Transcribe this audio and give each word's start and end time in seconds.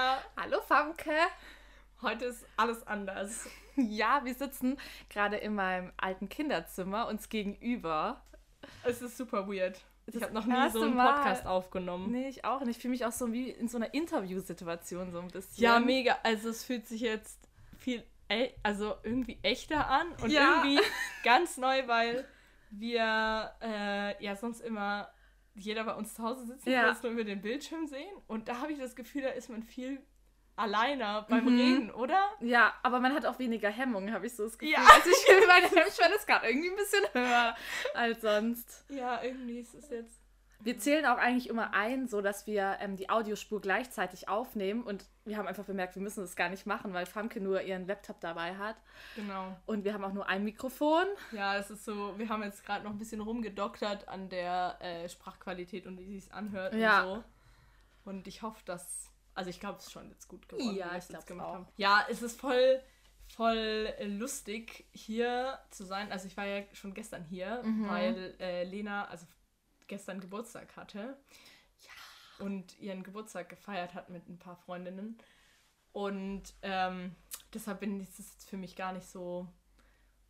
Lena. 0.00 0.18
Hallo 0.36 0.60
Famke. 0.62 1.12
Heute 2.00 2.24
ist 2.26 2.46
alles 2.56 2.86
anders. 2.86 3.46
Ja, 3.76 4.22
wir 4.24 4.34
sitzen 4.34 4.78
gerade 5.10 5.36
in 5.36 5.54
meinem 5.54 5.92
alten 5.98 6.28
Kinderzimmer 6.30 7.06
uns 7.08 7.28
gegenüber. 7.28 8.22
Es 8.82 9.02
ist 9.02 9.16
super 9.18 9.46
weird. 9.46 9.78
Das 10.06 10.14
ich 10.14 10.22
habe 10.22 10.32
noch 10.32 10.46
nie 10.46 10.70
so 10.70 10.82
einen 10.82 10.94
Mal. 10.96 11.12
Podcast 11.14 11.46
aufgenommen. 11.46 12.10
Nee, 12.10 12.28
ich 12.28 12.44
auch 12.46 12.60
nicht. 12.60 12.76
Ich 12.76 12.82
fühle 12.82 12.92
mich 12.92 13.04
auch 13.04 13.12
so 13.12 13.30
wie 13.32 13.50
in 13.50 13.68
so 13.68 13.76
einer 13.76 13.92
Interviewsituation 13.92 15.12
so 15.12 15.20
ein 15.20 15.28
bisschen. 15.28 15.62
Ja, 15.62 15.78
mega. 15.78 16.18
Also 16.22 16.48
es 16.48 16.64
fühlt 16.64 16.86
sich 16.86 17.02
jetzt 17.02 17.38
viel, 17.78 18.02
e- 18.30 18.52
also 18.62 18.96
irgendwie 19.02 19.38
echter 19.42 19.86
an 19.88 20.12
und 20.22 20.30
Ja. 20.30 20.62
irgendwie 20.64 20.80
ganz 21.24 21.58
neu, 21.58 21.86
weil 21.86 22.26
wir 22.70 23.52
äh, 23.60 24.24
ja 24.24 24.34
sonst 24.36 24.60
immer 24.62 25.10
jeder 25.54 25.84
bei 25.84 25.94
uns 25.94 26.14
zu 26.14 26.22
Hause 26.22 26.46
sitzen 26.46 26.70
Ja. 26.70 26.90
und 26.90 27.02
nur 27.02 27.12
über 27.12 27.24
den 27.24 27.40
Bildschirm 27.42 27.86
sehen. 27.86 28.16
Und 28.26 28.48
da 28.48 28.58
habe 28.60 28.72
ich 28.72 28.78
das 28.78 28.94
Gefühl, 28.96 29.22
da 29.22 29.30
ist 29.30 29.48
man 29.50 29.62
viel 29.62 30.00
alleiner 30.56 31.22
beim 31.28 31.44
Mhm. 31.44 31.58
Reden, 31.60 31.90
oder? 31.92 32.20
Ja, 32.40 32.74
aber 32.82 33.00
man 33.00 33.14
hat 33.14 33.24
auch 33.24 33.38
weniger 33.38 33.70
Hemmungen, 33.70 34.12
habe 34.12 34.26
ich 34.26 34.34
so 34.36 34.44
das 34.44 34.58
Gefühl. 34.58 34.74
Ja. 34.74 34.80
Also 34.80 35.08
ich 35.10 35.16
fühle 35.26 35.46
meine 35.46 35.66
Hemmschwelle 35.68 36.14
ist 36.16 36.26
gerade 36.26 36.48
irgendwie 36.48 36.68
ein 36.70 36.76
bisschen 36.76 37.04
höher 37.14 37.56
als 37.94 38.20
sonst. 38.20 38.84
Ja, 38.90 39.22
irgendwie 39.22 39.60
ist 39.60 39.74
es 39.74 39.88
jetzt. 39.90 40.19
Wir 40.62 40.78
zählen 40.78 41.06
auch 41.06 41.16
eigentlich 41.16 41.48
immer 41.48 41.72
ein, 41.74 42.06
so 42.08 42.20
dass 42.20 42.46
wir 42.46 42.76
ähm, 42.80 42.96
die 42.96 43.08
Audiospur 43.10 43.60
gleichzeitig 43.60 44.28
aufnehmen 44.28 44.82
und 44.82 45.04
wir 45.24 45.36
haben 45.38 45.46
einfach 45.48 45.64
bemerkt, 45.64 45.94
wir 45.94 46.02
müssen 46.02 46.20
das 46.20 46.36
gar 46.36 46.48
nicht 46.50 46.66
machen, 46.66 46.92
weil 46.92 47.06
Famke 47.06 47.40
nur 47.40 47.62
ihren 47.62 47.86
Laptop 47.86 48.20
dabei 48.20 48.56
hat 48.56 48.76
Genau. 49.16 49.56
und 49.66 49.84
wir 49.84 49.94
haben 49.94 50.04
auch 50.04 50.12
nur 50.12 50.28
ein 50.28 50.44
Mikrofon. 50.44 51.04
Ja, 51.32 51.56
es 51.56 51.70
ist 51.70 51.84
so, 51.84 52.18
wir 52.18 52.28
haben 52.28 52.42
jetzt 52.42 52.64
gerade 52.64 52.84
noch 52.84 52.90
ein 52.90 52.98
bisschen 52.98 53.20
rumgedoktert 53.20 54.06
an 54.08 54.28
der 54.28 54.76
äh, 54.80 55.08
Sprachqualität 55.08 55.86
und 55.86 55.98
wie 55.98 56.06
sie 56.06 56.18
es 56.18 56.30
anhört 56.30 56.74
Ja. 56.74 57.02
und 57.04 57.08
so. 57.16 57.24
Und 58.04 58.26
ich 58.28 58.42
hoffe, 58.42 58.62
dass. 58.64 59.06
Also 59.34 59.48
ich 59.50 59.60
glaube, 59.60 59.78
es 59.78 59.86
ist 59.86 59.92
schon 59.92 60.08
jetzt 60.10 60.26
gut 60.28 60.48
geworden. 60.48 60.74
Ja, 60.74 60.86
wie 60.86 60.90
wir 60.90 60.98
ich 60.98 61.04
es 61.04 61.08
jetzt 61.08 61.26
glaub's 61.26 61.42
auch. 61.42 61.54
haben. 61.54 61.68
Ja, 61.76 62.04
es 62.10 62.20
ist 62.22 62.40
voll, 62.40 62.80
voll 63.34 63.56
äh, 63.98 64.06
lustig, 64.06 64.86
hier 64.92 65.58
zu 65.70 65.84
sein. 65.84 66.10
Also 66.10 66.26
ich 66.26 66.36
war 66.36 66.44
ja 66.46 66.62
schon 66.72 66.94
gestern 66.94 67.24
hier, 67.24 67.62
Mhm. 67.62 67.88
weil 67.88 68.34
äh, 68.40 68.64
Lena, 68.64 69.06
also 69.06 69.26
gestern 69.90 70.20
Geburtstag 70.20 70.74
hatte. 70.76 71.18
Ja. 71.80 72.44
Und 72.46 72.78
ihren 72.78 73.02
Geburtstag 73.02 73.48
gefeiert 73.50 73.92
hat 73.94 74.08
mit 74.08 74.26
ein 74.28 74.38
paar 74.38 74.56
Freundinnen. 74.56 75.18
Und 75.92 76.42
ähm, 76.62 77.14
deshalb 77.52 77.80
bin 77.80 78.00
ist 78.00 78.18
es 78.18 78.32
jetzt 78.32 78.48
für 78.48 78.56
mich 78.56 78.76
gar 78.76 78.92
nicht 78.92 79.06
so 79.06 79.46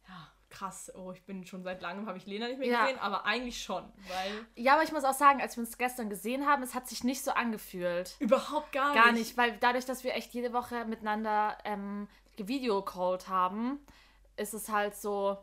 ja, 0.08 0.32
krass. 0.48 0.90
Oh, 0.96 1.12
ich 1.12 1.22
bin 1.24 1.46
schon 1.46 1.62
seit 1.62 1.82
langem, 1.82 2.06
habe 2.06 2.18
ich 2.18 2.26
Lena 2.26 2.48
nicht 2.48 2.58
mehr 2.58 2.68
Ja. 2.68 2.82
gesehen, 2.86 2.98
aber 2.98 3.24
eigentlich 3.26 3.62
schon, 3.62 3.84
weil 4.08 4.46
Ja, 4.56 4.74
aber 4.74 4.82
ich 4.82 4.90
muss 4.92 5.04
auch 5.04 5.14
sagen, 5.14 5.40
als 5.40 5.56
wir 5.56 5.62
uns 5.62 5.78
gestern 5.78 6.08
gesehen 6.10 6.46
haben, 6.46 6.62
es 6.62 6.74
hat 6.74 6.88
sich 6.88 7.04
nicht 7.04 7.22
so 7.22 7.30
angefühlt. 7.32 8.16
überhaupt 8.18 8.72
gar, 8.72 8.94
Gar 8.94 9.12
nicht, 9.12 9.36
weil 9.36 9.56
dadurch, 9.58 9.84
dass 9.84 10.02
wir 10.02 10.14
echt 10.14 10.32
jede 10.32 10.52
Woche 10.52 10.84
miteinander 10.86 11.56
ähm, 11.64 12.08
gevideocallt 12.36 13.28
haben, 13.28 13.78
ist 14.36 14.54
es 14.54 14.68
halt 14.70 14.96
so, 14.96 15.36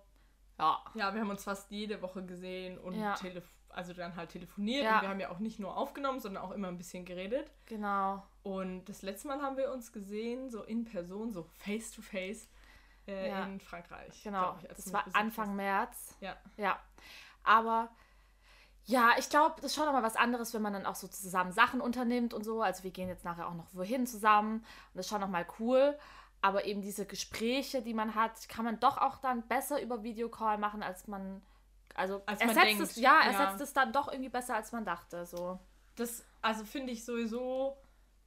ja, 0.57 0.83
Ja, 0.95 1.13
wir 1.13 1.21
haben 1.21 1.29
uns 1.29 1.43
fast 1.43 1.69
jede 1.71 2.01
Woche 2.01 2.25
gesehen 2.25 2.77
und 2.79 2.95
Ja. 2.99 3.13
telef 3.13 3.45
also 3.77 3.93
dann 3.93 4.15
halt 4.15 4.31
telefoniert 4.31 4.83
Ja. 4.83 4.95
und 4.97 5.01
wir 5.03 5.09
haben 5.09 5.19
ja 5.19 5.29
auch 5.29 5.39
nicht 5.39 5.59
nur 5.59 5.77
aufgenommen, 5.77 6.19
sondern 6.19 6.43
auch 6.43 6.51
immer 6.51 6.67
ein 6.67 6.77
bisschen 6.77 7.05
geredet. 7.05 7.49
genau. 7.65 8.23
Und 8.43 8.85
das 8.85 9.01
letzte 9.01 9.27
Mal 9.27 9.41
haben 9.41 9.57
wir 9.57 9.71
uns 9.73 9.91
gesehen, 9.91 10.49
so 10.49 10.63
in 10.63 10.85
Person, 10.85 11.31
so 11.31 11.43
face 11.43 11.91
to 11.91 12.01
face 12.01 12.49
äh, 13.07 13.29
Ja. 13.29 13.45
in 13.45 13.59
Frankreich. 13.59 14.23
Genau. 14.23 14.57
ich, 14.61 14.67
das 14.69 14.91
war 14.93 15.05
Anfang 15.13 15.49
hast. 15.49 15.55
März. 15.55 16.17
Ja. 16.21 16.35
Ja. 16.57 16.79
Aber 17.43 17.89
ja, 18.85 19.11
ich 19.17 19.29
glaube, 19.29 19.55
das 19.57 19.65
ist 19.65 19.75
schon 19.75 19.85
nochmal 19.85 20.03
was 20.03 20.15
anderes, 20.15 20.53
wenn 20.53 20.61
man 20.61 20.71
dann 20.73 20.85
auch 20.85 20.95
so 20.95 21.07
zusammen 21.09 21.51
Sachen 21.51 21.81
unternimmt 21.81 22.33
und 22.33 22.43
so. 22.45 22.61
Also 22.61 22.83
wir 22.83 22.91
gehen 22.91 23.09
jetzt 23.09 23.25
nachher 23.25 23.47
auch 23.49 23.53
noch 23.53 23.67
wohin 23.73 24.07
zusammen 24.07 24.59
und 24.59 24.65
das 24.95 25.05
ist 25.07 25.09
schon 25.09 25.19
nochmal 25.21 25.45
cool. 25.59 25.97
Aber 26.41 26.63
eben 26.65 26.81
diese 26.81 27.05
Gespräche, 27.05 27.81
die 27.81 27.93
man 27.93 28.15
hat, 28.15 28.47
kann 28.47 28.63
man 28.63 28.79
doch 28.79 28.97
auch 28.97 29.17
dann 29.17 29.45
besser 29.47 29.81
über 29.81 30.03
Videocall 30.03 30.57
machen, 30.57 30.83
als 30.83 31.07
man. 31.07 31.41
Also 31.97 32.21
Als 32.25 32.39
man 32.39 32.49
ersetzt 32.49 32.65
denkt, 32.65 32.81
es, 32.83 32.95
ja, 32.95 33.19
ja. 33.23 33.31
ersetzt 33.31 33.59
es 33.61 33.73
dann 33.73 33.91
doch 33.91 34.07
irgendwie 34.09 34.29
besser, 34.29 34.55
als 34.55 34.71
man 34.71 34.85
dachte. 34.85 35.25
So. 35.25 35.59
Das, 35.95 36.23
also 36.41 36.63
finde 36.63 36.93
ich 36.93 37.03
sowieso, 37.03 37.75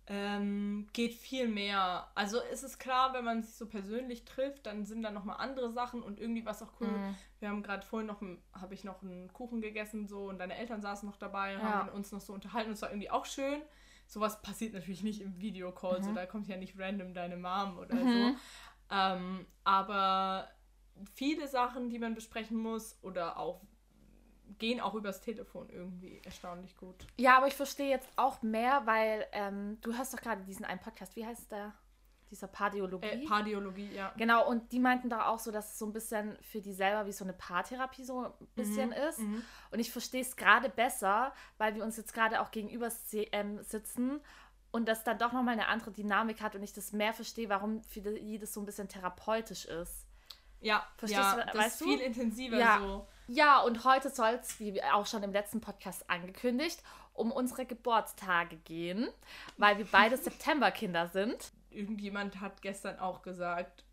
ähm, 0.08 0.88
geht 0.92 1.14
viel 1.14 1.46
mehr. 1.46 2.08
Also 2.16 2.40
ist 2.52 2.64
es 2.64 2.78
klar, 2.80 3.14
wenn 3.14 3.24
man 3.24 3.42
sich 3.44 3.54
so 3.54 3.66
persönlich 3.66 4.24
trifft, 4.24 4.66
dann 4.66 4.84
sind 4.84 5.02
da 5.02 5.12
nochmal 5.12 5.36
andere 5.38 5.70
Sachen 5.70 6.02
und 6.02 6.18
irgendwie 6.18 6.44
was 6.44 6.62
auch 6.62 6.72
cool. 6.80 6.98
Mhm. 6.98 7.16
Wir 7.38 7.48
haben 7.48 7.62
gerade 7.62 7.86
vorhin 7.86 8.08
noch, 8.08 8.20
habe 8.52 8.74
ich 8.74 8.82
noch 8.82 9.02
einen 9.02 9.32
Kuchen 9.32 9.60
gegessen 9.60 10.08
so 10.08 10.24
und 10.28 10.38
deine 10.38 10.56
Eltern 10.56 10.82
saßen 10.82 11.08
noch 11.08 11.16
dabei 11.16 11.54
und 11.54 11.62
Ja. 11.62 11.70
haben 11.86 11.88
uns 11.90 12.10
noch 12.10 12.20
so 12.20 12.32
unterhalten. 12.32 12.70
Und 12.70 12.74
es 12.74 12.82
war 12.82 12.90
irgendwie 12.90 13.10
auch 13.10 13.24
schön. 13.24 13.62
Sowas 14.08 14.42
passiert 14.42 14.74
natürlich 14.74 15.04
nicht 15.04 15.20
im 15.20 15.38
Videocall, 15.40 16.02
so 16.02 16.10
Mhm. 16.10 16.14
da 16.16 16.26
kommt 16.26 16.48
ja 16.48 16.56
nicht 16.56 16.76
random 16.76 17.14
deine 17.14 17.36
Mom 17.36 17.78
oder 17.78 17.94
Mhm. 17.94 18.08
so. 18.12 18.36
Ähm, 18.92 19.46
aber 19.62 20.48
viele 21.14 21.48
Sachen, 21.48 21.90
die 21.90 21.98
man 21.98 22.14
besprechen 22.14 22.56
muss 22.56 22.98
oder 23.02 23.38
auch 23.38 23.60
gehen 24.58 24.80
auch 24.80 24.94
übers 24.94 25.20
Telefon 25.20 25.68
irgendwie 25.70 26.20
erstaunlich 26.24 26.76
gut. 26.76 27.06
Ja, 27.16 27.36
aber 27.36 27.46
ich 27.46 27.54
verstehe 27.54 27.88
jetzt 27.88 28.08
auch 28.16 28.42
mehr, 28.42 28.82
weil 28.84 29.26
ähm, 29.32 29.78
du 29.80 29.96
hörst 29.96 30.12
doch 30.12 30.20
gerade 30.20 30.42
diesen 30.44 30.64
einen 30.64 30.80
Podcast. 30.80 31.16
Wie 31.16 31.24
heißt 31.24 31.50
der? 31.52 31.72
Dieser 32.30 32.46
Pardiologie. 32.46 33.06
Äh, 33.06 33.26
Pardiologie, 33.26 33.90
ja. 33.92 34.12
Genau, 34.16 34.48
und 34.48 34.70
die 34.70 34.78
meinten 34.78 35.08
da 35.08 35.26
auch 35.26 35.40
so, 35.40 35.50
dass 35.50 35.72
es 35.72 35.78
so 35.78 35.86
ein 35.86 35.92
bisschen 35.92 36.36
für 36.42 36.60
die 36.60 36.72
selber 36.72 37.06
wie 37.06 37.12
so 37.12 37.24
eine 37.24 37.32
Paartherapie 37.32 38.04
so 38.04 38.24
ein 38.24 38.32
bisschen 38.54 38.92
ist. 38.92 39.18
Mhm. 39.18 39.42
Und 39.72 39.80
ich 39.80 39.90
verstehe 39.90 40.20
es 40.20 40.36
gerade 40.36 40.68
besser, 40.68 41.32
weil 41.58 41.74
wir 41.74 41.82
uns 41.82 41.96
jetzt 41.96 42.14
gerade 42.14 42.40
auch 42.40 42.52
gegenüber 42.52 42.88
ähm, 43.12 43.60
sitzen 43.62 44.20
und 44.70 44.88
das 44.88 45.02
dann 45.02 45.18
doch 45.18 45.32
nochmal 45.32 45.54
eine 45.54 45.66
andere 45.66 45.90
Dynamik 45.90 46.40
hat 46.40 46.54
und 46.54 46.62
ich 46.62 46.72
das 46.72 46.92
mehr 46.92 47.12
verstehe, 47.12 47.48
warum 47.48 47.82
für 47.82 48.00
die 48.00 48.38
das 48.38 48.54
so 48.54 48.60
ein 48.60 48.66
bisschen 48.66 48.88
therapeutisch 48.88 49.64
ist. 49.64 50.06
Ja, 50.60 50.86
Verstehst 50.96 51.20
ja, 51.22 51.36
du, 51.36 51.46
das 51.46 51.54
weißt 51.54 51.66
ist 51.72 51.80
du? 51.80 51.84
viel 51.86 52.00
intensiver 52.00 52.58
Ja. 52.58 52.78
so. 52.80 53.06
Ja, 53.28 53.60
und 53.60 53.84
heute 53.84 54.10
soll 54.10 54.38
es, 54.42 54.58
wie 54.58 54.82
auch 54.82 55.06
schon 55.06 55.22
im 55.22 55.32
letzten 55.32 55.60
Podcast 55.60 56.08
angekündigt, 56.10 56.82
um 57.14 57.30
unsere 57.32 57.64
Geburtstage 57.64 58.56
gehen, 58.56 59.08
weil 59.56 59.78
wir 59.78 59.86
beide 59.90 60.16
Septemberkinder 60.18 61.08
sind. 61.08 61.52
Irgendjemand 61.70 62.40
hat 62.40 62.60
gestern 62.62 62.98
auch 62.98 63.22
gesagt, 63.22 63.84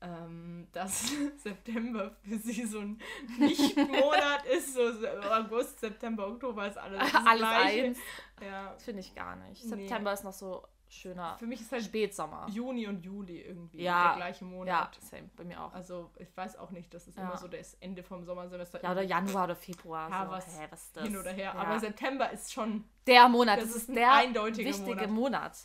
ähm, 0.00 0.66
dass 0.72 1.12
September 1.42 2.16
für 2.22 2.38
sie 2.38 2.64
so 2.66 2.80
ein 2.80 3.00
Nicht-Monat 3.38 4.44
ist. 4.50 4.74
So 4.74 4.82
August, 5.30 5.80
September, 5.80 6.26
Oktober 6.28 6.66
ist 6.66 6.78
alles 6.78 7.00
das 7.12 7.14
Alles 7.26 7.38
Gleiche. 7.38 7.84
eins. 7.84 7.98
Ja. 8.42 8.72
Das 8.72 8.84
finde 8.84 9.00
ich 9.00 9.14
gar 9.14 9.36
nicht. 9.36 9.62
Nee. 9.64 9.68
September 9.70 10.12
ist 10.12 10.24
noch 10.24 10.32
so 10.32 10.66
schöner 10.88 11.36
Für 11.38 11.46
mich 11.46 11.60
ist 11.60 11.72
halt 11.72 11.84
Spätsommer. 11.84 12.46
Juni 12.48 12.86
und 12.86 13.00
Juli 13.04 13.40
irgendwie 13.40 13.82
Ja. 13.82 14.08
der 14.08 14.16
gleiche 14.16 14.44
Ja, 14.44 14.50
Monat. 14.50 14.98
same, 15.02 15.28
bei 15.36 15.44
mir 15.44 15.60
auch. 15.62 15.72
Also 15.72 16.10
ich 16.18 16.36
weiß 16.36 16.56
auch 16.58 16.70
nicht, 16.70 16.92
das 16.94 17.06
ist 17.08 17.16
Ja. 17.16 17.24
immer 17.24 17.36
so 17.36 17.48
das 17.48 17.74
Ende 17.74 18.02
vom 18.02 18.24
Sommersemester. 18.24 18.82
Ja, 18.82 18.92
oder 18.92 19.02
Januar 19.02 19.44
oder 19.44 19.56
Februar. 19.56 20.08
Ja, 20.10 20.24
so. 20.26 20.30
was 20.30 20.46
Hä, 20.58 20.66
was 20.70 20.82
ist 20.84 20.96
das? 20.96 21.04
hin 21.04 21.16
oder 21.16 21.32
her. 21.32 21.52
Ja. 21.54 21.60
Aber 21.60 21.80
September 21.80 22.30
ist 22.30 22.52
schon 22.52 22.84
der 23.06 23.28
Monat, 23.28 23.58
das 23.58 23.66
das, 23.68 23.76
ist 23.76 23.88
ist 23.88 23.96
der 23.96 24.12
eindeutiger 24.12 24.68
wichtige 24.68 25.08
Monat. 25.08 25.10
Monat. 25.10 25.56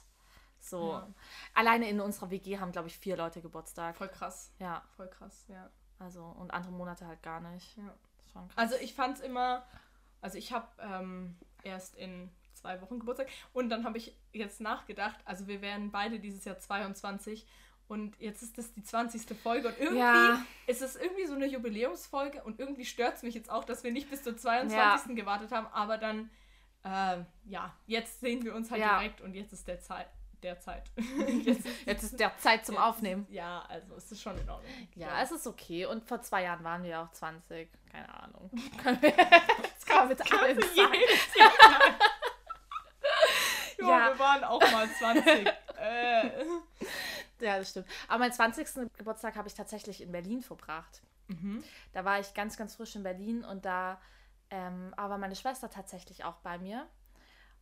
So. 0.59 0.91
Ja. 0.91 1.07
Alleine 1.55 1.89
in 1.89 1.99
unserer 1.99 2.29
WG 2.29 2.59
haben, 2.59 2.71
glaube 2.71 2.87
ich, 2.87 2.97
vier 2.97 3.17
Leute 3.17 3.41
Geburtstag. 3.41 3.95
voll 3.97 4.09
krass. 4.09 4.51
Ja, 4.59 4.83
Voll 4.95 5.07
krass, 5.09 5.45
ja. 5.47 5.69
also 5.99 6.23
und 6.23 6.51
andere 6.51 6.71
Monate 6.73 7.07
halt 7.07 7.21
gar 7.23 7.39
nicht. 7.39 7.77
Ja. 7.77 7.95
Also 8.55 8.75
ich 8.75 8.93
fand 8.93 9.17
es 9.17 9.23
immer, 9.23 9.65
also 10.21 10.37
ich 10.37 10.51
habe 10.53 10.67
ähm, 10.79 11.35
erst 11.63 11.95
in 11.95 12.31
zwei 12.61 12.79
Wochen 12.81 12.99
Geburtstag 12.99 13.27
und 13.53 13.69
dann 13.69 13.83
habe 13.83 13.97
ich 13.97 14.15
jetzt 14.33 14.61
nachgedacht, 14.61 15.17
also 15.25 15.47
wir 15.47 15.61
werden 15.61 15.91
beide 15.91 16.19
dieses 16.19 16.45
Jahr 16.45 16.59
22 16.59 17.45
und 17.87 18.17
jetzt 18.21 18.41
ist 18.41 18.57
das 18.57 18.71
die 18.73 18.83
20. 18.83 19.37
Folge 19.37 19.67
und 19.67 19.77
irgendwie 19.79 19.97
Ja. 19.99 20.45
ist 20.67 20.81
es 20.81 20.95
irgendwie 20.95 21.25
so 21.25 21.33
eine 21.33 21.45
Jubiläumsfolge 21.47 22.41
und 22.43 22.59
irgendwie 22.59 22.85
stört 22.85 23.17
es 23.17 23.23
mich 23.23 23.35
jetzt 23.35 23.49
auch, 23.49 23.63
dass 23.65 23.83
wir 23.83 23.91
nicht 23.91 24.09
bis 24.09 24.23
zur 24.23 24.37
22. 24.37 25.15
gewartet 25.15 25.51
haben, 25.51 25.67
aber 25.67 25.97
dann, 25.97 26.29
ähm, 26.85 27.25
ja, 27.45 27.75
jetzt 27.87 28.21
sehen 28.21 28.43
wir 28.45 28.55
uns 28.55 28.71
halt 28.71 28.81
Ja. 28.81 28.99
direkt 28.99 29.19
und 29.21 29.33
jetzt 29.33 29.51
ist 29.53 29.67
der 29.67 29.79
Zeit. 29.81 30.07
Der 30.41 30.59
Zeit. 30.59 30.89
jetzt, 31.45 31.65
ist, 31.65 31.67
Jetzt 31.85 32.03
ist 32.03 32.19
der 32.19 32.35
Zeit 32.39 32.65
zum 32.65 32.73
jetzt 32.73 32.83
Aufnehmen. 32.83 33.27
Ja, 33.29 33.61
also 33.69 33.93
es 33.95 34.11
ist 34.11 34.21
schon 34.23 34.35
in 34.39 34.49
Ordnung. 34.49 34.71
Ja, 34.95 35.21
es 35.21 35.31
ist 35.31 35.45
okay. 35.45 35.85
Und 35.85 36.03
vor 36.03 36.21
zwei 36.23 36.41
Jahren 36.43 36.63
waren 36.63 36.81
wir 36.81 36.89
ja 36.89 37.03
auch 37.03 37.11
20. 37.11 37.69
Keine 37.91 38.11
Ahnung. 38.23 38.49
das 38.83 39.85
kann 39.85 39.97
man 39.97 40.07
mit 40.07 40.33
allem 40.33 40.59
sagen. 40.61 40.93
Jahr. 43.81 44.09
ja, 44.09 44.13
wir 44.13 44.19
waren 44.19 44.43
auch 44.43 44.61
mal 44.71 44.89
20. 44.89 45.25
äh. 45.77 46.29
Ja, 47.39 47.57
das 47.57 47.71
stimmt. 47.71 47.87
Aber 48.07 48.19
meinen 48.19 48.33
20. 48.33 48.91
Geburtstag 48.97 49.35
habe 49.35 49.47
ich 49.47 49.53
tatsächlich 49.53 50.01
in 50.01 50.11
Berlin 50.11 50.41
verbracht. 50.41 51.01
Mhm. 51.27 51.63
Da 51.93 52.05
war 52.05 52.19
ich 52.19 52.33
ganz, 52.33 52.57
ganz 52.57 52.75
frisch 52.75 52.95
in 52.95 53.03
Berlin 53.03 53.43
und 53.43 53.65
da 53.65 53.99
ähm, 54.51 54.93
aber 54.97 55.17
meine 55.17 55.35
Schwester 55.35 55.69
tatsächlich 55.69 56.25
auch 56.25 56.35
bei 56.37 56.57
mir 56.57 56.85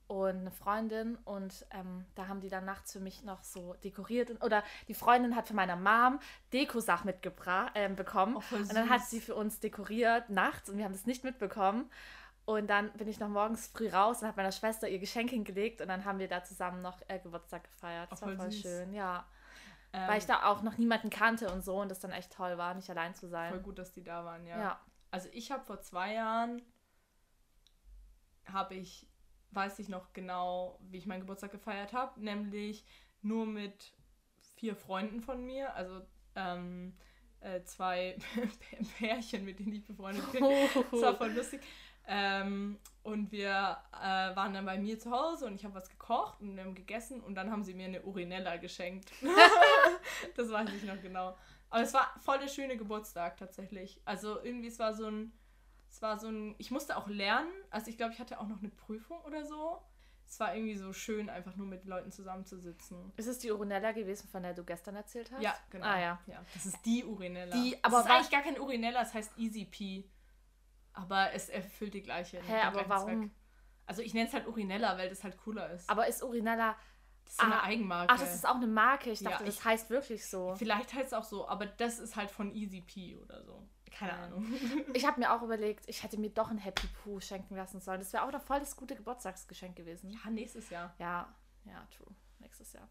und 0.07 0.37
eine 0.37 0.51
Freundin 0.51 1.17
und 1.23 1.67
ähm, 1.69 2.03
da 2.15 2.27
haben 2.27 2.41
die 2.41 2.49
dann 2.49 2.65
nachts 2.65 2.91
für 2.91 2.99
mich 2.99 3.23
noch 3.23 3.43
so 3.43 3.75
dekoriert 3.83 4.31
und, 4.31 4.43
oder 4.43 4.63
die 4.87 4.95
Freundin 4.95 5.35
hat 5.35 5.47
für 5.47 5.53
meine 5.53 5.75
Mom 5.75 6.19
Dekosach 6.51 7.03
mitgebracht 7.03 7.73
ähm, 7.75 7.95
bekommen 7.95 8.35
Oh, 8.37 8.55
und 8.55 8.75
dann 8.75 8.89
hat 8.89 9.01
sie 9.01 9.21
für 9.21 9.35
uns 9.35 9.59
dekoriert 9.59 10.31
nachts 10.31 10.67
und 10.67 10.77
wir 10.77 10.85
haben 10.85 10.93
das 10.93 11.05
nicht 11.05 11.23
mitbekommen 11.23 11.91
Und 12.49 12.65
dann 12.65 12.91
bin 12.93 13.07
ich 13.07 13.19
noch 13.19 13.29
morgens 13.29 13.67
früh 13.67 13.89
raus 13.89 14.23
und 14.23 14.27
habe 14.27 14.37
meiner 14.37 14.51
Schwester 14.51 14.89
ihr 14.89 14.97
Geschenk 14.97 15.29
hingelegt 15.29 15.81
und 15.81 15.87
dann 15.87 16.03
haben 16.03 16.17
wir 16.17 16.27
da 16.27 16.43
zusammen 16.43 16.81
noch 16.81 16.99
äh, 17.07 17.19
Geburtstag 17.19 17.63
gefeiert. 17.65 18.11
Das 18.11 18.23
Ach, 18.23 18.27
war 18.27 18.37
voll 18.37 18.51
süß. 18.51 18.61
schön, 18.63 18.91
ja. 18.91 19.27
Ähm, 19.93 20.07
Weil 20.07 20.17
ich 20.17 20.25
da 20.25 20.43
auch 20.45 20.63
noch 20.63 20.79
niemanden 20.79 21.11
kannte 21.11 21.53
und 21.53 21.63
so 21.63 21.79
und 21.79 21.91
das 21.91 21.99
dann 21.99 22.09
echt 22.09 22.33
toll 22.33 22.57
war, 22.57 22.73
nicht 22.73 22.89
allein 22.89 23.13
zu 23.13 23.27
sein. 23.27 23.51
Voll 23.51 23.61
gut, 23.61 23.77
dass 23.77 23.91
die 23.91 24.03
da 24.03 24.25
waren, 24.25 24.47
ja. 24.47 24.59
Ja. 24.59 24.81
Also 25.11 25.29
ich 25.31 25.51
habe 25.51 25.63
vor 25.63 25.79
zwei 25.81 26.15
Jahren, 26.15 26.63
habe 28.51 28.73
ich, 28.73 29.05
weiß 29.51 29.77
ich 29.77 29.87
noch 29.87 30.11
genau, 30.13 30.79
wie 30.89 30.97
ich 30.97 31.05
meinen 31.05 31.21
Geburtstag 31.21 31.51
gefeiert 31.51 31.93
habe, 31.93 32.19
nämlich 32.19 32.83
nur 33.21 33.45
mit 33.45 33.93
vier 34.55 34.75
Freunden 34.75 35.21
von 35.21 35.45
mir, 35.45 35.75
also 35.75 36.01
ähm, 36.35 36.97
äh, 37.41 37.63
zwei 37.63 38.17
Pärchen, 38.97 39.45
mit 39.45 39.59
denen 39.59 39.73
ich 39.73 39.85
befreundet 39.85 40.31
bin. 40.31 40.43
Das 40.91 41.01
war 41.01 41.15
voll 41.15 41.31
lustig. 41.31 41.61
Ähm, 42.11 42.79
und 43.03 43.31
wir 43.31 43.77
äh, 43.93 44.35
waren 44.35 44.51
dann 44.53 44.65
bei 44.65 44.79
mir 44.79 44.97
zu 44.97 45.11
Hause 45.11 45.45
und 45.45 45.53
ich 45.53 45.63
habe 45.63 45.75
was 45.75 45.89
gekocht 45.89 46.41
und 46.41 46.55
wir 46.55 46.63
haben 46.63 46.73
gegessen 46.73 47.21
und 47.21 47.35
dann 47.35 47.51
haben 47.51 47.63
sie 47.63 47.75
mir 47.75 47.85
eine 47.85 48.01
Urinella 48.01 48.57
geschenkt. 48.57 49.11
das 50.35 50.49
weiß 50.51 50.69
ich 50.73 50.83
noch 50.83 50.99
genau. 51.01 51.35
Aber 51.69 51.83
es 51.83 51.93
war 51.93 52.11
voll 52.19 52.39
der 52.39 52.47
schöne 52.47 52.77
Geburtstag 52.77 53.37
tatsächlich. 53.37 54.01
Also 54.05 54.41
irgendwie, 54.43 54.67
es 54.69 54.79
war 54.79 54.93
so 54.95 55.05
ein, 55.05 55.31
es 55.89 56.01
war 56.01 56.17
so 56.17 56.27
ein, 56.29 56.55
ich 56.57 56.71
musste 56.71 56.97
auch 56.97 57.07
lernen. 57.07 57.51
Also 57.69 57.89
ich 57.91 57.97
glaube, 57.97 58.13
ich 58.13 58.19
hatte 58.19 58.39
auch 58.39 58.47
noch 58.47 58.59
eine 58.59 58.69
Prüfung 58.69 59.19
oder 59.21 59.45
so. 59.45 59.79
Es 60.27 60.39
war 60.39 60.55
irgendwie 60.55 60.75
so 60.77 60.93
schön, 60.93 61.29
einfach 61.29 61.55
nur 61.55 61.65
mit 61.67 61.85
Leuten 61.85 62.11
zusammenzusitzen. 62.11 63.11
Ist 63.17 63.27
es 63.27 63.39
die 63.39 63.51
Urinella 63.51 63.91
gewesen, 63.91 64.27
von 64.29 64.43
der 64.43 64.53
du 64.53 64.63
gestern 64.63 64.95
erzählt 64.95 65.31
hast? 65.31 65.41
Ja, 65.41 65.55
genau. 65.71 65.85
Ah 65.85 65.99
ja. 65.99 66.19
Das 66.53 66.65
ist 66.67 66.77
die 66.85 67.03
Urinella. 67.03 67.55
Die- 67.55 67.71
das 67.71 67.79
aber 67.83 67.99
ist 68.01 68.09
wa- 68.09 68.15
eigentlich 68.15 68.29
gar 68.31 68.41
keine 68.41 68.61
Urinella, 68.61 69.01
es 69.01 69.13
heißt 69.13 69.37
Easy 69.37 69.65
Pee. 69.65 70.03
Aber 70.93 71.33
es 71.33 71.49
erfüllt 71.49 71.93
die 71.93 72.01
gleiche. 72.01 72.41
Hä, 72.41 72.61
aber 72.61 72.87
warum? 72.89 73.21
Zweck. 73.29 73.31
Also 73.85 74.01
ich 74.01 74.13
nenne 74.13 74.27
es 74.27 74.33
halt 74.33 74.47
Urinella, 74.47 74.97
weil 74.97 75.09
das 75.09 75.23
halt 75.23 75.37
cooler 75.37 75.69
ist. 75.71 75.89
Aber 75.89 76.07
ist 76.07 76.21
Urinella. 76.23 76.75
das 77.25 77.33
ist 77.33 77.39
so 77.39 77.45
eine 77.45 77.61
ah, 77.61 77.63
Eigenmarke. 77.63 78.13
Ach, 78.13 78.19
das 78.19 78.35
ist 78.35 78.47
auch 78.47 78.55
eine 78.55 78.67
Marke. 78.67 79.09
Ich 79.11 79.21
Ja, 79.21 79.31
dachte, 79.31 79.45
das 79.45 79.55
ich- 79.55 79.65
heißt 79.65 79.89
wirklich 79.89 80.27
so. 80.27 80.55
Vielleicht 80.55 80.93
heißt 80.93 81.07
es 81.07 81.13
auch 81.13 81.23
so, 81.23 81.47
aber 81.47 81.65
das 81.65 81.99
ist 81.99 82.15
halt 82.15 82.29
von 82.31 82.53
Easy 82.53 82.81
Pee 82.81 83.15
oder 83.17 83.43
so. 83.43 83.67
Keine 83.91 84.11
Ja. 84.11 84.23
Ahnung. 84.25 84.45
Ich 84.93 85.05
habe 85.07 85.19
mir 85.19 85.33
auch 85.33 85.41
überlegt, 85.41 85.85
ich 85.87 86.03
hätte 86.03 86.19
mir 86.19 86.29
doch 86.29 86.49
ein 86.51 86.57
Happy 86.59 86.87
Poo 86.87 87.19
schenken 87.19 87.55
lassen 87.55 87.79
sollen. 87.81 87.99
Das 87.99 88.13
wäre 88.13 88.23
auch 88.23 88.31
noch 88.31 88.41
voll 88.43 88.59
das 88.59 88.75
gute 88.75 88.95
Geburtstagsgeschenk 88.95 89.75
gewesen. 89.75 90.09
Ja, 90.09 90.29
nächstes 90.29 90.69
Jahr. 90.69 90.93
Ja, 90.99 91.33
ja, 91.65 91.87
true. 91.97 92.13
Nächstes 92.39 92.73
Jahr. 92.73 92.87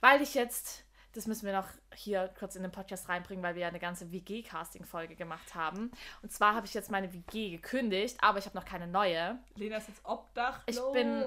Weil 0.00 0.22
ich 0.22 0.34
jetzt, 0.34 0.84
das 1.14 1.26
müssen 1.26 1.44
wir 1.46 1.52
noch 1.52 1.66
hier 1.94 2.32
kurz 2.38 2.54
in 2.56 2.62
den 2.62 2.70
Podcast 2.72 3.08
reinbringen, 3.08 3.42
weil 3.42 3.54
wir 3.54 3.62
ja 3.62 3.68
eine 3.68 3.78
ganze 3.80 4.12
WG-Casting-Folge 4.12 5.16
gemacht 5.16 5.54
haben. 5.54 5.90
Und 6.22 6.32
zwar 6.32 6.54
habe 6.54 6.66
ich 6.66 6.74
jetzt 6.74 6.90
meine 6.90 7.12
WG 7.12 7.50
gekündigt, 7.50 8.16
aber 8.22 8.38
ich 8.38 8.46
habe 8.46 8.56
noch 8.56 8.64
keine 8.64 8.86
neue. 8.86 9.38
Lena 9.56 9.76
ist 9.78 9.88
jetzt 9.88 10.04
obdachlos. 10.04 10.64
Ich 10.66 10.92
bin- 10.92 11.24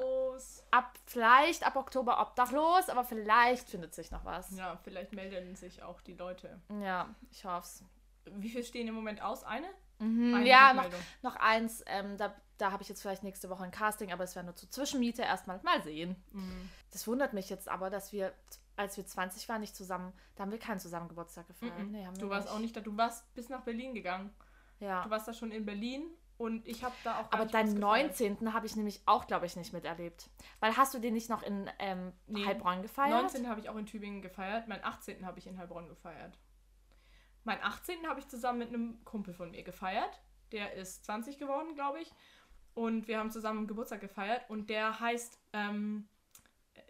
Ab, 0.71 0.97
vielleicht 1.05 1.63
ab 1.65 1.75
Oktober 1.75 2.19
obdachlos, 2.19 2.89
aber 2.89 3.03
vielleicht 3.03 3.69
findet 3.69 3.93
sich 3.93 4.09
noch 4.09 4.25
was. 4.25 4.49
Ja, 4.57 4.79
vielleicht 4.83 5.13
melden 5.13 5.55
sich 5.55 5.83
auch 5.83 6.01
die 6.01 6.13
Leute. 6.15 6.59
Ja, 6.81 7.13
ich 7.29 7.45
hoffe 7.45 7.67
es. 7.67 7.83
Wie 8.37 8.49
viel 8.49 8.63
stehen 8.63 8.87
im 8.87 8.95
Moment 8.95 9.21
aus? 9.21 9.43
Eine? 9.43 9.67
Mhm, 9.99 10.33
Eine 10.33 10.47
ja, 10.49 10.73
noch, 10.73 10.85
noch 11.21 11.35
eins. 11.35 11.83
Ähm, 11.85 12.17
da 12.17 12.33
da 12.57 12.71
habe 12.71 12.81
ich 12.83 12.89
jetzt 12.89 13.01
vielleicht 13.01 13.23
nächste 13.23 13.49
Woche 13.49 13.63
ein 13.63 13.71
Casting, 13.71 14.11
aber 14.13 14.23
es 14.23 14.35
wäre 14.35 14.45
nur 14.45 14.55
zur 14.55 14.69
Zwischenmiete. 14.69 15.21
Erstmal 15.23 15.59
mal 15.63 15.81
sehen. 15.83 16.15
Mhm. 16.31 16.69
Das 16.91 17.05
wundert 17.07 17.33
mich 17.33 17.49
jetzt 17.49 17.67
aber, 17.67 17.89
dass 17.89 18.11
wir, 18.13 18.31
als 18.75 18.97
wir 18.97 19.05
20 19.05 19.47
waren, 19.49 19.61
nicht 19.61 19.75
zusammen, 19.75 20.13
da 20.35 20.43
haben 20.43 20.51
wir 20.51 20.59
keinen 20.59 20.79
zusammen 20.79 21.07
Geburtstag 21.07 21.47
gefeiert. 21.47 21.77
Mhm. 21.79 21.91
Nee, 21.91 22.05
haben 22.05 22.15
wir 22.15 22.21
Du 22.21 22.29
warst 22.29 22.49
auch 22.49 22.59
nicht 22.59 22.75
da. 22.75 22.81
Du 22.81 22.95
warst 22.97 23.33
bis 23.33 23.49
nach 23.49 23.61
Berlin 23.61 23.93
gegangen. 23.93 24.33
Ja. 24.79 25.03
Du 25.03 25.09
warst 25.09 25.27
da 25.27 25.33
schon 25.33 25.51
in 25.51 25.65
Berlin 25.65 26.05
und 26.37 26.67
ich 26.67 26.83
habe 26.83 26.95
da 27.03 27.19
auch. 27.19 27.31
Aber 27.31 27.43
nicht 27.43 27.53
deinen 27.53 27.75
gefeiert. 27.75 28.19
19. 28.19 28.53
habe 28.53 28.65
ich 28.65 28.75
nämlich 28.75 29.01
auch, 29.05 29.27
glaube 29.27 29.45
ich, 29.45 29.55
nicht 29.55 29.73
miterlebt. 29.73 30.29
Weil 30.59 30.75
hast 30.75 30.93
du 30.93 30.99
den 30.99 31.13
nicht 31.13 31.29
noch 31.29 31.43
in 31.43 31.69
ähm, 31.79 32.13
Nee. 32.27 32.45
Heilbronn 32.45 32.81
gefeiert? 32.81 33.21
19. 33.21 33.47
habe 33.47 33.59
ich 33.59 33.69
auch 33.69 33.75
in 33.75 33.85
Tübingen 33.85 34.21
gefeiert. 34.21 34.67
Mein 34.67 34.83
18. 34.83 35.25
habe 35.25 35.39
ich 35.39 35.47
in 35.47 35.57
Heilbronn 35.57 35.87
gefeiert. 35.87 36.37
Mein 37.43 37.61
18. 37.61 38.07
habe 38.07 38.19
ich 38.19 38.27
zusammen 38.27 38.59
mit 38.59 38.69
einem 38.69 39.03
Kumpel 39.03 39.33
von 39.33 39.51
mir 39.51 39.63
gefeiert. 39.63 40.21
Der 40.51 40.73
ist 40.73 41.05
20 41.05 41.37
geworden, 41.37 41.75
glaube 41.75 41.99
ich. 42.01 42.11
Und 42.73 43.07
wir 43.07 43.19
haben 43.19 43.31
zusammen 43.31 43.67
Geburtstag 43.67 44.01
gefeiert. 44.01 44.49
Und 44.49 44.69
der 44.69 44.99
heißt, 44.99 45.39
ähm, 45.53 46.07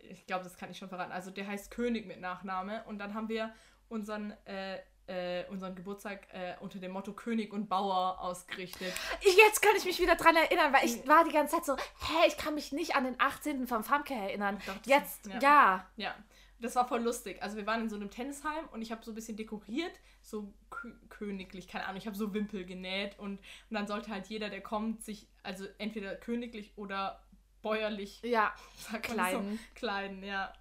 ich 0.10 0.26
glaube, 0.28 0.44
das 0.44 0.58
kann 0.58 0.70
ich 0.72 0.78
schon 0.78 0.90
verraten. 0.90 1.12
Also 1.12 1.32
der 1.32 1.48
heißt 1.48 1.72
König 1.72 2.06
mit 2.06 2.20
Nachname. 2.20 2.84
Und 2.86 3.00
dann 3.00 3.14
haben 3.14 3.30
wir 3.30 3.54
unseren, 3.90 4.32
äh, 4.46 4.80
äh, 5.08 5.46
unseren 5.50 5.76
Geburtstag 5.76 6.28
äh, 6.34 6.56
unter 6.62 6.80
dem 6.80 6.92
Motto 6.92 7.14
König 7.14 7.52
und 7.54 7.68
Bauer 7.68 8.20
ausgerichtet. 8.22 8.94
Ich, 9.22 9.36
jetzt 9.38 9.62
kann 9.62 9.76
ich 9.78 9.86
mich 9.86 10.00
wieder 10.00 10.16
dran 10.16 10.36
erinnern, 10.36 10.72
weil 10.74 10.86
ich 10.86 11.06
war 11.08 11.24
die 11.26 11.32
ganze 11.34 11.56
Zeit 11.58 11.66
so, 11.66 11.76
hä, 11.76 12.28
ich 12.28 12.38
kann 12.38 12.56
mich 12.56 12.72
nicht 12.72 12.96
an 12.96 13.04
den 13.04 13.16
18. 13.20 13.68
vom 13.68 13.84
Famke 13.84 14.14
erinnern. 14.14 14.58
Doch, 14.66 14.78
das- 14.78 14.86
Jetzt, 14.88 15.26
ja. 15.28 15.40
ja. 15.42 15.88
Ja, 15.98 16.16
das 16.60 16.76
war 16.76 16.88
voll 16.88 17.02
lustig. 17.02 17.44
Also 17.44 17.58
wir 17.58 17.66
waren 17.68 17.82
in 17.82 17.90
so 17.90 17.98
einem 17.98 18.10
Tennisheim 18.10 18.68
und 18.72 18.82
ich 18.82 18.92
habe 18.94 19.04
so 19.04 19.12
ein 19.12 19.16
bisschen 19.16 19.36
dekoriert, 19.36 20.00
so 20.22 20.54
kö 20.70 20.94
königlich, 21.10 21.68
keine 21.68 21.86
Ahnung, 21.86 21.98
ich 21.98 22.08
habe 22.08 22.16
so 22.16 22.34
Wimpel 22.34 22.66
genäht 22.66 23.20
und, 23.20 23.40
und 23.40 23.42
dann 23.72 23.86
sollte 23.88 24.10
halt 24.10 24.28
jeder, 24.28 24.50
der 24.50 24.62
kommt, 24.62 25.04
sich 25.04 25.28
also 25.44 25.66
entweder 25.78 26.16
königlich 26.16 26.72
oder 26.78 27.22
bäuerlich 27.64 28.22
Ja, 28.22 28.54
kleiden. 29.02 29.54
So, 29.58 29.60
kleiden, 29.74 30.24
ja. 30.24 30.54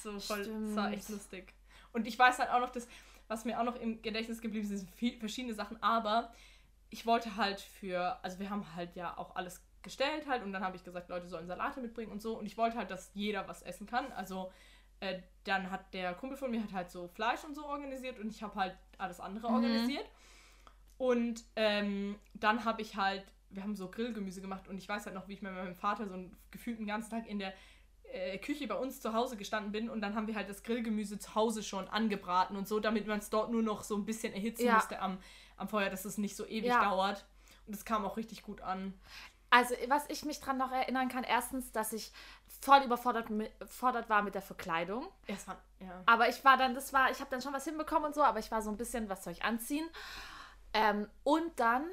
So 0.00 0.20
voll, 0.20 0.38
das 0.38 0.46
Stimmt. 0.46 0.76
war 0.76 0.92
echt 0.92 1.08
lustig. 1.08 1.52
Und 1.92 2.06
ich 2.06 2.16
weiß 2.16 2.38
halt 2.38 2.50
auch 2.50 2.60
noch, 2.60 2.70
das, 2.70 2.86
was 3.26 3.44
mir 3.44 3.58
auch 3.58 3.64
noch 3.64 3.76
im 3.76 4.00
Gedächtnis 4.02 4.40
geblieben 4.40 4.64
ist, 4.70 4.78
sind 4.78 4.90
viel, 4.92 5.18
verschiedene 5.18 5.54
Sachen, 5.54 5.82
aber 5.82 6.32
ich 6.90 7.04
wollte 7.06 7.36
halt 7.36 7.60
für, 7.60 8.18
also 8.22 8.38
wir 8.38 8.50
haben 8.50 8.74
halt 8.76 8.94
ja 8.94 9.16
auch 9.18 9.34
alles 9.34 9.60
gestellt 9.82 10.28
halt 10.28 10.44
und 10.44 10.52
dann 10.52 10.62
habe 10.64 10.76
ich 10.76 10.84
gesagt, 10.84 11.08
Leute 11.08 11.26
sollen 11.28 11.48
Salate 11.48 11.80
mitbringen 11.80 12.12
und 12.12 12.22
so 12.22 12.38
und 12.38 12.46
ich 12.46 12.56
wollte 12.56 12.76
halt, 12.76 12.90
dass 12.90 13.10
jeder 13.14 13.48
was 13.48 13.62
essen 13.62 13.86
kann. 13.86 14.12
Also 14.12 14.52
äh, 15.00 15.20
dann 15.44 15.70
hat 15.70 15.92
der 15.94 16.14
Kumpel 16.14 16.36
von 16.38 16.50
mir 16.50 16.62
hat 16.62 16.72
halt 16.72 16.90
so 16.90 17.08
Fleisch 17.08 17.42
und 17.44 17.54
so 17.56 17.66
organisiert 17.66 18.18
und 18.20 18.30
ich 18.30 18.42
habe 18.42 18.54
halt 18.54 18.76
alles 18.98 19.18
andere 19.18 19.48
Mhm. 19.48 19.54
organisiert. 19.54 20.08
Und 20.98 21.42
ähm, 21.56 22.16
dann 22.34 22.64
habe 22.64 22.82
ich 22.82 22.94
halt, 22.96 23.24
wir 23.54 23.62
haben 23.62 23.74
so 23.76 23.88
Grillgemüse 23.90 24.40
gemacht 24.40 24.68
und 24.68 24.78
ich 24.78 24.88
weiß 24.88 25.06
halt 25.06 25.14
noch, 25.14 25.28
wie 25.28 25.34
ich 25.34 25.42
mit 25.42 25.52
meinem 25.52 25.74
Vater 25.74 26.06
so 26.08 26.14
einen 26.14 26.36
gefühlten 26.50 26.86
ganzen 26.86 27.10
Tag 27.10 27.26
in 27.26 27.38
der 27.38 27.52
äh, 28.04 28.38
Küche 28.38 28.66
bei 28.66 28.74
uns 28.74 29.00
zu 29.00 29.12
Hause 29.12 29.36
gestanden 29.36 29.72
bin 29.72 29.88
und 29.88 30.00
dann 30.00 30.14
haben 30.14 30.26
wir 30.26 30.34
halt 30.34 30.48
das 30.48 30.62
Grillgemüse 30.62 31.18
zu 31.18 31.34
Hause 31.34 31.62
schon 31.62 31.88
angebraten 31.88 32.56
und 32.56 32.66
so, 32.68 32.80
damit 32.80 33.06
man 33.06 33.18
es 33.18 33.30
dort 33.30 33.50
nur 33.50 33.62
noch 33.62 33.82
so 33.84 33.96
ein 33.96 34.04
bisschen 34.04 34.32
erhitzen 34.32 34.66
Ja. 34.66 34.74
musste 34.74 35.00
am, 35.00 35.18
am 35.56 35.68
Feuer, 35.68 35.90
dass 35.90 36.04
es 36.04 36.18
nicht 36.18 36.36
so 36.36 36.44
ewig 36.46 36.70
Ja. 36.70 36.80
dauert. 36.80 37.24
Und 37.66 37.74
es 37.74 37.84
kam 37.84 38.04
auch 38.04 38.16
richtig 38.16 38.42
gut 38.42 38.60
an. 38.60 38.92
Also, 39.50 39.74
was 39.88 40.08
ich 40.08 40.24
mich 40.24 40.40
dran 40.40 40.56
noch 40.56 40.72
erinnern 40.72 41.08
kann, 41.08 41.24
erstens, 41.24 41.72
dass 41.72 41.92
ich 41.92 42.10
voll 42.62 42.82
überfordert 42.84 43.28
fordert 43.66 44.08
war 44.08 44.22
mit 44.22 44.34
der 44.34 44.40
Verkleidung. 44.42 45.06
Es 45.26 45.46
war, 45.46 45.62
ja. 45.78 46.02
Aber 46.06 46.28
ich 46.28 46.42
war 46.44 46.56
dann, 46.56 46.74
das 46.74 46.92
war, 46.92 47.10
ich 47.10 47.20
habe 47.20 47.28
dann 47.30 47.42
schon 47.42 47.52
was 47.52 47.64
hinbekommen 47.64 48.06
und 48.06 48.14
so, 48.14 48.22
aber 48.22 48.38
ich 48.38 48.50
war 48.50 48.62
so 48.62 48.70
ein 48.70 48.76
bisschen, 48.78 49.08
was 49.08 49.22
soll 49.24 49.32
ich 49.34 49.44
anziehen? 49.44 49.86
Ähm, 50.72 51.06
und 51.22 51.60
dann, 51.60 51.84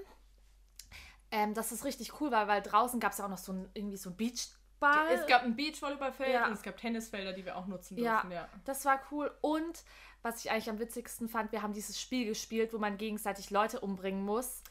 ähm, 1.31 1.53
dass 1.53 1.71
es 1.71 1.85
richtig 1.85 2.19
cool 2.21 2.31
war, 2.31 2.47
weil 2.47 2.61
draußen 2.61 2.99
gab 2.99 3.11
es 3.11 3.17
ja 3.19 3.25
auch 3.25 3.29
noch 3.29 3.37
so 3.37 3.51
ein, 3.53 3.69
irgendwie 3.73 3.97
so 3.97 4.09
ein 4.09 4.15
Beachball. 4.15 5.07
Es 5.13 5.27
gab 5.27 5.43
ein 5.43 5.55
Beachvolleyballfeld 5.55 6.33
Ja. 6.33 6.47
und 6.47 6.53
es 6.53 6.61
gab 6.63 6.77
Tennisfelder, 6.77 7.33
die 7.33 7.45
wir 7.45 7.55
auch 7.55 7.67
nutzen 7.67 7.97
Ja. 7.97 8.13
durften, 8.13 8.31
ja. 8.31 8.47
Das 8.65 8.85
war 8.85 8.99
cool. 9.11 9.31
Und 9.41 9.83
was 10.21 10.43
ich 10.43 10.51
eigentlich 10.51 10.69
am 10.69 10.79
witzigsten 10.79 11.29
fand, 11.29 11.51
wir 11.51 11.61
haben 11.61 11.73
dieses 11.73 11.99
Spiel 12.01 12.25
gespielt, 12.25 12.73
wo 12.73 12.77
man 12.77 12.97
gegenseitig 12.97 13.51
Leute 13.51 13.79
umbringen 13.79 14.23
muss. 14.23 14.61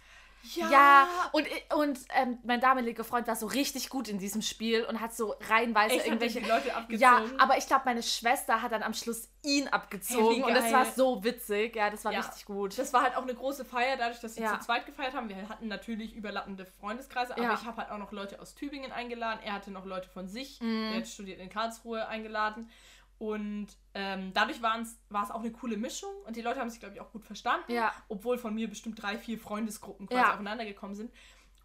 Ja, 0.54 1.08
und, 1.32 1.46
und 1.76 1.98
ähm, 2.14 2.38
mein 2.44 2.60
damaliger 2.60 3.04
Freund 3.04 3.26
war 3.26 3.36
so 3.36 3.46
richtig 3.46 3.90
gut 3.90 4.08
in 4.08 4.18
diesem 4.18 4.40
Spiel 4.42 4.84
und 4.84 5.00
hat 5.00 5.14
so 5.14 5.34
reihenweise 5.48 5.96
Echt, 5.96 6.06
irgendwelche. 6.06 6.40
die 6.40 6.46
Leute 6.48 6.74
abgezogen? 6.74 7.00
Ja, 7.00 7.22
aber 7.38 7.58
ich 7.58 7.66
glaube, 7.66 7.82
meine 7.84 8.02
Schwester 8.02 8.62
hat 8.62 8.72
dann 8.72 8.82
am 8.82 8.94
Schluss 8.94 9.28
ihn 9.44 9.68
abgezogen 9.68 10.36
Hey, 10.36 10.42
und 10.44 10.54
das 10.54 10.72
war 10.72 10.84
so 10.86 11.22
witzig. 11.24 11.76
Ja, 11.76 11.90
das 11.90 12.04
war 12.04 12.12
Ja. 12.12 12.20
richtig 12.20 12.46
gut. 12.46 12.78
Das 12.78 12.92
war 12.92 13.02
halt 13.02 13.16
auch 13.16 13.22
eine 13.22 13.34
große 13.34 13.64
Feier, 13.64 13.96
dadurch, 13.96 14.20
dass 14.20 14.36
wir 14.36 14.44
Ja. 14.44 14.58
zu 14.58 14.66
zweit 14.66 14.86
gefeiert 14.86 15.14
haben. 15.14 15.28
Wir 15.28 15.48
hatten 15.48 15.68
natürlich 15.68 16.14
überlappende 16.14 16.64
Freundeskreise, 16.66 17.32
aber 17.34 17.42
Ja. 17.42 17.54
ich 17.54 17.64
habe 17.66 17.76
halt 17.78 17.90
auch 17.90 17.98
noch 17.98 18.12
Leute 18.12 18.40
aus 18.40 18.54
Tübingen 18.54 18.92
eingeladen. 18.92 19.40
Er 19.44 19.52
hatte 19.54 19.70
noch 19.70 19.84
Leute 19.84 20.08
von 20.08 20.28
sich, 20.28 20.60
Mhm. 20.60 20.90
der 20.92 21.00
hat 21.00 21.08
studiert 21.08 21.40
in 21.40 21.48
Karlsruhe, 21.50 22.06
eingeladen. 22.08 22.70
Und 23.18 23.66
ähm, 23.94 24.32
dadurch 24.32 24.62
war 24.62 24.80
es 24.80 25.30
auch 25.30 25.40
eine 25.40 25.50
coole 25.50 25.76
Mischung 25.76 26.10
und 26.26 26.36
die 26.36 26.42
Leute 26.42 26.60
haben 26.60 26.70
sich, 26.70 26.78
glaube 26.78 26.94
ich, 26.94 27.00
auch 27.00 27.10
gut 27.10 27.24
verstanden. 27.24 27.72
Ja. 27.72 27.92
Obwohl 28.08 28.38
von 28.38 28.54
mir 28.54 28.68
bestimmt 28.68 29.02
drei, 29.02 29.18
vier 29.18 29.38
Freundesgruppen 29.38 30.06
quasi 30.06 30.20
Ja. 30.20 30.32
aufeinander 30.32 30.64
gekommen 30.64 30.94
sind. 30.94 31.12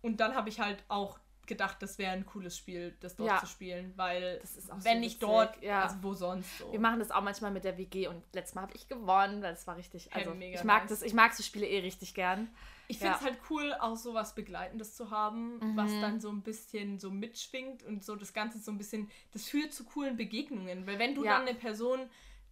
Und 0.01 0.19
dann 0.19 0.35
habe 0.35 0.49
ich 0.49 0.59
halt 0.59 0.83
auch 0.87 1.19
gedacht, 1.47 1.77
das 1.81 1.97
wäre 1.97 2.11
ein 2.11 2.25
cooles 2.25 2.57
Spiel, 2.57 2.95
das 2.99 3.15
dort 3.15 3.29
Ja. 3.29 3.39
zu 3.39 3.45
spielen, 3.47 3.93
weil 3.95 4.41
wenn 4.83 4.97
so 4.97 4.99
nicht 4.99 5.21
dort, 5.23 5.61
ja. 5.61 5.83
also 5.83 5.97
wo 6.01 6.13
sonst 6.13 6.57
so. 6.57 6.71
Wir 6.71 6.79
machen 6.79 6.99
das 6.99 7.11
auch 7.11 7.21
manchmal 7.21 7.51
mit 7.51 7.63
der 7.63 7.77
WG 7.77 8.07
und 8.07 8.23
letztes 8.33 8.55
Mal 8.55 8.61
habe 8.63 8.73
ich 8.75 8.87
gewonnen, 8.87 9.41
weil 9.41 9.53
es 9.53 9.65
war 9.67 9.75
richtig. 9.77 10.09
Hey, 10.11 10.23
Also 10.23 10.35
mega 10.35 10.57
ich 10.59 10.63
mag 10.63 10.83
nice. 10.83 10.89
das, 10.89 11.01
ich 11.01 11.13
mag 11.13 11.33
so 11.33 11.43
Spiele 11.43 11.67
eh 11.67 11.79
richtig 11.79 12.13
gern. 12.13 12.49
Ich 12.87 12.97
finde 12.99 13.15
es 13.15 13.21
Ja. 13.21 13.27
halt 13.27 13.39
cool, 13.49 13.73
auch 13.79 13.95
so 13.95 14.13
was 14.13 14.35
Begleitendes 14.35 14.95
zu 14.95 15.09
haben, 15.09 15.59
was 15.75 15.91
dann 16.01 16.19
so 16.19 16.29
ein 16.29 16.41
bisschen 16.43 16.99
so 16.99 17.09
mitschwingt 17.11 17.83
und 17.83 18.03
so 18.03 18.15
das 18.15 18.33
Ganze 18.33 18.59
so 18.59 18.71
ein 18.71 18.77
bisschen, 18.77 19.09
das 19.31 19.45
führt 19.47 19.73
zu 19.73 19.85
coolen 19.85 20.17
Begegnungen. 20.17 20.85
Weil 20.85 20.99
wenn 20.99 21.15
du 21.15 21.23
dann 21.23 21.43
eine 21.47 21.55
Person 21.55 22.09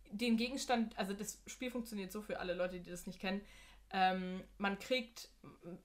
den 0.09 0.37
Gegenstand, 0.37 0.97
also 0.97 1.13
das 1.13 1.41
Spiel 1.47 1.71
funktioniert 1.71 2.11
so 2.11 2.21
für 2.21 2.39
alle 2.39 2.53
Leute, 2.53 2.79
die 2.79 2.89
das 2.89 3.07
nicht 3.07 3.19
kennen, 3.19 3.41
ähm, 3.91 4.41
man 4.57 4.79
kriegt, 4.79 5.29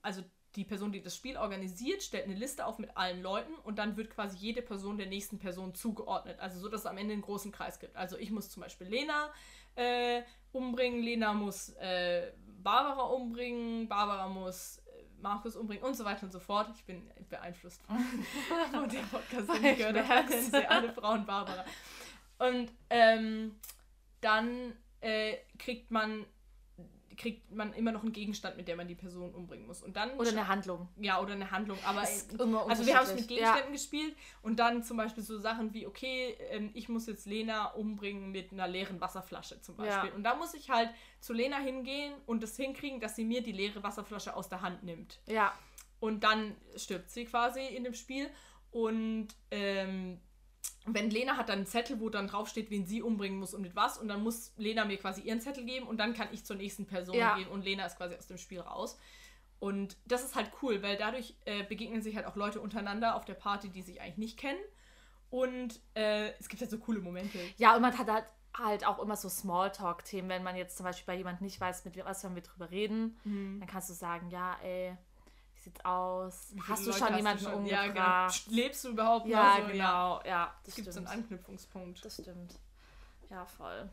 also 0.02 0.22
die 0.56 0.64
Person, 0.64 0.90
die 0.90 1.02
das 1.02 1.14
Spiel 1.14 1.36
organisiert, 1.36 2.02
stellt 2.02 2.24
eine 2.24 2.34
Liste 2.34 2.66
auf 2.66 2.78
mit 2.78 2.96
allen 2.96 3.22
Leuten 3.22 3.54
und 3.64 3.78
dann 3.78 3.96
wird 3.96 4.10
quasi 4.10 4.36
jede 4.38 4.62
Person 4.62 4.96
der 4.96 5.06
nächsten 5.06 5.38
Person 5.38 5.74
zugeordnet. 5.74 6.40
Also 6.40 6.58
so, 6.58 6.68
dass 6.68 6.80
es 6.80 6.86
am 6.86 6.96
Ende 6.96 7.12
einen 7.12 7.22
großen 7.22 7.52
Kreis 7.52 7.78
gibt. 7.78 7.96
Also 7.96 8.16
ich 8.18 8.30
muss 8.30 8.50
zum 8.50 8.62
Beispiel 8.62 8.86
Lena 8.86 9.30
äh, 9.76 10.22
umbringen, 10.52 11.02
Lena 11.02 11.34
muss 11.34 11.70
äh, 11.76 12.32
Barbara 12.62 13.02
umbringen, 13.02 13.86
Barbara 13.88 14.28
muss 14.28 14.78
äh, 14.78 15.04
Markus 15.20 15.56
umbringen 15.56 15.84
und 15.84 15.94
so 15.94 16.04
weiter 16.04 16.24
und 16.24 16.32
so 16.32 16.40
fort. 16.40 16.70
Ich 16.74 16.84
bin 16.84 17.10
beeinflusst 17.28 17.82
von 17.82 18.88
der 18.88 18.98
Podcast, 19.00 19.48
den 19.48 19.64
ich 19.64 19.78
gehört 19.78 20.08
habe. 20.08 20.68
Alle 20.68 20.92
Frauen 20.92 21.26
Barbara. 21.26 21.64
Und 22.38 22.72
ähm, 22.90 23.56
dann 24.20 24.74
äh, 25.00 25.36
kriegt 25.58 25.90
man 25.90 26.24
kriegt 27.16 27.50
man 27.52 27.72
immer 27.72 27.92
noch 27.92 28.02
einen 28.02 28.12
Gegenstand, 28.12 28.56
mit 28.56 28.68
dem 28.68 28.76
man 28.76 28.88
die 28.88 28.94
Person 28.94 29.34
umbringen 29.34 29.66
muss. 29.66 29.82
Und 29.82 29.96
dann 29.96 30.10
oder 30.18 30.30
eine 30.30 30.48
Handlung. 30.48 30.88
Ja, 30.98 31.20
oder 31.20 31.32
eine 31.32 31.50
Handlung. 31.50 31.78
Aber 31.84 32.00
also 32.00 32.86
wir 32.86 32.96
haben 32.96 33.06
es 33.06 33.14
mit 33.14 33.28
Gegenständen 33.28 33.66
ja. 33.66 33.72
gespielt 33.72 34.16
und 34.42 34.58
dann 34.58 34.82
zum 34.82 34.96
Beispiel 34.96 35.22
so 35.22 35.38
Sachen 35.38 35.72
wie, 35.74 35.86
okay, 35.86 36.36
ähm, 36.50 36.70
ich 36.74 36.88
muss 36.88 37.06
jetzt 37.06 37.26
Lena 37.26 37.66
umbringen 37.72 38.30
mit 38.30 38.52
einer 38.52 38.68
leeren 38.68 39.00
Wasserflasche 39.00 39.60
zum 39.60 39.76
Beispiel. 39.76 40.10
Ja. 40.10 40.14
Und 40.14 40.22
da 40.22 40.34
muss 40.34 40.54
ich 40.54 40.70
halt 40.70 40.90
zu 41.20 41.32
Lena 41.32 41.58
hingehen 41.58 42.14
und 42.26 42.42
das 42.42 42.56
hinkriegen, 42.56 43.00
dass 43.00 43.16
sie 43.16 43.24
mir 43.24 43.42
die 43.42 43.52
leere 43.52 43.82
Wasserflasche 43.82 44.34
aus 44.36 44.48
der 44.48 44.62
Hand 44.62 44.82
nimmt. 44.82 45.20
Ja. 45.26 45.52
Und 46.00 46.24
dann 46.24 46.54
stirbt 46.76 47.10
sie 47.10 47.24
quasi 47.24 47.64
in 47.64 47.84
dem 47.84 47.94
Spiel. 47.94 48.28
Und 48.70 49.28
ähm, 49.50 50.20
wenn 50.86 51.10
Lena 51.10 51.36
hat 51.36 51.48
dann 51.48 51.58
einen 51.58 51.66
Zettel, 51.66 52.00
wo 52.00 52.08
dann 52.08 52.28
draufsteht, 52.28 52.70
wen 52.70 52.86
sie 52.86 53.02
umbringen 53.02 53.38
muss 53.38 53.54
und 53.54 53.62
mit 53.62 53.74
was. 53.74 53.98
Und 53.98 54.08
dann 54.08 54.22
muss 54.22 54.52
Lena 54.56 54.84
mir 54.84 54.96
quasi 54.96 55.20
ihren 55.22 55.40
Zettel 55.40 55.64
geben 55.64 55.86
und 55.86 55.98
dann 55.98 56.14
kann 56.14 56.28
ich 56.32 56.44
zur 56.44 56.56
nächsten 56.56 56.86
Person 56.86 57.16
ja. 57.16 57.36
gehen 57.36 57.48
und 57.48 57.64
Lena 57.64 57.84
ist 57.86 57.96
quasi 57.96 58.14
aus 58.14 58.26
dem 58.26 58.38
Spiel 58.38 58.60
raus. 58.60 58.98
Und 59.58 59.96
das 60.04 60.22
ist 60.22 60.36
halt 60.36 60.50
cool, 60.62 60.82
weil 60.82 60.96
dadurch 60.96 61.34
äh, 61.44 61.64
begegnen 61.64 62.02
sich 62.02 62.14
halt 62.16 62.26
auch 62.26 62.36
Leute 62.36 62.60
untereinander 62.60 63.16
auf 63.16 63.24
der 63.24 63.34
Party, 63.34 63.68
die 63.68 63.82
sich 63.82 64.00
eigentlich 64.00 64.18
nicht 64.18 64.38
kennen. 64.38 64.60
Und 65.30 65.80
äh, 65.94 66.30
es 66.38 66.48
gibt 66.48 66.60
halt 66.60 66.70
so 66.70 66.78
coole 66.78 67.00
Momente. 67.00 67.38
Ja, 67.56 67.74
und 67.74 67.82
man 67.82 67.96
hat 67.96 68.08
halt, 68.08 68.24
halt 68.54 68.86
auch 68.86 68.98
immer 68.98 69.16
so 69.16 69.28
Smalltalk-Themen, 69.28 70.28
wenn 70.28 70.42
man 70.42 70.56
jetzt 70.56 70.76
zum 70.76 70.84
Beispiel 70.84 71.06
bei 71.06 71.16
jemandem 71.16 71.44
nicht 71.44 71.60
weiß, 71.60 71.84
mit 71.84 71.96
was 72.04 72.22
wir 72.22 72.42
drüber 72.42 72.70
reden, 72.70 73.18
mhm. 73.24 73.60
dann 73.60 73.68
kannst 73.68 73.90
du 73.90 73.94
sagen, 73.94 74.30
ja, 74.30 74.56
ey, 74.62 74.96
sieht's 75.66 75.84
aus? 75.84 76.54
Hast 76.68 76.82
du 76.86 76.90
Leute 76.90 76.98
schon 76.98 77.16
jemanden 77.16 77.44
schon? 77.44 77.54
umgebracht? 77.54 77.92
Ja, 77.92 78.42
genau. 78.42 78.56
Lebst 78.56 78.84
du 78.84 78.88
überhaupt 78.90 79.26
ja, 79.26 79.58
noch? 79.58 79.66
So? 79.66 79.72
Genau, 79.72 80.20
ja, 80.20 80.26
ja. 80.26 80.54
Das 80.64 80.74
gibt 80.74 80.92
so 80.92 81.00
einen 81.00 81.08
Anknüpfungspunkt. 81.08 82.04
Das 82.04 82.14
stimmt. 82.14 82.58
Ja, 83.30 83.44
voll. 83.44 83.90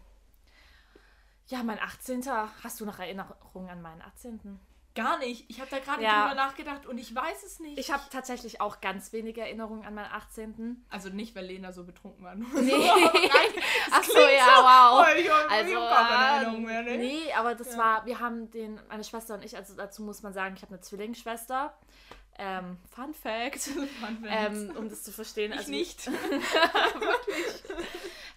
Ja, 1.47 1.63
mein 1.63 1.79
18. 1.79 2.23
Hast 2.63 2.79
du 2.79 2.85
noch 2.85 2.99
Erinnerungen 2.99 3.69
an 3.69 3.81
meinen 3.81 4.01
18.? 4.01 4.59
Gar 4.95 5.17
nicht. 5.17 5.49
Ich 5.49 5.59
habe 5.59 5.71
da 5.71 5.79
gerade 5.79 6.03
ja. 6.03 6.27
drüber 6.27 6.35
nachgedacht 6.35 6.85
und 6.85 6.99
ich 6.99 7.15
weiß 7.15 7.43
es 7.43 7.59
nicht. 7.59 7.79
Ich 7.79 7.91
habe 7.91 8.03
tatsächlich 8.11 8.61
auch 8.61 8.79
ganz 8.79 9.11
wenige 9.11 9.41
Erinnerungen 9.41 9.83
an 9.85 9.95
meinen 9.95 10.11
18. 10.11 10.85
Also 10.89 11.09
nicht, 11.09 11.35
weil 11.35 11.45
Lena 11.45 11.71
so 11.71 11.83
betrunken 11.83 12.23
war. 12.23 12.35
Nee. 12.35 12.43
Ach 13.91 14.03
so, 14.03 14.19
ja, 14.19 14.59
wow. 14.59 15.07
Ich 15.17 15.29
habe 15.29 15.49
also, 15.49 15.73
ähm, 15.73 15.81
Erinnerung 15.81 16.63
mehr. 16.63 16.83
Ne? 16.83 16.97
Nee, 16.97 17.33
aber 17.35 17.55
das 17.55 17.71
ja. 17.71 17.77
war, 17.79 18.05
wir 18.05 18.19
haben 18.19 18.51
den, 18.51 18.79
meine 18.87 19.03
Schwester 19.03 19.33
und 19.33 19.43
ich, 19.43 19.57
also 19.57 19.75
dazu 19.75 20.03
muss 20.03 20.21
man 20.21 20.31
sagen, 20.31 20.53
ich 20.55 20.61
habe 20.61 20.73
eine 20.73 20.81
Zwillingsschwester. 20.81 21.75
Ähm, 22.37 22.77
Fun 22.89 23.13
Fact, 23.13 23.61
Fun 23.99 24.25
ähm, 24.27 24.73
um 24.77 24.89
das 24.89 25.03
zu 25.03 25.11
verstehen. 25.11 25.53
Ich 25.53 25.59
also 25.59 25.71
nicht. 25.71 26.05
Wirklich. 26.11 27.63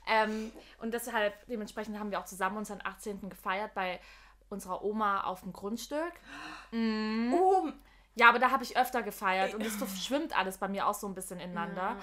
ähm, 0.07 0.53
und 0.79 0.93
deshalb, 0.93 1.35
dementsprechend 1.47 1.99
haben 1.99 2.11
wir 2.11 2.21
auch 2.21 2.27
zusammen 2.27 2.59
unseren 2.59 2.81
18. 2.83 3.29
gefeiert 3.29 3.75
bei 3.75 4.01
unserer 4.49 4.83
Oma 4.83 5.23
auf 5.23 5.43
dem 5.43 5.53
Grundstück. 5.53 6.13
Mhm. 6.71 7.35
Oh. 7.35 7.69
Ja, 8.15 8.31
aber 8.31 8.39
da 8.39 8.51
habe 8.51 8.65
ich 8.65 8.77
öfter 8.79 9.03
gefeiert 9.03 9.55
und 9.55 9.63
es 9.63 9.77
schwimmt 10.05 10.37
alles 10.37 10.59
bei 10.59 10.69
mir 10.69 10.87
auch 10.87 10.95
so 10.95 11.07
ein 11.07 11.15
bisschen 11.15 11.39
ineinander. 11.39 11.97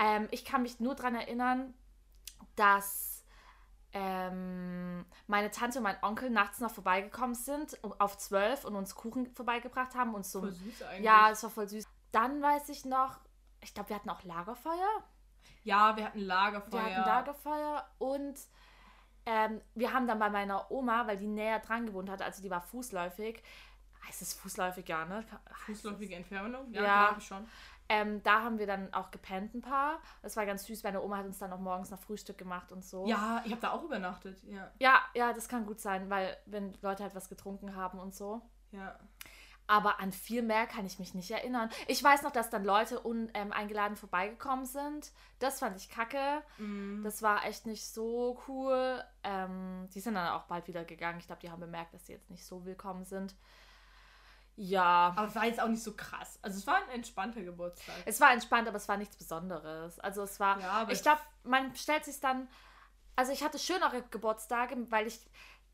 Ja. 0.00 0.16
Ähm, 0.16 0.28
ich 0.32 0.44
kann 0.44 0.62
mich 0.62 0.80
nur 0.80 0.94
daran 0.96 1.14
erinnern, 1.14 1.72
dass 2.56 3.24
ähm, 3.92 5.06
meine 5.26 5.50
Tante 5.50 5.78
und 5.78 5.84
mein 5.84 6.02
Onkel 6.02 6.30
nachts 6.30 6.60
noch 6.60 6.70
vorbeigekommen 6.70 7.34
sind, 7.34 7.78
auf 7.98 8.18
zwölf 8.18 8.64
und 8.64 8.74
uns 8.74 8.94
Kuchen 8.94 9.32
vorbeigebracht 9.34 9.94
haben. 9.94 10.14
Und 10.14 10.26
so, 10.26 10.40
voll 10.40 10.52
süß 10.52 10.82
eigentlich. 10.82 11.04
Ja, 11.04 11.30
es 11.30 11.42
war 11.42 11.50
voll 11.50 11.68
süß. 11.68 11.86
Dann 12.12 12.42
weiß 12.42 12.68
ich 12.68 12.84
noch, 12.84 13.20
ich 13.60 13.72
glaube, 13.72 13.90
wir 13.90 13.96
hatten 13.96 14.10
auch 14.10 14.22
Lagerfeuer. 14.24 15.04
Ja, 15.62 15.96
wir 15.96 16.04
hatten 16.04 16.20
Lagerfeuer. 16.20 16.84
Wir 16.84 16.96
hatten 16.96 17.08
Lagerfeuer 17.08 17.88
und 17.98 18.38
ähm, 19.26 19.60
wir 19.74 19.92
haben 19.92 20.06
dann 20.06 20.18
bei 20.18 20.30
meiner 20.30 20.70
Oma, 20.70 21.06
weil 21.06 21.16
die 21.16 21.26
näher 21.26 21.58
dran 21.58 21.86
gewohnt 21.86 22.08
hat, 22.08 22.22
also 22.22 22.42
die 22.42 22.50
war 22.50 22.60
fußläufig, 22.60 23.42
heißt 24.06 24.22
es 24.22 24.34
fußläufig, 24.34 24.88
ja, 24.88 25.04
ne? 25.04 25.24
Fußläufige 25.66 26.14
Entfernung? 26.14 26.72
Ja, 26.72 26.82
ja. 26.82 27.04
glaube 27.06 27.20
ich 27.20 27.26
schon. 27.26 27.48
Ähm, 27.88 28.22
da 28.22 28.42
haben 28.42 28.58
wir 28.58 28.66
dann 28.66 28.92
auch 28.92 29.10
gepennt 29.10 29.54
ein 29.54 29.60
paar. 29.60 30.00
Das 30.22 30.36
war 30.36 30.44
ganz 30.44 30.64
süß. 30.64 30.82
Meine 30.82 31.02
Oma 31.02 31.18
hat 31.18 31.26
uns 31.26 31.38
dann 31.38 31.52
auch 31.52 31.60
morgens 31.60 31.90
noch 31.90 32.00
Frühstück 32.00 32.36
gemacht 32.36 32.72
und 32.72 32.84
so. 32.84 33.06
Ja, 33.06 33.42
ich 33.44 33.52
habe 33.52 33.60
da 33.60 33.70
auch 33.70 33.84
übernachtet, 33.84 34.42
ja. 34.44 34.72
Ja, 34.78 35.00
ja, 35.14 35.32
das 35.32 35.48
kann 35.48 35.66
gut 35.66 35.80
sein, 35.80 36.10
weil 36.10 36.36
wenn 36.46 36.76
Leute 36.82 37.04
halt 37.04 37.14
was 37.14 37.28
getrunken 37.28 37.76
haben 37.76 38.00
und 38.00 38.14
so. 38.14 38.42
Ja. 38.72 38.98
Aber 39.68 40.00
an 40.00 40.12
viel 40.12 40.42
mehr 40.42 40.66
kann 40.66 40.86
ich 40.86 40.98
mich 40.98 41.14
nicht 41.14 41.30
erinnern. 41.30 41.70
Ich 41.88 42.02
weiß 42.02 42.22
noch, 42.22 42.30
dass 42.30 42.50
dann 42.50 42.64
Leute 42.64 43.00
uneingeladen 43.00 43.94
ähm, 43.94 43.96
vorbeigekommen 43.96 44.64
sind. 44.64 45.10
Das 45.40 45.58
fand 45.58 45.76
ich 45.76 45.88
kacke. 45.88 46.42
Mm. 46.58 47.02
Das 47.02 47.20
war 47.22 47.44
echt 47.44 47.66
nicht 47.66 47.84
so 47.84 48.40
cool. 48.46 49.02
Ähm, 49.24 49.88
die 49.92 50.00
sind 50.00 50.14
dann 50.14 50.28
auch 50.28 50.44
bald 50.44 50.68
wieder 50.68 50.84
gegangen. 50.84 51.18
Ich 51.18 51.26
glaube, 51.26 51.40
die 51.40 51.50
haben 51.50 51.60
bemerkt, 51.60 51.94
dass 51.94 52.06
sie 52.06 52.12
jetzt 52.12 52.30
nicht 52.30 52.44
so 52.44 52.64
willkommen 52.64 53.04
sind. 53.04 53.34
Ja. 54.56 55.12
Aber 55.16 55.26
es 55.26 55.34
war 55.34 55.44
jetzt 55.44 55.60
auch 55.60 55.68
nicht 55.68 55.82
so 55.82 55.94
krass. 55.94 56.38
Also 56.42 56.58
es 56.58 56.66
war 56.66 56.76
ein 56.76 56.88
entspannter 56.90 57.42
Geburtstag. 57.42 57.94
Es 58.06 58.20
war 58.20 58.32
entspannt, 58.32 58.66
aber 58.68 58.78
es 58.78 58.88
war 58.88 58.96
nichts 58.96 59.16
Besonderes. 59.16 59.98
Also 60.00 60.22
es 60.22 60.40
war. 60.40 60.60
Ja, 60.60 60.88
ich 60.88 61.02
glaube, 61.02 61.20
man 61.44 61.74
stellt 61.76 62.04
sich 62.04 62.20
dann. 62.20 62.48
Also 63.16 63.32
ich 63.32 63.42
hatte 63.42 63.58
schönere 63.58 64.02
Geburtstage, 64.10 64.76
weil 64.90 65.06
ich, 65.06 65.20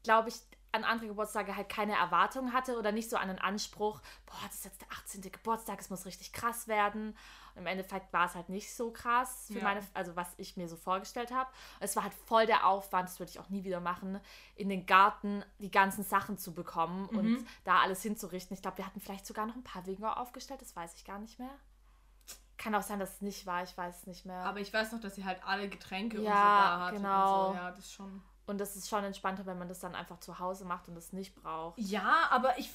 glaube 0.02 0.28
ich, 0.30 0.37
an 0.73 0.85
andere 0.85 1.09
Geburtstage 1.09 1.55
halt 1.55 1.69
keine 1.69 1.97
Erwartung 1.97 2.52
hatte 2.52 2.79
oder 2.79 2.93
nicht 2.93 3.11
so 3.11 3.17
einen 3.17 3.38
Anspruch, 3.38 4.00
boah, 4.26 4.41
das 4.47 4.57
ist 4.57 4.64
jetzt 4.64 4.81
der 4.81 4.88
18. 4.91 5.21
Geburtstag, 5.21 5.81
es 5.81 5.91
muss 5.91 6.07
richtig 6.07 6.33
krass 6.33 6.67
werden. 6.67 7.14
Und 7.55 7.61
im 7.61 7.67
Endeffekt 7.67 8.11
war 8.14 8.26
es 8.26 8.35
halt 8.35 8.49
nicht 8.49 8.75
so 8.75 8.91
krass 8.91 9.49
für 9.49 9.59
ja. 9.59 9.64
meine, 9.64 9.87
also 9.93 10.17
was 10.17 10.29
ich 10.38 10.57
mir 10.57 10.69
so 10.69 10.76
vorgestellt 10.76 11.31
habe. 11.31 11.50
Es 11.81 11.95
war 11.95 12.05
halt 12.05 12.14
voll 12.14 12.47
der 12.47 12.67
Aufwand, 12.67 13.09
das 13.09 13.21
würde 13.21 13.31
ich 13.31 13.38
auch 13.38 13.50
nie 13.50 13.64
wieder 13.64 13.81
machen, 13.81 14.19
in 14.55 14.71
den 14.71 14.87
Garten 14.87 15.45
die 15.59 15.71
ganzen 15.71 16.02
Sachen 16.02 16.38
zu 16.38 16.55
bekommen 16.55 17.09
mhm. 17.11 17.19
und 17.19 17.47
da 17.64 17.81
alles 17.81 18.00
hinzurichten. 18.02 18.55
Ich 18.55 18.62
glaube, 18.62 18.79
wir 18.79 18.87
hatten 18.87 19.00
vielleicht 19.00 19.26
sogar 19.26 19.45
noch 19.45 19.57
ein 19.57 19.64
paar 19.64 19.85
Wege 19.85 20.17
aufgestellt, 20.17 20.62
das 20.62 20.75
weiß 20.75 20.95
ich 20.97 21.05
gar 21.05 21.19
nicht 21.19 21.38
mehr. 21.38 21.55
Kann 22.57 22.75
auch 22.75 22.83
sein, 22.83 22.99
dass 23.00 23.17
es 23.17 23.21
nicht 23.21 23.45
war, 23.45 23.62
ich 23.62 23.76
weiß 23.76 24.00
es 24.00 24.07
nicht 24.07 24.25
mehr. 24.25 24.38
Aber 24.45 24.61
ich 24.61 24.73
weiß 24.73 24.93
noch, 24.93 25.00
dass 25.00 25.17
sie 25.17 25.25
halt 25.25 25.45
alle 25.45 25.69
Getränke 25.69 26.23
ja, 26.23 26.23
und 26.23 26.26
so 26.26 26.33
da 26.33 26.81
hatte. 26.81 26.97
Genau. 26.97 27.49
So. 27.49 27.55
Ja, 27.57 27.71
das 27.73 27.93
schon. 27.93 28.23
Und 28.46 28.58
das 28.58 28.76
ist 28.76 28.88
schon 28.88 29.04
entspannter, 29.04 29.46
wenn 29.46 29.58
man 29.58 29.68
das 29.68 29.80
dann 29.80 29.94
einfach 29.94 30.18
zu 30.20 30.38
Hause 30.38 30.64
macht 30.64 30.88
und 30.88 30.96
es 30.96 31.12
nicht 31.12 31.34
braucht. 31.34 31.78
Ja, 31.78 32.28
aber 32.30 32.58
ich, 32.58 32.70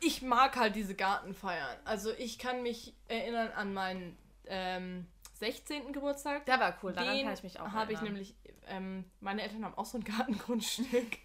ich 0.00 0.22
mag 0.22 0.56
halt 0.56 0.76
diese 0.76 0.94
Gartenfeiern. 0.94 1.78
Also 1.84 2.12
ich 2.12 2.38
kann 2.38 2.62
mich 2.62 2.94
erinnern 3.08 3.50
an 3.56 3.72
meinen 3.72 4.18
ähm, 4.46 5.06
16. 5.34 5.92
Geburtstag. 5.92 6.44
Der 6.46 6.60
war 6.60 6.76
cool, 6.82 6.92
daran 6.92 7.14
Den 7.14 7.24
kann 7.24 7.34
ich 7.34 7.42
mich 7.42 7.60
auch 7.60 7.68
habe 7.68 7.92
ich 7.92 8.00
nämlich, 8.00 8.34
ähm, 8.66 9.04
meine 9.20 9.42
Eltern 9.42 9.64
haben 9.64 9.74
auch 9.76 9.84
so 9.84 9.98
ein 9.98 10.04
Gartengrundstück. 10.04 11.18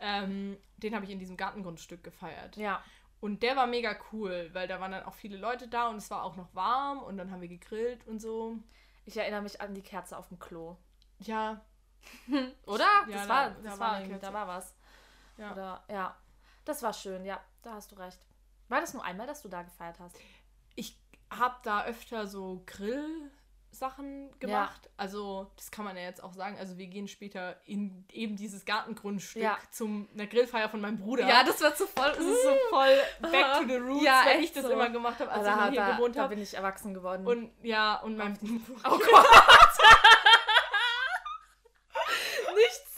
ähm, 0.00 0.56
den 0.76 0.94
habe 0.94 1.04
ich 1.04 1.10
in 1.10 1.18
diesem 1.18 1.36
Gartengrundstück 1.36 2.02
gefeiert. 2.04 2.56
Ja. 2.56 2.82
Und 3.20 3.42
der 3.42 3.56
war 3.56 3.66
mega 3.66 3.96
cool, 4.12 4.50
weil 4.52 4.68
da 4.68 4.80
waren 4.80 4.92
dann 4.92 5.04
auch 5.04 5.14
viele 5.14 5.38
Leute 5.38 5.66
da 5.66 5.88
und 5.88 5.96
es 5.96 6.10
war 6.10 6.24
auch 6.24 6.36
noch 6.36 6.54
warm 6.54 6.98
und 6.98 7.16
dann 7.16 7.30
haben 7.30 7.40
wir 7.40 7.48
gegrillt 7.48 8.06
und 8.06 8.20
so. 8.20 8.58
Ich 9.06 9.16
erinnere 9.16 9.42
mich 9.42 9.60
an 9.60 9.74
die 9.74 9.82
Kerze 9.82 10.18
auf 10.18 10.28
dem 10.28 10.38
Klo. 10.38 10.76
Ja, 11.20 11.62
Oder? 12.66 12.86
Ja, 13.08 13.18
das 13.18 13.28
war, 13.28 13.50
da, 13.50 13.56
das 13.62 13.62
da 13.62 13.80
war, 13.80 14.08
war 14.08 14.18
da 14.18 14.32
war 14.32 14.48
was. 14.48 14.74
Ja. 15.36 15.52
Oder, 15.52 15.84
ja. 15.88 16.16
Das 16.64 16.82
war 16.82 16.92
schön, 16.92 17.24
ja, 17.24 17.40
da 17.62 17.74
hast 17.74 17.92
du 17.92 17.96
recht. 17.96 18.18
War 18.68 18.80
das 18.80 18.94
nur 18.94 19.04
einmal, 19.04 19.26
dass 19.26 19.42
du 19.42 19.48
da 19.48 19.62
gefeiert 19.62 20.00
hast? 20.00 20.16
Ich 20.74 20.98
habe 21.30 21.56
da 21.62 21.84
öfter 21.84 22.26
so 22.26 22.62
Grillsachen 22.66 24.30
gemacht. 24.38 24.86
Ja. 24.86 24.90
Also, 24.96 25.52
das 25.56 25.70
kann 25.70 25.84
man 25.84 25.96
ja 25.96 26.04
jetzt 26.04 26.22
auch 26.22 26.32
sagen. 26.32 26.56
Also, 26.58 26.78
wir 26.78 26.86
gehen 26.86 27.06
später 27.06 27.60
in 27.66 28.06
eben 28.10 28.36
dieses 28.36 28.64
Gartengrundstück 28.64 29.42
ja. 29.42 29.58
zum 29.70 30.08
einer 30.14 30.26
Grillfeier 30.26 30.70
von 30.70 30.80
meinem 30.80 30.98
Bruder. 30.98 31.28
Ja, 31.28 31.44
das 31.44 31.60
war 31.60 31.74
zu 31.74 31.86
voll, 31.86 32.08
das 32.08 32.24
ist 32.24 32.42
so 32.42 32.56
voll 32.70 32.96
back 33.20 33.58
to 33.58 33.64
the 33.68 33.76
roots, 33.76 34.04
ja, 34.04 34.22
wenn 34.24 34.42
ich 34.42 34.52
das 34.52 34.64
so. 34.64 34.70
immer 34.70 34.88
gemacht 34.88 35.20
habe, 35.20 35.30
als 35.30 35.46
also 35.46 35.64
ich 35.64 35.70
hier 35.72 35.80
da, 35.80 35.96
gewohnt 35.96 36.16
habe. 36.16 36.28
Da 36.28 36.34
bin 36.34 36.42
ich 36.42 36.54
erwachsen 36.54 36.94
geworden. 36.94 37.26
Und 37.26 37.52
ja, 37.62 37.96
und 37.96 38.16
mein 38.16 38.38
Oh 38.84 38.98
Gott. 38.98 39.26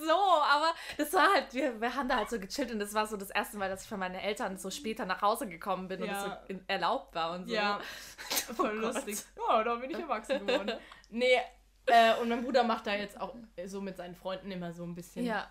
so, 0.07 0.13
aber 0.13 0.66
das 0.97 1.13
war 1.13 1.33
halt, 1.33 1.53
wir, 1.55 1.81
wir 1.81 1.95
haben 1.95 2.09
da 2.09 2.17
halt 2.17 2.31
so 2.31 2.39
gechillt 2.39 2.73
und 2.73 2.79
das 2.79 2.95
war 2.95 3.07
so 3.07 3.17
das 3.17 3.31
erste 3.31 3.57
Mal, 3.57 3.69
dass 3.69 3.83
ich 3.83 3.89
von 3.89 3.99
meinen 3.99 4.17
Eltern 4.17 4.57
so 4.57 4.71
später 4.71 5.05
nach 5.07 5.23
Hause 5.23 5.49
gekommen 5.49 5.89
bin 5.89 6.01
ja. 6.01 6.07
und 6.07 6.11
das 6.11 6.25
so 6.25 6.31
in, 6.49 6.69
erlaubt 6.69 7.15
war 7.15 7.33
und 7.33 7.49
so. 7.49 7.55
Ja, 7.55 7.81
voll 8.55 8.79
oh 8.79 8.81
lustig. 8.81 9.19
Ja, 9.37 9.63
da 9.63 9.75
bin 9.77 9.91
ich 9.91 9.99
erwachsen 9.99 10.47
geworden. 10.47 10.73
nee, 11.11 11.39
äh, 11.87 12.15
und 12.21 12.29
mein 12.29 12.43
Bruder 12.43 12.65
macht 12.65 12.87
da 12.87 12.95
jetzt 12.95 13.21
auch 13.21 13.35
so 13.67 13.81
mit 13.81 13.97
seinen 13.97 14.15
Freunden 14.15 14.51
immer 14.51 14.73
so 14.73 14.85
ein 14.85 14.95
bisschen 14.95 15.25
ja. 15.25 15.51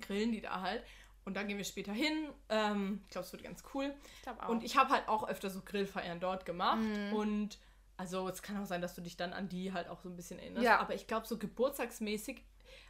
grillen 0.00 0.32
die 0.32 0.40
da 0.40 0.60
halt. 0.60 0.82
Und 1.24 1.34
da 1.34 1.42
gehen 1.42 1.58
wir 1.58 1.64
später 1.64 1.92
hin. 1.92 2.28
Ähm, 2.48 3.00
ich 3.04 3.10
glaube, 3.10 3.26
es 3.26 3.32
wird 3.32 3.42
ganz 3.42 3.62
cool. 3.74 3.92
Ich 4.16 4.22
glaube 4.22 4.42
auch. 4.44 4.48
Und 4.48 4.62
ich 4.62 4.76
habe 4.76 4.90
halt 4.90 5.08
auch 5.08 5.28
öfter 5.28 5.50
so 5.50 5.60
Grillfeiern 5.60 6.20
dort 6.20 6.46
gemacht. 6.46 6.78
Mhm. 6.78 7.12
Und 7.12 7.58
also 7.96 8.28
es 8.28 8.42
kann 8.42 8.62
auch 8.62 8.66
sein, 8.66 8.80
dass 8.80 8.94
du 8.94 9.00
dich 9.00 9.16
dann 9.16 9.32
an 9.32 9.48
die 9.48 9.72
halt 9.72 9.88
auch 9.88 10.00
so 10.00 10.08
ein 10.08 10.16
bisschen 10.16 10.38
erinnerst. 10.38 10.64
Ja. 10.64 10.78
Aber 10.78 10.94
ich 10.94 11.06
glaube, 11.06 11.26
so 11.26 11.36
geburtstagsmäßig, 11.36 12.44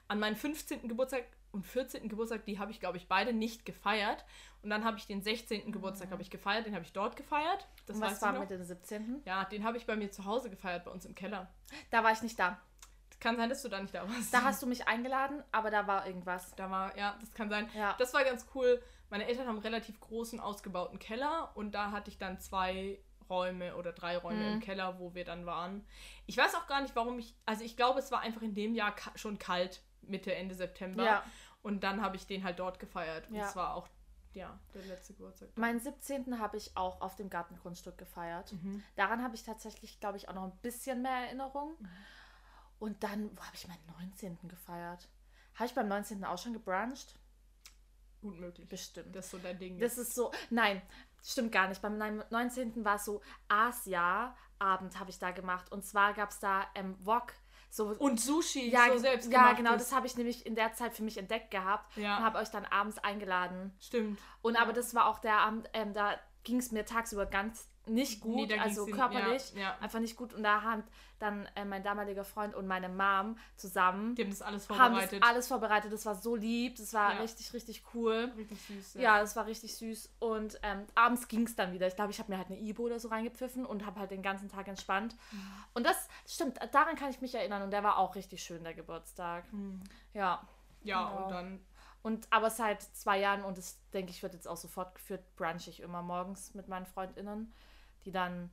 an 0.08 0.18
meinen 0.18 0.36
15. 0.36 0.88
Geburtstag 0.88 1.24
und 1.52 1.64
14. 1.66 2.08
Geburtstag, 2.08 2.44
die 2.44 2.58
habe 2.58 2.70
ich, 2.70 2.80
glaube 2.80 2.96
ich, 2.98 3.08
beide 3.08 3.32
nicht 3.32 3.64
gefeiert. 3.64 4.24
Und 4.62 4.70
dann 4.70 4.84
habe 4.84 4.98
ich 4.98 5.06
den 5.06 5.22
16. 5.22 5.72
Geburtstag 5.72 6.10
habe 6.10 6.20
ich 6.22 6.30
gefeiert, 6.30 6.66
den 6.66 6.74
habe 6.74 6.84
ich 6.84 6.92
dort 6.92 7.16
gefeiert. 7.16 7.66
Das 7.86 7.96
Und 7.96 8.02
was 8.02 8.20
war 8.22 8.38
mit 8.38 8.50
dem 8.50 8.62
17.? 8.62 9.22
Ja, 9.24 9.44
den 9.44 9.64
habe 9.64 9.76
ich 9.76 9.86
bei 9.86 9.96
mir 9.96 10.10
zu 10.10 10.24
Hause 10.24 10.50
gefeiert, 10.50 10.84
bei 10.84 10.90
uns 10.90 11.04
im 11.06 11.14
Keller. 11.14 11.48
Da 11.90 12.04
war 12.04 12.12
ich 12.12 12.22
nicht 12.22 12.38
da. 12.38 12.60
Kann 13.18 13.36
sein, 13.36 13.48
dass 13.48 13.62
du 13.62 13.68
da 13.68 13.80
nicht 13.80 13.94
da 13.94 14.06
warst. 14.06 14.34
Da 14.34 14.42
hast 14.42 14.62
du 14.62 14.66
mich 14.66 14.86
eingeladen, 14.88 15.42
aber 15.50 15.70
da 15.70 15.86
war 15.86 16.06
irgendwas. 16.06 16.54
Da 16.56 16.70
war, 16.70 16.96
ja, 16.98 17.16
das 17.20 17.32
kann 17.32 17.48
sein. 17.48 17.68
Ja. 17.74 17.94
Das 17.98 18.12
war 18.12 18.22
ganz 18.24 18.46
cool. 18.54 18.82
Meine 19.08 19.26
Eltern 19.26 19.46
haben 19.46 19.54
einen 19.56 19.62
relativ 19.62 19.98
großen, 20.00 20.38
ausgebauten 20.40 20.98
Keller 20.98 21.50
und 21.54 21.72
da 21.74 21.92
hatte 21.92 22.10
ich 22.10 22.18
dann 22.18 22.38
zwei 22.40 22.98
Räume 23.30 23.74
oder 23.76 23.92
drei 23.92 24.18
Räume 24.18 24.44
Mhm. 24.48 24.52
im 24.54 24.60
Keller, 24.60 24.98
wo 24.98 25.14
wir 25.14 25.24
dann 25.24 25.46
waren. 25.46 25.84
Ich 26.26 26.36
weiß 26.36 26.54
auch 26.56 26.66
gar 26.66 26.82
nicht, 26.82 26.94
warum 26.94 27.18
ich. 27.18 27.34
Also 27.46 27.64
ich 27.64 27.76
glaube, 27.76 28.00
es 28.00 28.10
war 28.12 28.20
einfach 28.20 28.42
in 28.42 28.54
dem 28.54 28.74
Jahr 28.74 28.94
ka 28.94 29.10
schon 29.16 29.38
kalt, 29.38 29.82
Mitte, 30.02 30.34
Ende 30.34 30.54
September. 30.54 31.04
Ja. 31.04 31.24
Und 31.62 31.82
dann 31.82 32.00
habe 32.02 32.16
ich 32.16 32.26
den 32.26 32.44
halt 32.44 32.58
dort 32.58 32.78
gefeiert. 32.78 33.28
Und 33.28 33.34
Ja. 33.36 33.48
es 33.48 33.56
war 33.56 33.74
auch, 33.74 33.88
ja, 34.34 34.58
der 34.74 34.82
letzte 34.84 35.14
Geburtstag. 35.14 35.48
Meinen 35.56 35.80
17. 35.80 36.38
habe 36.38 36.56
ich 36.56 36.76
auch 36.76 37.00
auf 37.00 37.16
dem 37.16 37.30
Gartengrundstück 37.30 37.98
gefeiert. 37.98 38.52
Mhm. 38.52 38.82
Daran 38.94 39.22
habe 39.22 39.34
ich 39.34 39.42
tatsächlich, 39.42 39.98
glaube 39.98 40.16
ich, 40.18 40.28
auch 40.28 40.34
noch 40.34 40.44
ein 40.44 40.56
bisschen 40.62 41.02
mehr 41.02 41.26
Erinnerung. 41.26 41.74
Und 42.78 43.02
dann, 43.02 43.36
wo 43.36 43.42
habe 43.42 43.54
ich 43.54 43.66
meinen 43.66 43.84
19. 43.98 44.38
gefeiert? 44.48 45.08
Habe 45.54 45.66
ich 45.66 45.74
beim 45.74 45.88
19. 45.88 46.24
auch 46.24 46.38
schon 46.38 46.52
gebruncht? 46.52 47.18
Gut 48.20 48.38
möglich. 48.38 48.68
Bestimmt. 48.68 49.14
Das 49.16 49.26
ist 49.26 49.30
so 49.30 49.38
dein 49.38 49.58
Ding. 49.58 49.78
Das 49.78 49.98
ist 49.98 50.14
so, 50.14 50.30
nein, 50.50 50.82
stimmt 51.22 51.52
gar 51.52 51.68
nicht. 51.68 51.80
Beim 51.80 52.22
19. 52.30 52.84
war 52.84 52.96
es 52.96 53.04
so 53.06 53.22
Asia-Abend 53.48 54.98
habe 54.98 55.10
ich 55.10 55.18
da 55.18 55.30
gemacht. 55.30 55.70
Und 55.72 55.84
zwar 55.84 56.14
gab 56.14 56.30
es 56.30 56.38
da 56.38 56.66
ähm, 56.74 56.96
Wok. 57.04 57.32
So, 57.70 57.88
und 57.98 58.20
Sushi, 58.20 58.70
ja, 58.70 58.86
so 58.92 58.98
selbst 58.98 59.30
ja, 59.30 59.52
genau, 59.52 59.72
das 59.72 59.92
habe 59.94 60.06
ich 60.06 60.16
nämlich 60.16 60.46
in 60.46 60.54
der 60.54 60.72
Zeit 60.74 60.94
für 60.94 61.02
mich 61.02 61.18
entdeckt 61.18 61.50
gehabt 61.50 61.96
Ja. 61.96 62.16
und 62.18 62.24
habe 62.24 62.38
euch 62.38 62.48
dann 62.48 62.64
abends 62.64 62.98
eingeladen. 62.98 63.72
Stimmt. 63.80 64.18
Und 64.42 64.56
aber 64.56 64.72
das 64.72 64.94
war 64.94 65.06
auch 65.06 65.18
der 65.18 65.38
Abend, 65.38 65.68
ähm, 65.72 65.92
da 65.92 66.14
ging 66.44 66.58
es 66.58 66.70
mir 66.72 66.84
tagsüber 66.86 67.26
ganz 67.26 67.68
nicht 67.86 68.20
gut, 68.20 68.48
Nee, 68.48 68.58
also 68.58 68.84
körperlich, 68.86 69.52
ja, 69.54 69.60
ja. 69.60 69.76
einfach 69.80 70.00
nicht 70.00 70.16
gut. 70.16 70.32
Und 70.34 70.42
da 70.42 70.62
haben 70.62 70.82
dann 71.18 71.46
äh, 71.54 71.64
mein 71.64 71.82
damaliger 71.82 72.24
Freund 72.24 72.54
und 72.54 72.66
meine 72.66 72.88
Mom 72.88 73.38
zusammen 73.56 74.14
Die 74.16 74.22
haben 74.24 74.30
das 74.30 74.42
alles 74.42 74.68
haben 74.68 74.76
vorbereitet. 74.76 75.22
das 75.22 75.28
alles 75.30 75.48
vorbereitet. 75.48 75.92
Das 75.92 76.04
war 76.04 76.14
so 76.14 76.36
lieb, 76.36 76.76
das 76.76 76.92
war 76.92 77.14
Ja. 77.14 77.20
richtig, 77.22 77.52
richtig 77.54 77.84
cool. 77.94 78.32
Richtig 78.36 78.60
süß. 78.60 78.94
Ja, 78.94 79.18
das 79.20 79.34
war 79.36 79.46
richtig 79.46 79.74
süß. 79.76 80.10
Und 80.18 80.58
ähm, 80.62 80.84
abends 80.94 81.28
ging 81.28 81.44
es 81.46 81.54
dann 81.56 81.72
wieder. 81.72 81.86
Ich 81.86 81.96
glaube, 81.96 82.10
ich 82.10 82.18
habe 82.18 82.30
mir 82.30 82.38
halt 82.38 82.48
eine 82.48 82.58
Ibo 82.58 82.82
oder 82.82 82.98
so 83.00 83.08
reingepfiffen 83.08 83.64
und 83.64 83.86
habe 83.86 84.00
halt 84.00 84.10
den 84.10 84.22
ganzen 84.22 84.48
Tag 84.50 84.68
entspannt. 84.68 85.16
Und 85.72 85.86
das 85.86 86.08
stimmt, 86.26 86.58
daran 86.72 86.96
kann 86.96 87.08
ich 87.10 87.20
mich 87.20 87.34
erinnern. 87.34 87.62
Und 87.62 87.70
der 87.70 87.82
war 87.82 87.96
auch 87.98 88.14
richtig 88.14 88.42
schön, 88.42 88.62
der 88.64 88.74
Geburtstag. 88.74 89.44
Ja. 90.12 90.46
Ja, 90.82 91.04
Genau. 91.08 91.24
und 91.24 91.30
dann 91.30 91.60
Und 92.02 92.28
aber 92.30 92.50
seit 92.50 92.82
zwei 92.82 93.18
Jahren, 93.18 93.42
und 93.42 93.58
das 93.58 93.78
denke 93.92 94.10
ich, 94.12 94.22
wird 94.22 94.34
jetzt 94.34 94.46
auch 94.46 94.56
so 94.56 94.68
fortgeführt, 94.68 95.24
brunch 95.36 95.66
ich 95.66 95.80
immer 95.80 96.02
morgens 96.02 96.54
mit 96.54 96.68
meinen 96.68 96.86
FreundInnen, 96.86 97.52
die 98.06 98.12
dann, 98.12 98.50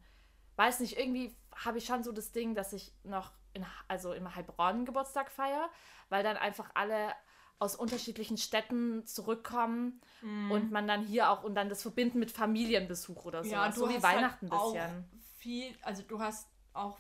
weiß 0.58 0.80
nicht, 0.82 0.98
irgendwie 0.98 1.36
habe 1.56 1.78
ich 1.78 1.86
schon 1.86 2.04
so 2.04 2.12
das 2.12 2.32
Ding, 2.32 2.56
dass 2.56 2.74
ich 2.74 2.94
noch 3.04 3.32
in, 3.54 3.66
also 3.88 4.12
in 4.14 4.36
Heilbronn 4.36 4.86
Geburtstag 4.86 5.32
feiere, 5.32 5.70
weil 6.10 6.24
dann 6.24 6.38
einfach 6.38 6.72
alle 6.74 7.14
aus 7.60 7.76
unterschiedlichen 7.76 8.38
Städten 8.38 9.06
zurückkommen 9.06 10.02
und 10.50 10.72
man 10.72 10.88
dann 10.88 11.02
hier 11.06 11.30
auch 11.30 11.44
und 11.44 11.56
dann 11.56 11.70
das 11.70 11.82
verbinden 11.82 12.20
mit 12.20 12.32
Familienbesuch 12.32 13.24
oder 13.26 13.44
so. 13.44 13.52
Ja, 13.52 13.70
du 13.70 13.82
so 13.82 13.90
wie 13.90 13.94
hast 13.96 14.04
Weihnachten 14.04 14.52
halt 14.52 14.60
auch 14.62 14.74
bisschen. 14.74 15.24
viel, 15.38 15.78
also 15.84 16.04
du 16.04 16.20
hast 16.20 16.50
auch 16.74 16.98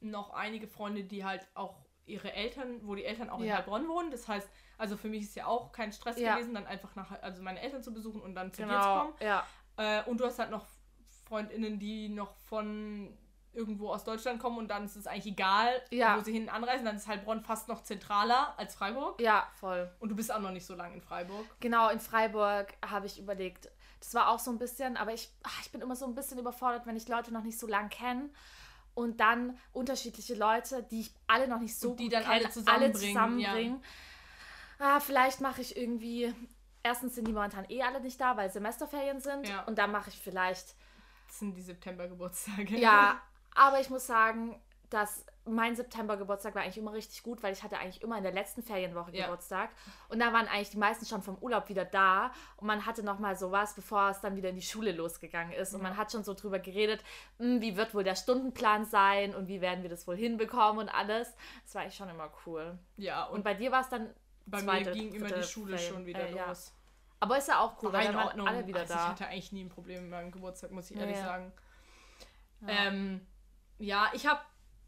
noch 0.00 0.30
einige 0.30 0.66
Freunde, 0.66 1.04
die 1.04 1.24
halt 1.24 1.46
auch 1.54 1.86
ihre 2.04 2.32
Eltern, 2.32 2.80
wo 2.86 2.94
die 2.94 3.04
Eltern 3.04 3.30
auch 3.30 3.40
in 3.40 3.46
Ja. 3.46 3.56
Heilbronn 3.56 3.88
wohnen. 3.88 4.10
Das 4.10 4.28
heißt, 4.28 4.48
also 4.78 4.96
für 4.96 5.08
mich 5.08 5.22
ist 5.22 5.34
ja 5.34 5.46
auch 5.46 5.72
kein 5.72 5.92
Stress 5.92 6.16
Ja. 6.16 6.34
gewesen, 6.34 6.54
dann 6.54 6.66
einfach 6.66 6.94
nach, 6.94 7.10
also 7.22 7.42
meine 7.42 7.60
Eltern 7.60 7.82
zu 7.82 7.92
besuchen 7.92 8.20
und 8.20 8.34
dann 8.34 8.52
zu 8.52 8.62
dir 8.62 8.68
zu 8.68 8.74
Genau, 8.74 9.00
kommen. 9.00 9.14
ja. 9.20 9.46
Äh, 9.76 10.02
und 10.04 10.20
du 10.20 10.24
hast 10.24 10.38
halt 10.38 10.50
noch 10.50 10.66
FreundInnen, 11.28 11.78
die 11.78 12.08
noch 12.08 12.34
von 12.48 13.16
irgendwo 13.52 13.88
aus 13.90 14.04
Deutschland 14.04 14.38
kommen 14.38 14.58
und 14.58 14.68
dann 14.68 14.84
ist 14.84 14.96
es 14.96 15.06
eigentlich 15.06 15.32
egal, 15.32 15.82
Ja. 15.90 16.18
wo 16.18 16.22
sie 16.22 16.32
hin 16.32 16.48
anreisen. 16.50 16.84
Dann 16.84 16.96
ist 16.96 17.08
Heilbronn 17.08 17.40
fast 17.42 17.68
noch 17.68 17.82
zentraler 17.82 18.52
als 18.58 18.74
Freiburg. 18.74 19.18
Ja, 19.20 19.48
voll. 19.58 19.90
Und 19.98 20.10
du 20.10 20.14
bist 20.16 20.30
auch 20.30 20.40
noch 20.40 20.50
nicht 20.50 20.66
so 20.66 20.74
lange 20.74 20.94
in 20.94 21.00
Freiburg. 21.00 21.44
Genau, 21.60 21.88
in 21.88 21.98
Freiburg 21.98 22.74
habe 22.86 23.06
ich 23.06 23.18
überlegt. 23.18 23.70
Das 24.00 24.12
war 24.12 24.28
auch 24.28 24.38
so 24.40 24.50
ein 24.50 24.58
bisschen, 24.58 24.98
aber 24.98 25.14
ich, 25.14 25.30
ach, 25.42 25.58
ich 25.62 25.72
bin 25.72 25.80
immer 25.80 25.96
so 25.96 26.04
ein 26.04 26.14
bisschen 26.14 26.38
überfordert, 26.38 26.84
wenn 26.86 26.96
ich 26.96 27.08
Leute 27.08 27.32
noch 27.32 27.42
nicht 27.42 27.58
so 27.58 27.66
lang 27.66 27.88
kenne. 27.88 28.28
Und 28.94 29.20
dann 29.20 29.58
unterschiedliche 29.72 30.34
Leute, 30.34 30.82
die 30.82 31.00
ich 31.00 31.14
alle 31.26 31.48
noch 31.48 31.58
nicht 31.60 31.78
so 31.78 31.90
Und 31.92 32.00
die 32.00 32.04
gut 32.04 32.12
dann 32.12 32.24
alle 32.24 32.40
kenne, 32.40 32.52
zusammenbringen, 32.52 32.94
zusammenbringen. 33.14 33.84
Ah, 34.78 35.00
vielleicht 35.00 35.40
mache 35.40 35.62
ich 35.62 35.76
irgendwie. 35.76 36.34
Erstens 36.82 37.14
sind 37.14 37.26
die 37.26 37.32
momentan 37.32 37.64
eh 37.70 37.82
alle 37.82 38.00
nicht 38.00 38.20
da, 38.20 38.36
weil 38.36 38.50
Semesterferien 38.50 39.20
sind. 39.20 39.48
Ja. 39.48 39.62
Und 39.64 39.78
dann 39.78 39.90
mache 39.92 40.10
ich 40.10 40.18
vielleicht 40.20 40.74
Das 41.26 41.38
sind 41.38 41.54
die 41.56 41.62
September-Geburtstage. 41.62 42.76
ja, 42.78 43.20
aber 43.54 43.80
ich 43.80 43.90
muss 43.90 44.06
sagen, 44.06 44.60
dass 44.90 45.24
mein 45.48 45.76
September-Geburtstag 45.76 46.54
war 46.54 46.62
eigentlich 46.62 46.78
immer 46.78 46.92
richtig 46.92 47.22
gut, 47.22 47.42
weil 47.42 47.52
ich 47.52 47.62
hatte 47.62 47.78
eigentlich 47.78 48.02
immer 48.02 48.16
in 48.16 48.22
der 48.24 48.32
letzten 48.32 48.62
Ferienwoche 48.62 49.12
Ja. 49.14 49.24
Geburtstag. 49.26 49.70
Und 50.08 50.18
da 50.20 50.32
waren 50.32 50.46
eigentlich 50.48 50.70
die 50.70 50.76
meisten 50.78 51.06
schon 51.06 51.22
vom 51.22 51.36
Urlaub 51.38 51.68
wieder 51.68 51.84
da. 51.84 52.32
Und 52.56 52.66
man 52.66 52.84
hatte 52.86 53.02
noch 53.04 53.18
mal 53.20 53.36
sowas, 53.36 53.74
bevor 53.74 54.10
es 54.10 54.20
dann 54.20 54.34
wieder 54.36 54.48
in 54.50 54.56
die 54.56 54.62
Schule 54.62 54.90
losgegangen 54.92 55.52
ist. 55.52 55.72
Und 55.74 55.82
man 55.82 55.96
hat 55.96 56.10
schon 56.12 56.24
so 56.24 56.34
drüber 56.34 56.58
geredet, 56.58 57.04
"Hm, 57.38 57.60
wie 57.60 57.76
wird 57.76 57.94
wohl 57.94 58.02
der 58.04 58.16
Stundenplan 58.16 58.84
sein 58.86 59.34
und 59.36 59.46
wie 59.48 59.60
werden 59.60 59.82
wir 59.82 59.90
das 59.90 60.06
wohl 60.08 60.16
hinbekommen 60.16 60.78
und 60.80 60.88
alles. 60.88 61.32
Das 61.64 61.74
war 61.76 61.82
eigentlich 61.82 61.94
schon 61.96 62.08
immer 62.08 62.30
cool. 62.46 62.76
Ja, 62.96 63.24
Und 63.26 63.36
und 63.36 63.42
bei 63.44 63.54
dir 63.54 63.70
war 63.70 63.82
es 63.82 63.88
dann 63.88 64.12
bei 64.46 64.60
zweite, 64.62 64.90
mir 64.90 64.96
ging 64.96 65.14
immer 65.14 65.30
die 65.30 65.42
Schule 65.44 65.76
Ferien- 65.78 65.94
schon 65.94 66.06
wieder 66.06 66.26
äh, 66.28 66.34
ja. 66.34 66.46
Aber 67.20 67.38
ist 67.38 67.48
ja 67.48 67.60
auch 67.60 67.82
cool, 67.82 67.92
War 67.92 68.00
weil 68.00 68.06
dann 68.08 68.16
waren 68.16 68.26
Ordnung. 68.28 68.48
alle 68.48 68.66
wieder 68.66 68.80
also 68.80 68.94
Ich 68.94 69.00
da. 69.00 69.08
hatte 69.08 69.26
eigentlich 69.26 69.52
nie 69.52 69.64
ein 69.64 69.68
Problem 69.70 70.02
mit 70.02 70.10
meinem 70.10 70.30
Geburtstag, 70.30 70.70
muss 70.70 70.90
ich 70.90 70.96
ehrlich 70.98 71.16
ja. 71.16 71.24
sagen. 71.24 71.52
Ja. 72.62 72.68
Ähm, 72.68 73.26
ja, 73.78 74.10
ich 74.14 74.26
habe 74.26 74.40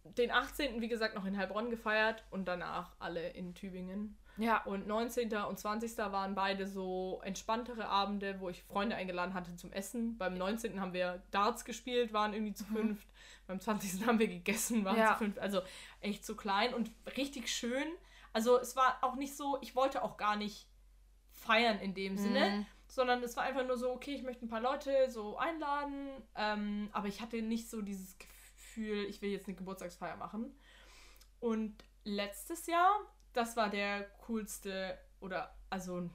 den 0.05 0.31
18. 0.31 0.81
wie 0.81 0.89
gesagt 0.89 1.15
noch 1.15 1.25
in 1.27 1.37
Heilbronn 1.37 1.71
gefeiert 1.71 2.25
und 2.31 2.47
danach 2.47 2.95
alle 2.99 3.29
in 3.31 3.55
Tübingen. 3.55 4.17
Ja, 4.37 4.63
Und 4.63 4.87
19. 4.87 5.35
und 5.35 5.59
20. 5.59 5.99
waren 5.99 6.37
beide 6.37 6.69
so 6.69 7.21
entspanntere 7.25 7.89
Abende, 7.89 8.39
wo 8.41 8.49
ich 8.49 8.63
Freunde 8.63 8.95
eingeladen 8.95 9.35
hatte 9.35 9.57
zum 9.57 9.73
Essen. 9.73 10.17
Beim 10.17 10.35
19. 10.35 10.81
haben 10.81 10.93
wir 10.93 11.23
Darts 11.33 11.65
gespielt, 11.65 12.13
waren 12.13 12.33
irgendwie 12.33 12.55
zu 12.55 12.65
fünft. 12.65 13.09
Beim 13.49 13.59
20. 13.59 14.07
haben 14.07 14.21
wir 14.21 14.29
gegessen, 14.29 14.85
waren 14.85 14.95
Mhm. 14.95 15.01
Ja. 15.01 15.13
zu 15.15 15.19
fünft. 15.19 15.39
Also 15.41 15.63
echt 16.01 16.25
so 16.25 16.37
klein 16.37 16.73
und 16.73 16.93
richtig 17.17 17.49
schön. 17.53 17.85
Also 18.33 18.59
es 18.61 18.77
war 18.77 18.99
auch 19.03 19.17
nicht 19.17 19.37
so, 19.37 19.59
ich 19.61 19.75
wollte 19.75 20.03
auch 20.05 20.17
gar 20.17 20.37
nicht 20.37 20.68
feiern 21.49 21.79
in 21.81 21.95
dem 21.95 22.17
Sinne, 22.19 22.45
Mhm. 22.51 22.67
sondern 22.89 23.23
es 23.23 23.37
war 23.37 23.45
einfach 23.45 23.67
nur 23.67 23.77
so, 23.79 23.91
okay, 23.91 24.15
ich 24.15 24.23
möchte 24.23 24.45
ein 24.45 24.49
paar 24.49 24.61
Leute 24.61 25.11
so 25.11 25.37
einladen, 25.39 26.09
ähm, 26.37 26.89
aber 26.93 27.09
ich 27.09 27.21
hatte 27.21 27.41
nicht 27.43 27.69
so 27.71 27.81
dieses 27.83 28.17
Gefühl, 28.19 29.05
ich 29.09 29.21
will 29.23 29.31
jetzt 29.31 29.47
eine 29.49 29.57
Geburtstagsfeier 29.57 30.17
machen. 30.17 30.55
Und 31.41 31.75
letztes 32.05 32.67
Jahr, 32.67 33.01
das 33.33 33.57
war 33.57 33.71
der 33.71 34.05
coolste 34.27 34.99
oder 35.21 35.55
also 35.71 36.11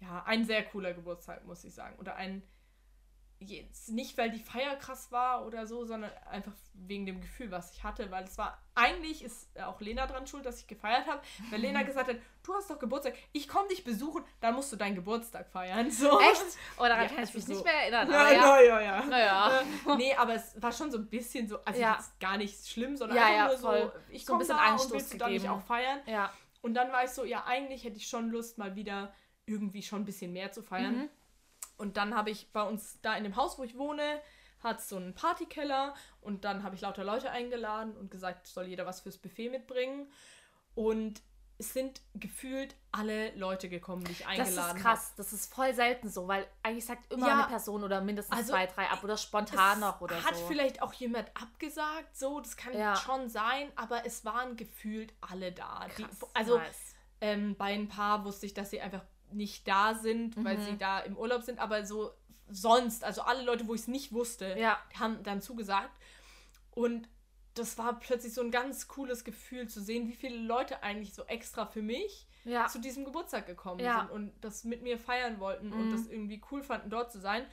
ja, 0.00 0.22
ein 0.26 0.44
sehr 0.44 0.64
cooler 0.64 0.94
Geburtstag, 0.94 1.44
muss 1.46 1.64
ich 1.64 1.74
sagen. 1.74 1.96
Oder 1.98 2.16
ein 2.16 2.42
jetzt 3.50 3.90
nicht, 3.90 4.16
weil 4.18 4.30
die 4.30 4.38
Feier 4.38 4.76
krass 4.76 5.10
war 5.12 5.46
oder 5.46 5.66
so, 5.66 5.84
sondern 5.84 6.10
einfach 6.30 6.52
wegen 6.74 7.06
dem 7.06 7.20
Gefühl, 7.20 7.50
was 7.50 7.72
ich 7.72 7.84
hatte, 7.84 8.10
weil 8.10 8.24
es 8.24 8.38
war 8.38 8.58
eigentlich 8.74 9.22
ist 9.22 9.48
auch 9.60 9.80
Lena 9.80 10.06
dran 10.06 10.26
schuld, 10.26 10.46
dass 10.46 10.60
ich 10.60 10.66
gefeiert 10.66 11.06
habe, 11.06 11.20
weil 11.50 11.60
Lena 11.60 11.82
gesagt 11.84 12.08
hat, 12.08 12.16
du 12.42 12.54
hast 12.54 12.70
doch 12.70 12.78
Geburtstag, 12.78 13.14
ich 13.32 13.46
komme 13.48 13.68
dich 13.68 13.84
besuchen, 13.84 14.24
dann 14.40 14.54
musst 14.54 14.72
du 14.72 14.76
deinen 14.76 14.94
Geburtstag 14.94 15.48
feiern. 15.48 15.90
So. 15.90 16.18
echt? 16.20 16.44
Oh, 16.78 16.82
daran 16.84 17.02
Ja, 17.02 17.08
kann 17.14 17.24
ich 17.24 17.34
mich 17.34 17.44
so. 17.44 17.52
nicht 17.52 17.64
mehr 17.64 17.74
erinnern. 17.74 18.10
Ja, 18.10 18.20
aber 18.20 18.32
ja, 18.32 18.60
ja, 18.60 18.80
ja. 18.80 19.04
Naja. 19.04 19.60
Äh, 19.60 19.96
nee, 19.96 20.14
aber 20.14 20.34
es 20.34 20.60
war 20.60 20.72
schon 20.72 20.90
so 20.90 20.98
ein 20.98 21.06
bisschen 21.08 21.48
so, 21.48 21.62
also 21.64 21.80
Ja. 21.80 21.94
jetzt 21.96 22.18
gar 22.20 22.36
nicht 22.38 22.66
schlimm, 22.66 22.96
sondern 22.96 23.16
Ja, 23.18 23.24
einfach 23.26 23.36
ja, 23.38 23.46
nur 23.48 23.56
so, 23.58 23.66
voll. 23.66 23.92
ich 24.10 24.24
So 24.24 24.32
ein 24.32 24.36
komme 24.36 24.38
bisschen 24.40 24.56
da 24.56 24.64
und 24.64 24.70
Anstoß 24.72 24.92
willst 24.92 25.12
du 25.14 25.18
dann 25.18 25.30
nicht 25.32 25.42
gegeben. 25.42 25.60
auch 25.60 25.64
feiern? 25.66 26.00
Ja. 26.06 26.32
Und 26.62 26.74
dann 26.74 26.90
war 26.92 27.04
ich 27.04 27.10
so, 27.10 27.24
ja, 27.24 27.44
eigentlich 27.44 27.84
hätte 27.84 27.96
ich 27.96 28.06
schon 28.06 28.30
Lust, 28.30 28.56
mal 28.58 28.74
wieder 28.76 29.12
irgendwie 29.46 29.82
schon 29.82 30.02
ein 30.02 30.04
bisschen 30.04 30.32
mehr 30.32 30.52
zu 30.52 30.62
feiern. 30.62 30.96
Mhm. 30.96 31.08
Und 31.82 31.96
dann 31.96 32.14
habe 32.14 32.30
ich 32.30 32.52
bei 32.52 32.62
uns 32.62 33.00
da 33.02 33.16
in 33.16 33.24
dem 33.24 33.34
Haus, 33.34 33.58
wo 33.58 33.64
ich 33.64 33.76
wohne, 33.76 34.20
hat 34.62 34.80
so 34.80 34.94
einen 34.94 35.14
Partykeller 35.16 35.94
und 36.20 36.44
dann 36.44 36.62
habe 36.62 36.76
ich 36.76 36.80
lauter 36.80 37.02
Leute 37.02 37.28
eingeladen 37.32 37.96
und 37.96 38.08
gesagt, 38.08 38.46
soll 38.46 38.66
jeder 38.66 38.86
was 38.86 39.00
fürs 39.00 39.18
Buffet 39.18 39.48
mitbringen. 39.50 40.08
Und 40.76 41.20
es 41.58 41.72
sind 41.72 42.00
gefühlt 42.14 42.76
alle 42.92 43.34
Leute 43.34 43.68
gekommen, 43.68 44.04
die 44.04 44.12
ich 44.12 44.18
Das 44.20 44.28
eingeladen 44.28 44.76
ist 44.76 44.84
habe. 44.84 44.94
krass. 44.94 45.14
Das 45.16 45.32
ist 45.32 45.52
voll 45.52 45.74
selten 45.74 46.08
so, 46.08 46.28
weil 46.28 46.46
eigentlich 46.62 46.86
sagt 46.86 47.12
immer 47.12 47.26
Ja. 47.26 47.38
eine 47.40 47.46
Person 47.48 47.82
oder 47.82 48.00
mindestens 48.00 48.38
Also, 48.38 48.52
zwei, 48.52 48.66
drei 48.66 48.88
ab 48.88 49.02
oder 49.02 49.16
spontan 49.16 49.80
noch 49.80 50.00
oder 50.00 50.22
hat 50.22 50.36
so. 50.36 50.46
vielleicht 50.46 50.82
auch 50.82 50.92
jemand 50.92 51.36
abgesagt, 51.36 52.16
so, 52.16 52.38
das 52.38 52.56
kann 52.56 52.74
Ja. 52.74 52.94
schon 52.94 53.28
sein, 53.28 53.72
aber 53.74 54.06
es 54.06 54.24
waren 54.24 54.56
gefühlt 54.56 55.12
alle 55.20 55.50
da. 55.50 55.88
Die, 55.98 56.04
Krass, 56.04 56.30
also 56.34 56.58
nice. 56.58 56.94
ähm, 57.20 57.56
bei 57.56 57.74
ein 57.74 57.88
paar 57.88 58.24
wusste 58.24 58.46
ich, 58.46 58.54
dass 58.54 58.70
sie 58.70 58.80
einfach 58.80 59.02
nicht 59.34 59.66
da 59.68 59.94
sind, 59.94 60.36
weil 60.44 60.58
Mhm. 60.58 60.62
sie 60.62 60.78
da 60.78 61.00
im 61.00 61.16
Urlaub 61.16 61.42
sind, 61.42 61.58
aber 61.58 61.84
so 61.86 62.10
sonst, 62.50 63.02
also 63.04 63.22
alle 63.22 63.42
Leute, 63.42 63.66
wo 63.66 63.74
ich 63.74 63.82
es 63.82 63.88
nicht 63.88 64.12
wusste, 64.12 64.56
Ja. 64.58 64.78
haben 64.98 65.22
dann 65.22 65.40
zugesagt. 65.40 65.92
Und 66.70 67.08
das 67.54 67.76
war 67.78 67.98
plötzlich 67.98 68.32
so 68.34 68.40
ein 68.42 68.50
ganz 68.50 68.88
cooles 68.88 69.24
Gefühl 69.24 69.68
zu 69.68 69.80
sehen, 69.80 70.08
wie 70.08 70.14
viele 70.14 70.36
Leute 70.38 70.82
eigentlich 70.82 71.14
so 71.14 71.24
extra 71.24 71.66
für 71.66 71.82
mich 71.82 72.26
Ja. 72.44 72.66
zu 72.68 72.78
diesem 72.80 73.04
Geburtstag 73.04 73.46
gekommen 73.46 73.80
Ja. 73.80 74.00
sind 74.00 74.10
und 74.10 74.32
das 74.44 74.64
mit 74.64 74.82
mir 74.82 74.98
feiern 74.98 75.38
wollten 75.38 75.72
und 75.72 75.86
Mhm. 75.86 75.90
das 75.90 76.06
irgendwie 76.06 76.42
cool 76.50 76.62
fanden, 76.62 76.90
dort 76.90 77.12
zu 77.12 77.20
sein. 77.20 77.46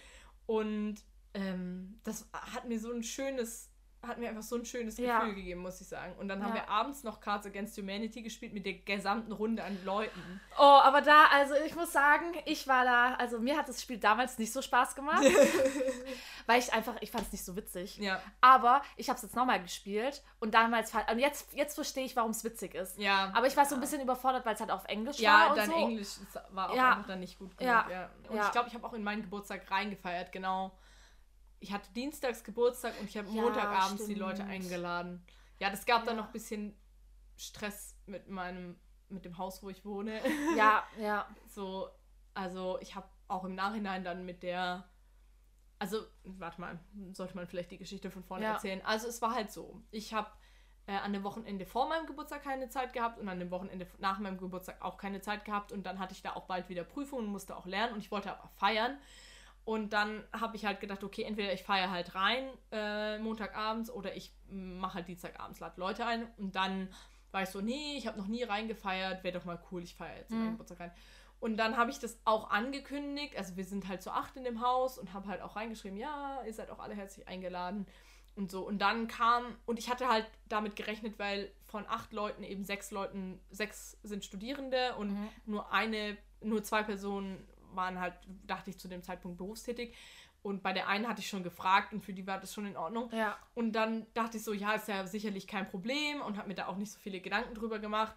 Und 0.45 0.95
ähm, 1.33 1.99
das 2.03 2.27
hat 2.33 2.65
mir 2.67 2.79
so 2.79 2.91
ein 2.91 3.03
schönes, 3.03 3.69
hat 4.07 4.17
mir 4.17 4.29
einfach 4.29 4.43
so 4.43 4.55
ein 4.55 4.63
schönes 4.65 4.95
Gefühl 4.95 5.09
Ja. 5.09 5.25
gegeben, 5.25 5.61
muss 5.61 5.81
ich 5.81 5.87
sagen. 5.87 6.13
Und 6.19 6.29
dann 6.29 6.41
haben 6.41 6.55
Ja. 6.55 6.61
wir 6.63 6.69
abends 6.69 7.03
noch 7.03 7.19
Cards 7.19 7.45
Against 7.45 7.77
Humanity 7.77 8.21
gespielt 8.21 8.53
mit 8.53 8.65
der 8.65 8.73
gesamten 8.73 9.31
Runde 9.33 9.63
an 9.63 9.77
Leuten. 9.83 10.39
Oh, 10.57 10.61
aber 10.61 11.01
da, 11.01 11.25
also 11.33 11.53
ich 11.65 11.75
muss 11.75 11.91
sagen, 11.91 12.33
ich 12.45 12.67
war 12.67 12.85
da, 12.85 13.15
also 13.15 13.39
mir 13.39 13.57
hat 13.57 13.67
das 13.67 13.81
Spiel 13.81 13.97
damals 13.97 14.37
nicht 14.37 14.53
so 14.53 14.61
Spaß 14.61 14.95
gemacht, 14.95 15.23
weil 16.45 16.59
ich 16.59 16.71
einfach, 16.73 16.95
ich 17.01 17.11
fand 17.11 17.25
es 17.25 17.31
nicht 17.31 17.43
so 17.43 17.55
witzig. 17.55 17.97
Ja. 17.97 18.21
Aber 18.41 18.81
ich 18.95 19.09
habe 19.09 19.17
es 19.17 19.23
jetzt 19.23 19.35
nochmal 19.35 19.61
gespielt 19.61 20.23
und 20.39 20.53
damals, 20.53 20.91
und 21.11 21.19
jetzt, 21.19 21.53
jetzt 21.53 21.75
verstehe 21.75 22.05
ich, 22.05 22.15
warum 22.15 22.31
es 22.31 22.43
witzig 22.43 22.75
ist. 22.75 22.97
Ja. 22.97 23.31
Aber 23.33 23.47
ich 23.47 23.57
war 23.57 23.65
so 23.65 23.75
ein 23.75 23.81
bisschen 23.81 24.01
überfordert, 24.01 24.45
weil 24.45 24.55
es 24.55 24.59
halt 24.61 24.71
auf 24.71 24.85
Englisch 24.85 25.19
ja, 25.19 25.31
war 25.33 25.49
und 25.51 25.57
dein 25.57 25.69
so. 25.69 25.75
Englisch 25.75 26.09
war 26.51 26.69
auch 26.71 26.75
Ja. 26.75 26.91
einfach 26.93 27.07
dann 27.07 27.19
nicht 27.19 27.37
gut 27.37 27.57
genug. 27.57 27.71
Ja. 27.73 27.85
Ja. 27.89 28.09
Und 28.29 28.35
Ja. 28.37 28.45
ich 28.45 28.51
glaube, 28.51 28.67
ich 28.69 28.73
habe 28.75 28.85
auch 28.87 28.93
in 28.93 29.03
meinen 29.03 29.21
Geburtstag 29.23 29.69
reingefeiert, 29.69 30.31
genau. 30.31 30.71
Ich 31.59 31.71
hatte 31.73 31.91
Dienstags 31.93 32.43
Geburtstag 32.43 32.99
und 32.99 33.09
ich 33.09 33.17
habe 33.17 33.27
Ja, 33.29 33.41
Montagabends 33.43 34.05
die 34.05 34.15
Leute 34.15 34.37
stimmt. 34.37 34.49
eingeladen. 34.49 35.25
Ja, 35.59 35.69
das 35.69 35.85
gab 35.85 36.05
dann 36.05 36.15
Ja. 36.15 36.21
noch 36.21 36.27
ein 36.27 36.33
bisschen 36.33 36.77
Stress 37.35 37.95
mit 38.05 38.29
meinem, 38.29 38.77
mit 39.09 39.25
dem 39.25 39.37
Haus, 39.37 39.61
wo 39.63 39.69
ich 39.69 39.83
wohne. 39.85 40.21
Ja, 40.57 40.83
ja. 40.99 41.27
So, 41.47 41.89
also 42.33 42.77
ich 42.81 42.95
habe 42.95 43.07
auch 43.27 43.43
im 43.43 43.55
Nachhinein 43.55 44.03
dann 44.03 44.25
mit 44.25 44.41
der, 44.43 44.87
also 45.79 45.99
warte 46.23 46.61
mal, 46.61 46.79
sollte 47.13 47.35
man 47.35 47.47
vielleicht 47.47 47.71
die 47.71 47.77
Geschichte 47.77 48.09
von 48.11 48.23
vorne 48.23 48.45
Ja. 48.45 48.53
erzählen. 48.53 48.81
Also 48.85 49.07
es 49.07 49.21
war 49.21 49.33
halt 49.35 49.51
so, 49.51 49.81
ich 49.91 50.13
habe 50.13 50.29
äh, 50.87 50.95
an 50.95 51.13
dem 51.13 51.23
Wochenende 51.23 51.65
vor 51.65 51.87
meinem 51.89 52.05
Geburtstag 52.07 52.43
keine 52.43 52.69
Zeit 52.69 52.93
gehabt 52.93 53.19
und 53.19 53.27
an 53.29 53.39
dem 53.39 53.51
Wochenende 53.51 53.85
nach 53.99 54.19
meinem 54.19 54.37
Geburtstag 54.37 54.81
auch 54.81 54.97
keine 54.97 55.21
Zeit 55.21 55.45
gehabt 55.45 55.71
und 55.71 55.85
dann 55.85 55.99
hatte 55.99 56.13
ich 56.13 56.21
da 56.21 56.33
auch 56.33 56.45
bald 56.45 56.69
wieder 56.69 56.83
Prüfungen 56.83 57.25
und 57.25 57.31
musste 57.31 57.55
auch 57.55 57.65
lernen 57.65 57.93
und 57.93 57.99
ich 57.99 58.11
wollte 58.11 58.31
aber 58.31 58.47
feiern. 58.55 58.97
Und 59.69 59.93
dann 59.93 60.23
habe 60.33 60.55
ich 60.55 60.65
halt 60.65 60.79
gedacht, 60.79 61.03
okay, 61.03 61.21
entweder 61.21 61.53
ich 61.53 61.61
feiere 61.61 61.91
halt 61.91 62.15
rein 62.15 62.49
äh, 62.71 63.19
Montagabends 63.19 63.91
oder 63.91 64.15
ich 64.15 64.33
mache 64.49 64.95
halt 64.95 65.07
Dienstagabends, 65.07 65.59
lade 65.59 65.79
Leute 65.79 66.07
ein. 66.07 66.27
Und 66.37 66.55
dann 66.55 66.89
war 67.31 67.43
ich 67.43 67.49
so, 67.49 67.61
nee, 67.61 67.95
ich 67.95 68.07
habe 68.07 68.17
noch 68.17 68.25
nie 68.25 68.41
reingefeiert, 68.41 69.23
wäre 69.23 69.37
doch 69.37 69.45
mal 69.45 69.59
cool, 69.69 69.83
ich 69.83 69.93
feiere 69.93 70.17
jetzt 70.17 70.31
in 70.31 70.39
meinen 70.39 70.47
Mhm. 70.47 70.51
Geburtstag 70.53 70.79
rein. 70.79 70.91
Und 71.39 71.57
dann 71.57 71.77
habe 71.77 71.91
ich 71.91 71.99
das 71.99 72.19
auch 72.25 72.49
angekündigt, 72.49 73.37
also 73.37 73.57
wir 73.57 73.63
sind 73.63 73.87
halt 73.87 74.01
zu 74.01 74.09
acht 74.11 74.35
in 74.37 74.43
dem 74.43 74.59
Haus 74.59 74.97
und 74.97 75.13
habe 75.13 75.27
halt 75.27 75.43
auch 75.43 75.55
reingeschrieben, 75.55 75.99
ja, 75.99 76.41
ihr 76.47 76.53
seid 76.53 76.71
auch 76.71 76.79
alle 76.79 76.95
herzlich 76.95 77.27
eingeladen 77.27 77.85
und 78.35 78.49
so. 78.49 78.65
Und 78.65 78.79
dann 78.79 79.07
kam, 79.07 79.43
und 79.67 79.77
ich 79.77 79.87
hatte 79.87 80.07
halt 80.07 80.25
damit 80.47 80.77
gerechnet, 80.77 81.19
weil 81.19 81.51
von 81.65 81.85
acht 81.87 82.11
Leuten 82.11 82.41
eben 82.41 82.63
sechs 82.63 82.89
Leuten, 82.89 83.39
sechs 83.51 83.99
sind 84.01 84.25
Studierende 84.25 84.95
und 84.95 85.11
Mhm. 85.11 85.29
nur 85.45 85.71
eine, 85.71 86.17
nur 86.41 86.63
zwei 86.63 86.81
Personen 86.81 87.47
waren 87.73 87.99
halt, 87.99 88.13
dachte 88.45 88.69
ich, 88.69 88.79
zu 88.79 88.87
dem 88.87 89.03
Zeitpunkt 89.03 89.37
berufstätig. 89.37 89.95
Und 90.41 90.63
bei 90.63 90.71
der 90.71 90.87
einen 90.87 91.07
hatte 91.07 91.19
ich 91.19 91.27
schon 91.27 91.43
gefragt 91.43 91.91
und 91.91 92.01
für 92.01 92.13
die 92.13 92.25
war 92.25 92.39
das 92.39 92.53
schon 92.53 92.65
in 92.65 92.77
Ordnung. 92.77 93.11
Ja. 93.11 93.37
Und 93.55 93.73
dann 93.73 94.05
dachte 94.13 94.37
ich 94.37 94.43
so, 94.43 94.53
ja, 94.53 94.73
ist 94.73 94.87
ja 94.87 95.05
sicherlich 95.05 95.47
kein 95.47 95.67
Problem 95.67 96.21
und 96.21 96.37
habe 96.37 96.47
mir 96.47 96.55
da 96.55 96.67
auch 96.67 96.77
nicht 96.77 96.91
so 96.91 96.99
viele 96.99 97.19
Gedanken 97.19 97.55
drüber 97.55 97.79
gemacht. 97.79 98.15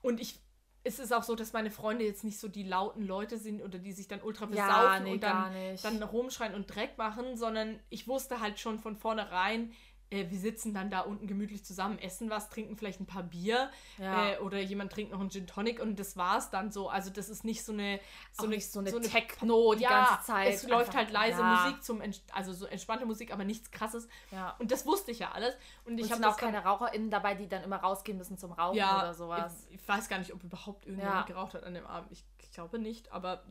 Und 0.00 0.20
ich, 0.20 0.38
es 0.84 1.00
ist 1.00 1.12
auch 1.12 1.24
so, 1.24 1.34
dass 1.34 1.52
meine 1.52 1.72
Freunde 1.72 2.04
jetzt 2.04 2.22
nicht 2.22 2.38
so 2.38 2.46
die 2.46 2.62
lauten 2.62 3.04
Leute 3.04 3.36
sind 3.36 3.62
oder 3.62 3.78
die 3.78 3.92
sich 3.92 4.06
dann 4.06 4.22
ultra 4.22 4.48
Ja, 4.52 4.66
besaufen 4.66 5.04
nee, 5.04 5.12
und 5.14 5.22
dann, 5.24 5.52
dann 5.82 6.02
rumschreien 6.02 6.54
und 6.54 6.72
Dreck 6.72 6.96
machen, 6.96 7.36
sondern 7.36 7.80
ich 7.90 8.06
wusste 8.06 8.40
halt 8.40 8.60
schon 8.60 8.78
von 8.78 8.96
vornherein, 8.96 9.72
äh, 10.10 10.28
wir 10.28 10.38
sitzen 10.38 10.74
dann 10.74 10.90
da 10.90 11.00
unten 11.00 11.26
gemütlich 11.26 11.64
zusammen, 11.64 11.98
essen 11.98 12.30
was, 12.30 12.48
trinken 12.50 12.76
vielleicht 12.76 13.00
ein 13.00 13.06
paar 13.06 13.22
Bier 13.22 13.70
Ja. 13.98 14.32
äh, 14.32 14.38
oder 14.38 14.58
jemand 14.60 14.92
trinkt 14.92 15.12
noch 15.12 15.20
einen 15.20 15.30
Gin 15.30 15.46
Tonic 15.46 15.80
und 15.80 15.98
das 15.98 16.16
war's 16.16 16.50
dann 16.50 16.72
so. 16.72 16.88
Also 16.88 17.10
das 17.10 17.28
ist 17.28 17.44
nicht 17.44 17.64
so 17.64 17.72
eine 17.72 18.00
Auch 18.38 18.46
nicht 18.46 18.70
so 18.70 18.80
eine 18.80 18.90
eine 18.90 19.00
Techno 19.00 19.74
die 19.74 19.84
ganze 19.84 20.26
Zeit. 20.26 20.54
Es 20.54 20.66
läuft 20.66 20.94
halt 20.96 21.10
leise 21.10 21.40
ja. 21.40 21.64
Musik 21.64 21.82
zum 21.84 22.02
also 22.32 22.52
so 22.52 22.66
entspannte 22.66 23.06
Musik, 23.06 23.32
aber 23.32 23.44
nichts 23.44 23.70
krasses. 23.70 24.08
Ja. 24.30 24.56
Und 24.58 24.70
das 24.72 24.84
wusste 24.86 25.10
ich 25.12 25.20
ja 25.20 25.30
alles. 25.32 25.54
Und 25.84 25.98
ich 25.98 26.10
habe 26.10 26.28
auch 26.28 26.36
keine 26.36 26.64
RaucherInnen 26.64 27.10
dabei, 27.10 27.34
die 27.34 27.48
dann 27.48 27.62
immer 27.62 27.76
rausgehen 27.76 28.18
müssen 28.18 28.36
zum 28.36 28.52
Rauchen 28.52 28.76
ja, 28.76 28.98
oder 28.98 29.14
sowas. 29.14 29.66
Ich, 29.70 29.76
ich 29.76 29.88
weiß 29.88 30.08
gar 30.08 30.18
nicht, 30.18 30.32
ob 30.32 30.42
überhaupt 30.42 30.86
irgendjemand 30.86 31.28
Ja. 31.28 31.34
geraucht 31.34 31.54
hat 31.54 31.64
an 31.64 31.74
dem 31.74 31.86
Abend. 31.86 32.10
Ich, 32.12 32.24
ich 32.38 32.50
glaube 32.50 32.78
nicht, 32.78 33.12
aber 33.12 33.44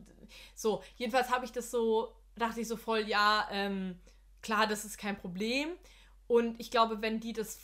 so. 0.54 0.82
Jedenfalls 0.96 1.30
habe 1.30 1.44
ich 1.44 1.52
das 1.52 1.70
so, 1.70 2.14
dachte 2.36 2.60
ich 2.60 2.68
so 2.68 2.76
voll, 2.76 3.00
ja, 3.08 3.48
ähm, 3.50 3.98
klar, 4.42 4.66
das 4.66 4.84
ist 4.84 4.98
kein 4.98 5.16
Problem. 5.16 5.70
Und 6.30 6.60
ich 6.60 6.70
glaube, 6.70 7.02
wenn 7.02 7.18
die 7.18 7.32
das 7.32 7.58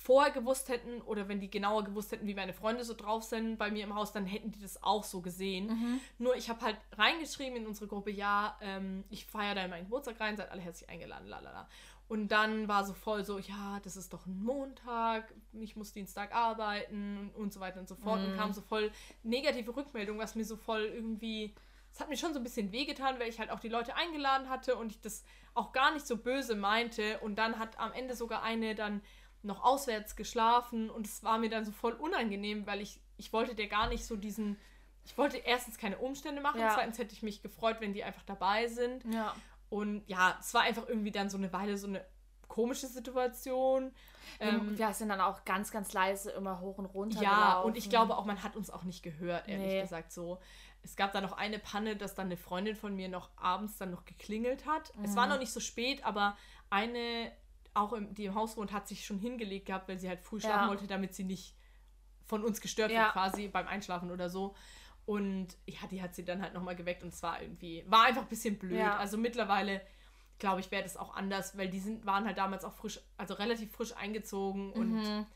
vorher 0.00 0.32
gewusst 0.32 0.68
hätten 0.68 1.02
oder 1.02 1.26
wenn 1.26 1.40
die 1.40 1.50
genauer 1.50 1.82
gewusst 1.82 2.12
hätten, 2.12 2.28
wie 2.28 2.34
meine 2.34 2.52
Freunde 2.52 2.84
so 2.84 2.94
drauf 2.94 3.24
sind 3.24 3.58
bei 3.58 3.68
mir 3.72 3.82
im 3.82 3.96
Haus, 3.96 4.12
dann 4.12 4.26
hätten 4.26 4.52
die 4.52 4.60
das 4.60 4.80
auch 4.80 5.02
so 5.02 5.20
gesehen. 5.22 5.66
Mhm. 5.66 6.00
Nur 6.18 6.36
ich 6.36 6.48
habe 6.48 6.60
halt 6.60 6.76
reingeschrieben 6.96 7.56
in 7.56 7.66
unsere 7.66 7.88
Gruppe, 7.88 8.12
ja, 8.12 8.56
ähm, 8.60 9.02
ich 9.10 9.26
feiere 9.26 9.56
da 9.56 9.64
in 9.64 9.70
meinen 9.70 9.84
Geburtstag 9.86 10.20
rein, 10.20 10.36
seid 10.36 10.52
alle 10.52 10.60
herzlich 10.62 10.88
eingeladen, 10.88 11.26
lalala. 11.26 11.68
Und 12.06 12.28
dann 12.28 12.68
war 12.68 12.84
so 12.84 12.92
voll 12.94 13.24
so, 13.24 13.40
ja, 13.40 13.80
das 13.82 13.96
ist 13.96 14.12
doch 14.12 14.24
ein 14.26 14.40
Montag, 14.42 15.34
ich 15.54 15.74
muss 15.74 15.92
Dienstag 15.92 16.32
arbeiten 16.32 17.18
und, 17.18 17.42
und 17.42 17.52
so 17.52 17.58
weiter 17.58 17.80
und 17.80 17.88
so 17.88 17.96
fort. 17.96 18.20
Und 18.22 18.30
Mhm. 18.30 18.36
kam 18.36 18.52
so 18.52 18.60
voll 18.60 18.92
negative 19.24 19.74
Rückmeldung, 19.74 20.18
was 20.18 20.36
mir 20.36 20.44
so 20.44 20.56
voll 20.56 20.82
irgendwie, 20.84 21.54
es 21.92 22.00
hat 22.00 22.08
mir 22.08 22.16
schon 22.16 22.32
so 22.32 22.40
ein 22.40 22.42
bisschen 22.42 22.72
wehgetan, 22.72 23.18
weil 23.20 23.28
ich 23.28 23.38
halt 23.38 23.50
auch 23.50 23.60
die 23.60 23.68
Leute 23.68 23.94
eingeladen 23.94 24.48
hatte 24.48 24.76
und 24.76 24.90
ich 24.92 25.00
das 25.00 25.24
auch 25.54 25.72
gar 25.72 25.92
nicht 25.92 26.06
so 26.06 26.16
böse 26.16 26.54
meinte. 26.56 27.18
Und 27.20 27.36
dann 27.36 27.58
hat 27.58 27.78
am 27.78 27.92
Ende 27.92 28.16
sogar 28.16 28.42
eine 28.42 28.74
dann 28.74 29.02
noch 29.42 29.62
auswärts 29.62 30.16
geschlafen 30.16 30.88
und 30.88 31.06
es 31.06 31.22
war 31.22 31.36
mir 31.38 31.50
dann 31.50 31.64
so 31.64 31.72
voll 31.72 31.92
unangenehm, 31.92 32.66
weil 32.66 32.80
ich, 32.80 33.00
ich 33.16 33.32
wollte 33.32 33.54
dir 33.54 33.66
gar 33.68 33.88
nicht 33.88 34.06
so 34.06 34.16
diesen, 34.16 34.56
ich 35.04 35.18
wollte 35.18 35.36
erstens 35.36 35.76
keine 35.78 35.98
Umstände 35.98 36.40
machen, 36.40 36.60
Ja. 36.60 36.70
zweitens 36.74 36.96
hätte 36.98 37.12
ich 37.12 37.22
mich 37.22 37.42
gefreut, 37.42 37.76
wenn 37.80 37.92
die 37.92 38.04
einfach 38.04 38.22
dabei 38.22 38.68
sind. 38.68 39.04
Ja. 39.12 39.34
Und 39.68 40.04
ja, 40.06 40.36
es 40.40 40.54
war 40.54 40.62
einfach 40.62 40.86
irgendwie 40.88 41.10
dann 41.10 41.28
so 41.28 41.36
eine 41.38 41.52
Weile 41.52 41.76
so 41.76 41.88
eine 41.88 42.04
komische 42.46 42.86
Situation. 42.86 43.92
Ähm, 44.38 44.78
wir 44.78 44.92
sind 44.92 45.08
dann 45.08 45.20
auch 45.20 45.44
ganz, 45.44 45.70
ganz 45.72 45.92
leise 45.92 46.30
immer 46.32 46.60
hoch 46.60 46.78
und 46.78 46.86
runter. 46.86 47.20
ja, 47.22 47.34
gelaufen. 47.34 47.66
und 47.66 47.76
ich 47.76 47.90
glaube 47.90 48.16
auch, 48.16 48.24
man 48.24 48.42
hat 48.42 48.54
uns 48.56 48.70
auch 48.70 48.84
nicht 48.84 49.02
gehört, 49.02 49.48
ehrlich 49.48 49.66
Nee. 49.66 49.80
gesagt 49.82 50.12
so. 50.12 50.38
Es 50.82 50.96
gab 50.96 51.12
da 51.12 51.20
noch 51.20 51.32
eine 51.32 51.58
Panne, 51.58 51.96
dass 51.96 52.14
dann 52.14 52.26
eine 52.26 52.36
Freundin 52.36 52.74
von 52.74 52.94
mir 52.96 53.08
noch 53.08 53.30
abends 53.36 53.76
dann 53.78 53.90
noch 53.90 54.04
geklingelt 54.04 54.66
hat. 54.66 54.92
Es 55.02 55.12
Mhm. 55.12 55.16
war 55.16 55.26
noch 55.28 55.38
nicht 55.38 55.52
so 55.52 55.60
spät, 55.60 56.04
aber 56.04 56.36
eine, 56.70 57.32
auch 57.74 57.92
im, 57.92 58.12
die 58.14 58.24
im 58.24 58.34
Haus 58.34 58.56
wohnt, 58.56 58.72
hat 58.72 58.88
sich 58.88 59.04
schon 59.06 59.18
hingelegt 59.18 59.66
gehabt, 59.66 59.88
weil 59.88 59.98
sie 59.98 60.08
halt 60.08 60.20
früh 60.20 60.40
schlafen 60.40 60.64
Ja. 60.64 60.68
wollte, 60.68 60.86
damit 60.86 61.14
sie 61.14 61.24
nicht 61.24 61.54
von 62.24 62.44
uns 62.44 62.60
gestört 62.60 62.90
Ja. 62.90 63.02
wird, 63.04 63.12
quasi 63.12 63.48
beim 63.48 63.66
Einschlafen 63.68 64.10
oder 64.10 64.28
so. 64.28 64.54
Und 65.06 65.56
ja, 65.66 65.80
die 65.90 66.02
hat 66.02 66.14
sie 66.14 66.24
dann 66.24 66.42
halt 66.42 66.54
nochmal 66.54 66.76
geweckt 66.76 67.02
und 67.02 67.12
es 67.12 67.22
war 67.22 67.40
irgendwie, 67.42 67.84
war 67.88 68.04
einfach 68.04 68.22
ein 68.22 68.28
bisschen 68.28 68.58
blöd. 68.58 68.78
Ja. 68.78 68.96
Also 68.96 69.18
mittlerweile, 69.18 69.80
glaube 70.38 70.60
ich, 70.60 70.70
wäre 70.70 70.82
das 70.82 70.96
auch 70.96 71.14
anders, 71.14 71.56
weil 71.58 71.68
die 71.68 71.80
sind, 71.80 72.06
waren 72.06 72.24
halt 72.24 72.38
damals 72.38 72.64
auch 72.64 72.72
frisch, 72.72 73.00
also 73.16 73.34
relativ 73.34 73.72
frisch 73.72 73.96
eingezogen 73.96 74.72
und 74.72 74.92
Mhm. 74.94 75.26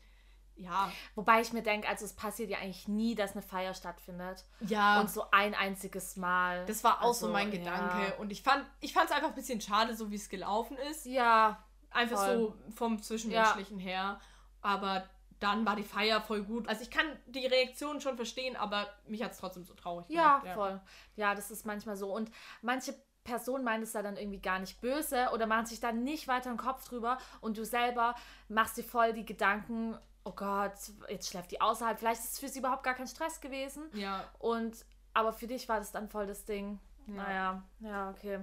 Ja, 0.57 0.91
Wobei 1.15 1.41
ich 1.41 1.53
mir 1.53 1.61
denke, 1.63 1.87
also 1.87 2.03
es 2.05 2.13
passiert 2.13 2.49
ja 2.49 2.57
eigentlich 2.57 2.87
nie, 2.87 3.15
dass 3.15 3.33
eine 3.33 3.41
Feier 3.41 3.73
stattfindet. 3.73 4.43
ja. 4.61 4.99
Und 4.99 5.09
so 5.09 5.29
ein 5.31 5.53
einziges 5.55 6.15
Mal. 6.17 6.65
Das 6.65 6.83
war 6.83 6.97
auch 7.01 7.13
so 7.13 7.27
Also, 7.27 7.29
mein 7.29 7.51
Gedanke. 7.51 8.07
Ja, 8.07 8.13
Und 8.19 8.31
ich 8.31 8.41
fand 8.43 8.65
ich 8.81 8.95
es 8.95 8.97
einfach 9.11 9.29
ein 9.29 9.35
bisschen 9.35 9.61
schade, 9.61 9.95
so 9.95 10.09
wie 10.11 10.15
es 10.15 10.29
gelaufen 10.29 10.77
ist. 10.91 11.05
ja 11.05 11.63
Einfach 11.91 12.17
voll. 12.17 12.37
so 12.37 12.55
vom 12.75 13.01
Zwischenmenschlichen 13.01 13.79
her. 13.79 14.19
Aber 14.61 15.07
dann 15.39 15.65
war 15.65 15.75
die 15.75 15.83
Feier 15.83 16.19
voll 16.21 16.43
gut. 16.43 16.67
Also 16.67 16.81
ich 16.81 16.89
kann 16.91 17.05
die 17.27 17.45
Reaktion 17.45 18.01
schon 18.01 18.15
verstehen, 18.15 18.55
aber 18.55 18.87
mich 19.05 19.23
hat 19.23 19.31
es 19.33 19.37
trotzdem 19.37 19.63
so 19.63 19.73
traurig 19.75 20.05
Ja, 20.09 20.39
gemacht. 20.39 20.55
voll. 20.55 20.81
Ja, 21.15 21.35
das 21.35 21.51
ist 21.51 21.65
manchmal 21.65 21.95
so. 21.95 22.11
Und 22.13 22.31
manche 22.61 22.95
Personen 23.23 23.63
meinen 23.63 23.83
es 23.83 23.91
da 23.91 24.01
dann 24.01 24.17
irgendwie 24.17 24.39
gar 24.41 24.57
nicht 24.57 24.79
böse 24.81 25.29
oder 25.33 25.45
machen 25.47 25.65
sich 25.65 25.79
dann 25.79 26.03
nicht 26.03 26.27
weiter 26.27 26.49
den 26.49 26.57
Kopf 26.57 26.87
drüber 26.87 27.17
und 27.41 27.57
du 27.57 27.65
selber 27.65 28.15
machst 28.47 28.77
dir 28.77 28.83
voll 28.83 29.13
die 29.13 29.25
Gedanken, 29.25 29.97
oh 30.27 30.33
Gott, 30.35 30.73
jetzt 31.09 31.29
schläft 31.29 31.51
die 31.51 31.61
außerhalb. 31.61 31.97
Vielleicht 31.97 32.21
ist 32.21 32.33
es 32.33 32.39
für 32.39 32.49
sie 32.49 32.59
überhaupt 32.59 32.83
gar 32.83 32.95
kein 32.95 33.07
Stress 33.07 33.39
gewesen. 33.39 33.83
Ja, 33.93 34.25
Und 34.39 34.83
aber 35.13 35.31
für 35.33 35.47
dich 35.47 35.67
war 35.69 35.79
das 35.79 35.91
dann 35.91 36.09
voll 36.09 36.27
das 36.27 36.45
Ding. 36.45 36.79
Ja. 37.07 37.13
Naja, 37.13 37.63
ja, 37.79 38.09
okay. 38.09 38.39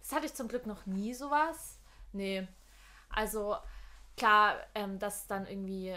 Das 0.00 0.12
hatte 0.12 0.26
ich 0.26 0.34
zum 0.34 0.48
Glück 0.48 0.66
noch 0.66 0.84
nie 0.86 1.14
sowas. 1.14 1.78
Nee. 2.12 2.46
Also 3.08 3.56
klar, 4.16 4.56
ähm, 4.74 4.98
dass 4.98 5.26
dann 5.26 5.46
irgendwie. 5.46 5.96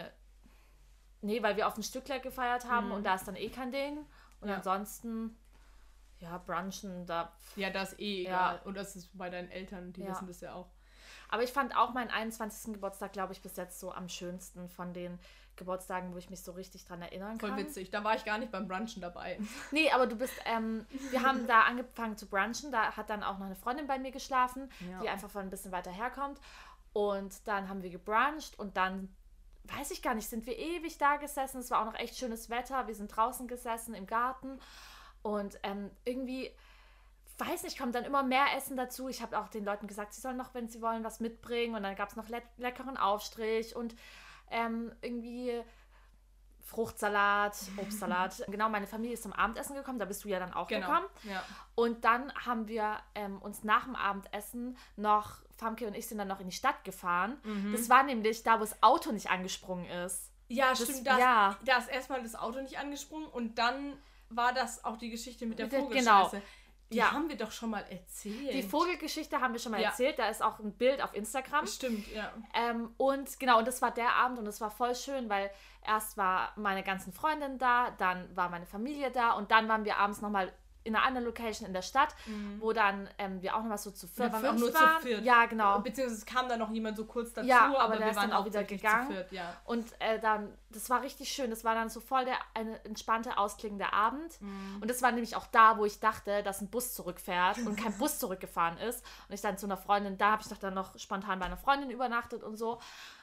Nee, 1.22 1.42
weil 1.42 1.56
wir 1.56 1.66
auf 1.66 1.76
ein 1.76 1.82
Stückler 1.82 2.18
gefeiert 2.20 2.64
haben 2.64 2.86
Mhm. 2.86 2.92
und 2.92 3.04
da 3.04 3.14
ist 3.16 3.26
dann 3.28 3.36
eh 3.36 3.50
kein 3.50 3.72
Ding. 3.72 4.06
Und 4.40 4.48
Ja. 4.48 4.56
ansonsten, 4.56 5.36
ja, 6.20 6.38
brunchen, 6.38 7.04
da. 7.06 7.32
ja, 7.56 7.70
das 7.70 7.92
ist 7.92 8.00
eh 8.00 8.22
Ja. 8.22 8.28
egal. 8.54 8.60
Und 8.64 8.74
das 8.76 8.96
ist 8.96 9.10
bei 9.18 9.28
deinen 9.28 9.50
Eltern, 9.50 9.92
die 9.92 10.02
Ja. 10.02 10.10
wissen 10.12 10.26
das 10.28 10.40
ja 10.40 10.54
auch. 10.54 10.68
Aber 11.30 11.42
ich 11.42 11.52
fand 11.52 11.76
auch 11.76 11.92
meinen 11.92 12.10
21. 12.10 12.74
Geburtstag, 12.74 13.12
glaube 13.12 13.32
ich, 13.32 13.40
bis 13.42 13.56
jetzt 13.56 13.78
so 13.80 13.92
am 13.92 14.08
schönsten 14.08 14.68
von 14.68 14.92
den 14.92 15.18
Geburtstagen, 15.56 16.12
wo 16.14 16.16
ich 16.18 16.30
mich 16.30 16.42
so 16.42 16.52
richtig 16.52 16.86
dran 16.86 17.02
erinnern 17.02 17.38
kann. 17.38 17.50
Voll 17.50 17.58
witzig. 17.58 17.90
Da 17.90 18.02
war 18.02 18.14
ich 18.14 18.24
gar 18.24 18.38
nicht 18.38 18.50
beim 18.50 18.66
Brunchen 18.66 19.02
dabei. 19.02 19.38
Nee, 19.70 19.90
aber 19.92 20.06
du 20.06 20.16
bist, 20.16 20.32
ähm, 20.46 20.86
wir 21.10 21.22
haben 21.22 21.46
da 21.46 21.62
angefangen 21.62 22.16
zu 22.16 22.26
brunchen. 22.26 22.72
Da 22.72 22.96
hat 22.96 23.10
dann 23.10 23.22
auch 23.22 23.38
noch 23.38 23.46
eine 23.46 23.56
Freundin 23.56 23.86
bei 23.86 23.98
mir 23.98 24.10
geschlafen, 24.10 24.70
Ja. 24.90 25.00
die 25.00 25.08
einfach 25.08 25.30
von 25.30 25.42
ein 25.42 25.50
bisschen 25.50 25.70
weiter 25.72 25.90
herkommt. 25.90 26.40
Und 26.92 27.46
dann 27.46 27.68
haben 27.68 27.82
wir 27.82 27.90
gebruncht 27.90 28.58
und 28.58 28.76
dann, 28.76 29.14
weiß 29.64 29.90
ich 29.92 30.02
gar 30.02 30.14
nicht, 30.14 30.28
sind 30.28 30.46
wir 30.46 30.58
ewig 30.58 30.98
da 30.98 31.16
gesessen. 31.16 31.60
Es 31.60 31.70
war 31.70 31.82
auch 31.82 31.84
noch 31.86 31.98
echt 31.98 32.16
schönes 32.16 32.48
Wetter. 32.50 32.86
Wir 32.88 32.94
sind 32.94 33.14
draußen 33.14 33.46
gesessen 33.46 33.94
im 33.94 34.06
Garten. 34.06 34.58
Und 35.22 35.60
ähm, 35.62 35.90
irgendwie, 36.04 36.50
weiß 37.40 37.62
nicht, 37.64 37.78
kommt 37.78 37.94
dann 37.94 38.04
immer 38.04 38.22
mehr 38.22 38.46
Essen 38.56 38.76
dazu. 38.76 39.08
Ich 39.08 39.22
habe 39.22 39.38
auch 39.38 39.48
den 39.48 39.64
Leuten 39.64 39.86
gesagt, 39.86 40.12
sie 40.14 40.20
sollen 40.20 40.36
noch, 40.36 40.54
wenn 40.54 40.68
sie 40.68 40.80
wollen, 40.82 41.02
was 41.04 41.20
mitbringen. 41.20 41.74
Und 41.74 41.82
dann 41.82 41.96
gab 41.96 42.08
es 42.10 42.16
noch 42.16 42.28
le 42.28 42.42
leckeren 42.58 42.96
Aufstrich 42.96 43.74
und 43.74 43.94
ähm, 44.50 44.92
irgendwie 45.00 45.62
Fruchtsalat, 46.62 47.56
Obstsalat. 47.78 48.44
genau, 48.48 48.68
meine 48.68 48.86
Familie 48.86 49.14
ist 49.14 49.22
zum 49.24 49.32
Abendessen 49.32 49.74
gekommen, 49.74 49.98
da 49.98 50.04
bist 50.04 50.22
du 50.24 50.28
ja 50.28 50.38
dann 50.38 50.52
auch 50.52 50.68
Genau. 50.68 50.86
gekommen. 50.86 51.06
Ja. 51.24 51.42
Und 51.74 52.04
dann 52.04 52.32
haben 52.46 52.68
wir 52.68 52.98
ähm, 53.14 53.38
uns 53.42 53.64
nach 53.64 53.84
dem 53.84 53.96
Abendessen 53.96 54.76
noch, 54.96 55.38
Famke 55.56 55.86
und 55.86 55.94
ich 55.96 56.06
sind 56.06 56.18
dann 56.18 56.28
noch 56.28 56.40
in 56.40 56.46
die 56.48 56.54
Stadt 56.56 56.84
gefahren. 56.84 57.38
Mhm. 57.44 57.72
Das 57.72 57.88
war 57.90 58.02
nämlich 58.02 58.42
da, 58.44 58.56
wo 58.56 58.60
das 58.60 58.82
Auto 58.82 59.12
nicht 59.12 59.30
angesprungen 59.30 59.86
ist. 59.86 60.30
Ja, 60.48 60.70
Das- 60.70 60.82
stimmt. 60.84 61.06
Da, 61.06 61.18
ja. 61.18 61.56
da 61.64 61.76
ist 61.78 61.88
erstmal 61.90 62.22
das 62.22 62.34
Auto 62.34 62.60
nicht 62.60 62.78
angesprungen 62.78 63.26
und 63.28 63.58
dann 63.58 63.96
war 64.30 64.52
das 64.52 64.84
auch 64.84 64.96
die 64.96 65.10
Geschichte 65.10 65.44
mit 65.46 65.58
der 65.58 65.66
Mit 65.66 65.72
der- 65.72 65.80
Vogelscheiße. 65.80 66.30
genau. 66.36 66.42
Die 66.92 66.96
Ja. 66.96 67.12
haben 67.12 67.28
wir 67.28 67.36
doch 67.36 67.52
schon 67.52 67.70
mal 67.70 67.84
erzählt. 67.88 68.52
Die 68.52 68.62
Vogelgeschichte 68.64 69.40
haben 69.40 69.52
wir 69.52 69.60
schon 69.60 69.70
mal 69.72 69.80
Ja. 69.80 69.90
erzählt, 69.90 70.18
da 70.18 70.28
ist 70.28 70.42
auch 70.42 70.58
ein 70.58 70.72
Bild 70.76 71.00
auf 71.02 71.14
Instagram. 71.14 71.66
Stimmt, 71.66 72.06
ja. 72.12 72.32
Ähm, 72.52 72.92
und 72.96 73.38
genau, 73.38 73.58
und 73.58 73.68
das 73.68 73.80
war 73.80 73.92
der 73.92 74.14
Abend 74.16 74.38
und 74.40 74.46
es 74.48 74.60
war 74.60 74.70
voll 74.72 74.94
schön, 74.96 75.28
weil 75.28 75.50
erst 75.86 76.16
war 76.16 76.52
meine 76.56 76.82
ganzen 76.82 77.12
Freundinnen 77.12 77.58
da, 77.58 77.90
dann 77.92 78.34
war 78.36 78.48
meine 78.50 78.66
Familie 78.66 79.10
da 79.12 79.32
und 79.32 79.50
dann 79.52 79.68
waren 79.68 79.84
wir 79.84 79.98
abends 79.98 80.20
nochmal 80.20 80.52
in 80.82 80.96
einer 80.96 81.04
anderen 81.04 81.26
Location 81.26 81.66
in 81.66 81.72
der 81.74 81.82
Stadt, 81.82 82.14
wo 82.58 82.72
dann 82.72 83.08
ähm, 83.18 83.42
wir 83.42 83.54
auch 83.54 83.60
nochmal 83.60 83.78
so 83.78 83.90
zu 83.90 84.06
viert, 84.08 84.32
waren 84.32 84.46
auch 84.46 84.54
nur 84.54 84.72
zu 84.72 84.74
waren. 84.74 85.02
viert. 85.02 85.24
Ja, 85.24 85.46
genau. 85.46 85.78
Beziehungsweise 85.80 86.20
es 86.20 86.26
kam 86.26 86.48
dann 86.48 86.58
noch 86.58 86.70
jemand 86.70 86.96
so 86.96 87.04
kurz 87.04 87.32
dazu, 87.32 87.46
Ja, 87.48 87.66
aber, 87.66 87.80
aber 87.80 87.98
wir 87.98 88.16
waren 88.16 88.32
auch 88.32 88.44
wieder 88.46 88.64
gegangen. 88.64 89.08
zu 89.08 89.12
viert, 89.12 89.32
ja. 89.32 89.56
Und 89.64 89.86
äh, 89.98 90.18
dann, 90.20 90.52
das 90.70 90.88
war 90.88 91.02
richtig 91.02 91.30
schön. 91.30 91.50
Das 91.50 91.64
war 91.64 91.74
dann 91.74 91.90
so 91.90 92.00
voll 92.00 92.24
der 92.24 92.36
eine 92.54 92.82
entspannte, 92.84 93.36
ausklingende 93.36 93.92
Abend. 93.92 94.40
Mhm. 94.40 94.78
Und 94.80 94.88
das 94.88 95.02
war 95.02 95.12
nämlich 95.12 95.36
auch 95.36 95.46
da, 95.48 95.76
wo 95.76 95.84
ich 95.84 96.00
dachte, 96.00 96.42
dass 96.42 96.60
ein 96.60 96.70
Bus 96.70 96.94
zurückfährt 96.94 97.58
und 97.58 97.76
kein 97.76 97.92
Bus 97.98 98.18
zurückgefahren 98.18 98.78
ist. 98.78 99.04
Und 99.28 99.34
ich 99.34 99.40
dann 99.40 99.58
zu 99.58 99.66
einer 99.66 99.76
Freundin, 99.76 100.16
da 100.16 100.32
habe 100.32 100.42
ich 100.42 100.48
doch 100.48 100.58
dann 100.58 100.74
noch 100.74 100.98
spontan 100.98 101.38
bei 101.38 101.46
einer 101.46 101.56
Freundin 101.58 101.90
übernachtet 101.90 102.42
und 102.42 102.56
so. 102.56 102.80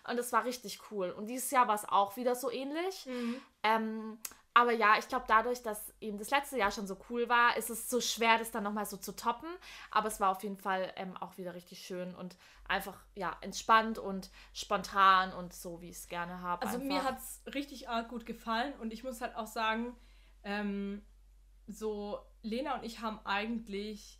Und 0.08 0.18
das 0.18 0.32
war 0.32 0.46
richtig 0.46 0.80
cool. 0.92 1.10
Und 1.10 1.26
dieses 1.28 1.50
Jahr 1.52 1.68
war 1.68 1.76
es 1.76 1.88
auch 1.90 2.16
wieder 2.18 2.36
so 2.36 2.52
ähnlich. 2.52 3.06
Mhm. 3.08 3.36
Ähm, 3.64 4.18
aber 4.58 4.72
ja, 4.72 4.96
ich 4.98 5.08
glaube, 5.08 5.26
dadurch, 5.28 5.62
dass 5.62 5.94
eben 6.02 6.18
das 6.18 6.32
letzte 6.32 6.58
Jahr 6.58 6.72
schon 6.72 6.88
so 6.88 6.98
cool 7.12 7.30
war, 7.30 7.56
ist 7.58 7.70
es 7.70 7.92
so 7.92 8.02
schwer, 8.02 8.40
das 8.40 8.50
dann 8.50 8.64
nochmal 8.64 8.88
so 8.88 8.98
zu 8.98 9.16
toppen. 9.16 9.48
Aber 9.92 10.08
es 10.08 10.20
war 10.20 10.32
auf 10.32 10.42
jeden 10.42 10.58
Fall 10.58 10.92
ähm, 10.96 11.16
auch 11.16 11.38
wieder 11.38 11.54
richtig 11.54 11.86
schön 11.86 12.16
und 12.16 12.36
einfach, 12.68 12.98
ja, 13.14 13.38
entspannt 13.42 14.00
und 14.00 14.32
spontan 14.54 15.32
und 15.32 15.54
so, 15.54 15.80
wie 15.80 15.92
ich 15.92 15.98
es 15.98 16.08
gerne 16.08 16.42
habe. 16.42 16.66
Also 16.66 16.80
einfach. 16.80 16.88
mir 16.88 17.04
hat 17.04 17.20
es 17.20 17.44
richtig 17.54 17.88
arg 17.88 18.10
gut 18.10 18.26
gefallen 18.26 18.74
und 18.80 18.92
ich 18.92 19.04
muss 19.04 19.22
halt 19.22 19.36
auch 19.36 19.46
sagen, 19.46 19.96
ähm, 20.44 21.06
so 21.68 22.18
Lena 22.42 22.78
und 22.80 22.84
ich 22.84 23.02
haben 23.02 23.20
eigentlich 23.26 24.20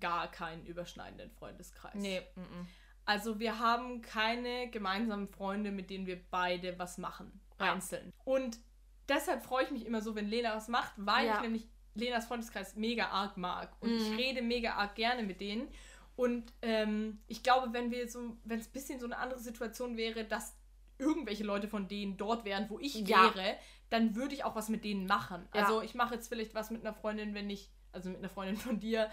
gar 0.00 0.28
keinen 0.28 0.66
überschneidenden 0.66 1.30
Freundeskreis. 1.30 1.94
Nee, 1.94 2.20
mm, 2.34 2.40
mm. 2.40 2.68
Also 3.04 3.38
wir 3.38 3.60
haben 3.60 4.02
keine 4.02 4.70
gemeinsamen 4.70 5.28
Freunde, 5.28 5.70
mit 5.70 5.88
denen 5.88 6.08
wir 6.08 6.20
beide 6.32 6.80
was 6.80 6.98
machen, 6.98 7.40
Ja. 7.60 7.74
einzeln. 7.74 8.12
Und 8.24 8.58
deshalb 9.08 9.42
freue 9.42 9.64
ich 9.64 9.70
mich 9.70 9.86
immer 9.86 10.00
so, 10.00 10.14
wenn 10.14 10.26
Lena 10.28 10.54
was 10.56 10.68
macht, 10.68 10.92
weil 10.96 11.26
Ja. 11.26 11.36
ich 11.36 11.40
nämlich 11.42 11.68
Lenas 11.94 12.26
Freundeskreis 12.26 12.76
mega 12.76 13.08
arg 13.08 13.36
mag. 13.36 13.74
Und 13.80 13.90
Mhm. 13.90 13.96
ich 13.96 14.18
rede 14.18 14.42
mega 14.42 14.74
arg 14.74 14.94
gerne 14.94 15.22
mit 15.22 15.40
denen. 15.40 15.68
Und 16.14 16.52
ähm, 16.62 17.20
ich 17.26 17.42
glaube, 17.42 17.72
wenn 17.72 17.90
wir 17.90 18.08
so, 18.08 18.36
wenn 18.44 18.58
es 18.60 18.68
ein 18.68 18.72
bisschen 18.72 19.00
so 19.00 19.06
eine 19.06 19.16
andere 19.18 19.38
Situation 19.40 19.96
wäre, 19.96 20.24
dass 20.24 20.56
irgendwelche 20.98 21.44
Leute 21.44 21.68
von 21.68 21.88
denen 21.88 22.16
dort 22.16 22.44
wären, 22.44 22.68
wo 22.70 22.78
ich 22.78 22.94
Ja. 23.06 23.34
wäre, 23.34 23.56
dann 23.90 24.14
würde 24.16 24.34
ich 24.34 24.44
auch 24.44 24.54
was 24.56 24.68
mit 24.68 24.84
denen 24.84 25.06
machen. 25.06 25.46
Ja. 25.54 25.60
Also 25.62 25.82
ich 25.82 25.94
mache 25.94 26.14
jetzt 26.14 26.28
vielleicht 26.28 26.54
was 26.54 26.70
mit 26.70 26.80
einer 26.82 26.94
Freundin, 26.94 27.34
wenn 27.34 27.48
ich, 27.50 27.70
also 27.92 28.08
mit 28.10 28.18
einer 28.18 28.28
Freundin 28.30 28.56
von 28.56 28.80
dir, 28.80 29.10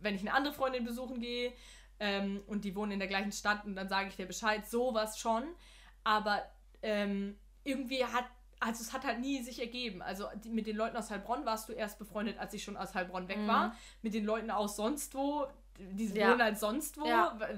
wenn 0.00 0.14
ich 0.14 0.20
eine 0.20 0.34
andere 0.34 0.54
Freundin 0.54 0.84
besuchen 0.84 1.20
gehe 1.20 1.52
ähm, 1.98 2.42
und 2.46 2.64
die 2.64 2.74
wohnen 2.76 2.92
in 2.92 2.98
der 2.98 3.08
gleichen 3.08 3.32
Stadt 3.32 3.64
und 3.64 3.74
dann 3.74 3.88
sage 3.88 4.08
ich 4.08 4.16
dir 4.16 4.26
Bescheid, 4.26 4.66
sowas 4.66 5.18
schon. 5.18 5.44
Aber 6.04 6.42
ähm, 6.82 7.38
irgendwie 7.64 8.04
hat, 8.04 8.26
also 8.64 8.82
es 8.82 8.92
hat 8.92 9.04
halt 9.04 9.20
nie 9.20 9.42
sich 9.42 9.60
ergeben. 9.60 10.02
Also 10.02 10.26
die, 10.42 10.50
mit 10.50 10.66
den 10.66 10.76
Leuten 10.76 10.96
aus 10.96 11.10
Heilbronn 11.10 11.44
warst 11.44 11.68
du 11.68 11.72
erst 11.72 11.98
befreundet, 11.98 12.38
als 12.38 12.54
ich 12.54 12.62
schon 12.64 12.76
aus 12.76 12.94
Heilbronn 12.94 13.28
weg 13.28 13.38
Mhm. 13.38 13.46
war. 13.48 13.76
Mit 14.02 14.14
den 14.14 14.24
Leuten 14.24 14.50
aus 14.50 14.76
sonst 14.76 15.14
wo, 15.14 15.46
die 15.78 16.06
Ja. 16.06 16.30
wohnen 16.30 16.42
halt 16.42 16.58
sonst 16.58 16.98
wo. 17.00 17.06
Ja. 17.06 17.34
wa- 17.38 17.48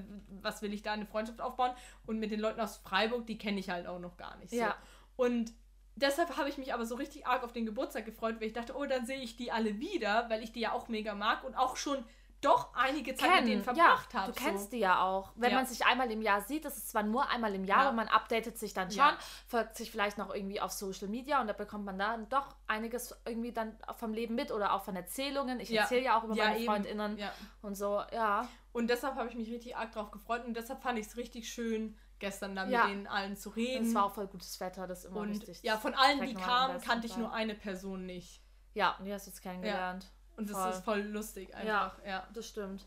Was 0.43 0.63
will 0.63 0.73
ich 0.75 0.83
da 0.83 0.93
eine 0.93 1.07
Freundschaft 1.07 1.41
aufbauen? 1.41 1.73
Und 2.07 2.19
mit 2.19 2.31
den 2.31 2.41
Leuten 2.41 2.61
aus 2.61 2.77
Freiburg, 2.79 3.27
die 3.27 3.39
kenne 3.39 3.59
ich 3.61 3.71
halt 3.71 3.87
auch 3.87 3.99
noch 3.99 4.17
gar 4.17 4.37
nicht. 4.39 4.51
So. 4.51 4.57
Ja. 4.57 4.75
Und 5.17 5.53
deshalb 5.97 6.37
habe 6.37 6.49
ich 6.49 6.59
mich 6.59 6.75
aber 6.75 6.85
so 6.87 6.95
richtig 6.95 7.27
arg 7.27 7.43
auf 7.45 7.53
den 7.53 7.67
Geburtstag 7.67 8.05
gefreut, 8.05 8.37
weil 8.41 8.49
ich 8.49 8.53
dachte, 8.53 8.77
oh, 8.77 8.85
dann 8.87 9.07
sehe 9.07 9.19
ich 9.21 9.37
die 9.37 9.51
alle 9.53 9.79
wieder, 9.79 10.29
weil 10.31 10.43
ich 10.43 10.53
die 10.53 10.61
ja 10.61 10.73
auch 10.73 10.89
mega 10.89 11.15
mag 11.15 11.45
und 11.45 11.55
auch 11.57 11.77
schon 11.77 12.05
doch 12.41 12.75
einige 12.75 13.15
Zeit 13.15 13.41
mit 13.41 13.49
denen 13.49 13.63
verbracht 13.65 14.13
ja, 14.13 14.21
habe. 14.21 14.33
Du 14.33 14.39
kennst 14.39 14.65
so. 14.65 14.71
die 14.71 14.79
ja 14.79 15.01
auch. 15.03 15.33
Wenn 15.37 15.51
Ja. 15.51 15.57
man 15.57 15.67
sich 15.67 15.85
einmal 15.87 16.11
im 16.11 16.21
Jahr 16.23 16.41
sieht, 16.43 16.65
das 16.65 16.77
ist 16.77 16.91
zwar 16.91 17.03
nur 17.03 17.29
einmal 17.31 17.55
im 17.55 17.65
Jahr, 17.65 17.81
Ja. 17.83 17.89
aber 17.89 17.97
man 17.97 18.09
updatet 18.09 18.59
sich 18.59 18.75
dann 18.75 18.91
schon, 18.91 18.99
Ja. 18.99 19.17
folgt 19.47 19.77
sich 19.77 19.91
vielleicht 19.91 20.19
noch 20.19 20.33
irgendwie 20.35 20.61
auf 20.61 20.71
Social 20.71 21.09
Media 21.09 21.41
und 21.41 21.47
da 21.47 21.53
bekommt 21.55 21.85
man 21.85 21.99
dann 21.99 22.29
doch 22.29 22.55
einiges 22.67 23.15
irgendwie 23.25 23.53
dann 23.53 23.77
vom 23.97 24.13
Leben 24.13 24.35
mit 24.35 24.51
oder 24.53 24.73
auch 24.75 24.85
von 24.85 24.95
Erzählungen. 24.97 25.61
Ich 25.61 25.73
erzähle 25.75 26.03
ja 26.05 26.19
auch 26.19 26.25
über 26.25 26.35
meine 26.37 26.57
eben. 26.59 26.67
FreundInnen 26.67 27.19
und 27.63 27.75
so, 27.75 28.03
ja. 28.13 28.47
Und 28.73 28.89
deshalb 28.91 29.17
habe 29.17 29.29
ich 29.29 29.35
mich 29.35 29.51
richtig 29.51 29.77
arg 29.77 29.93
drauf 29.93 30.11
gefreut 30.11 30.45
und 30.45 30.55
deshalb 30.55 30.83
fand 30.83 30.99
ich 30.99 31.07
es 31.07 31.17
richtig 31.17 31.49
schön, 31.51 31.97
gestern 32.19 32.55
dann 32.55 32.71
Ja. 32.71 32.85
mit 32.85 32.95
denen 32.95 33.07
allen 33.07 33.37
zu 33.37 33.49
Und 33.51 33.57
reden. 33.57 33.87
es 33.87 33.95
war 33.95 34.05
auch 34.05 34.15
voll 34.15 34.27
gutes 34.27 34.61
Wetter, 34.61 34.87
das 34.87 35.01
ist 35.01 35.05
immer 35.07 35.21
und 35.21 35.31
richtig. 35.31 35.63
ja, 35.63 35.79
von 35.79 35.95
allen, 35.95 36.21
die 36.27 36.35
kamen, 36.35 36.81
kannte 36.81 37.07
ich 37.07 37.17
nur 37.17 37.33
eine 37.33 37.55
Person 37.55 38.05
nicht. 38.07 38.43
Ja, 38.75 38.95
und 38.99 39.07
die 39.07 39.13
hast 39.15 39.27
du 39.27 39.31
jetzt 39.31 39.41
kennengelernt. 39.43 40.13
Und 40.37 40.51
das 40.51 40.57
Voll. 40.59 40.71
ist 40.71 40.85
voll 40.85 41.01
lustig 41.01 41.55
einfach. 41.55 41.97
Ja. 42.05 42.27
Das 42.35 42.47
stimmt. 42.47 42.87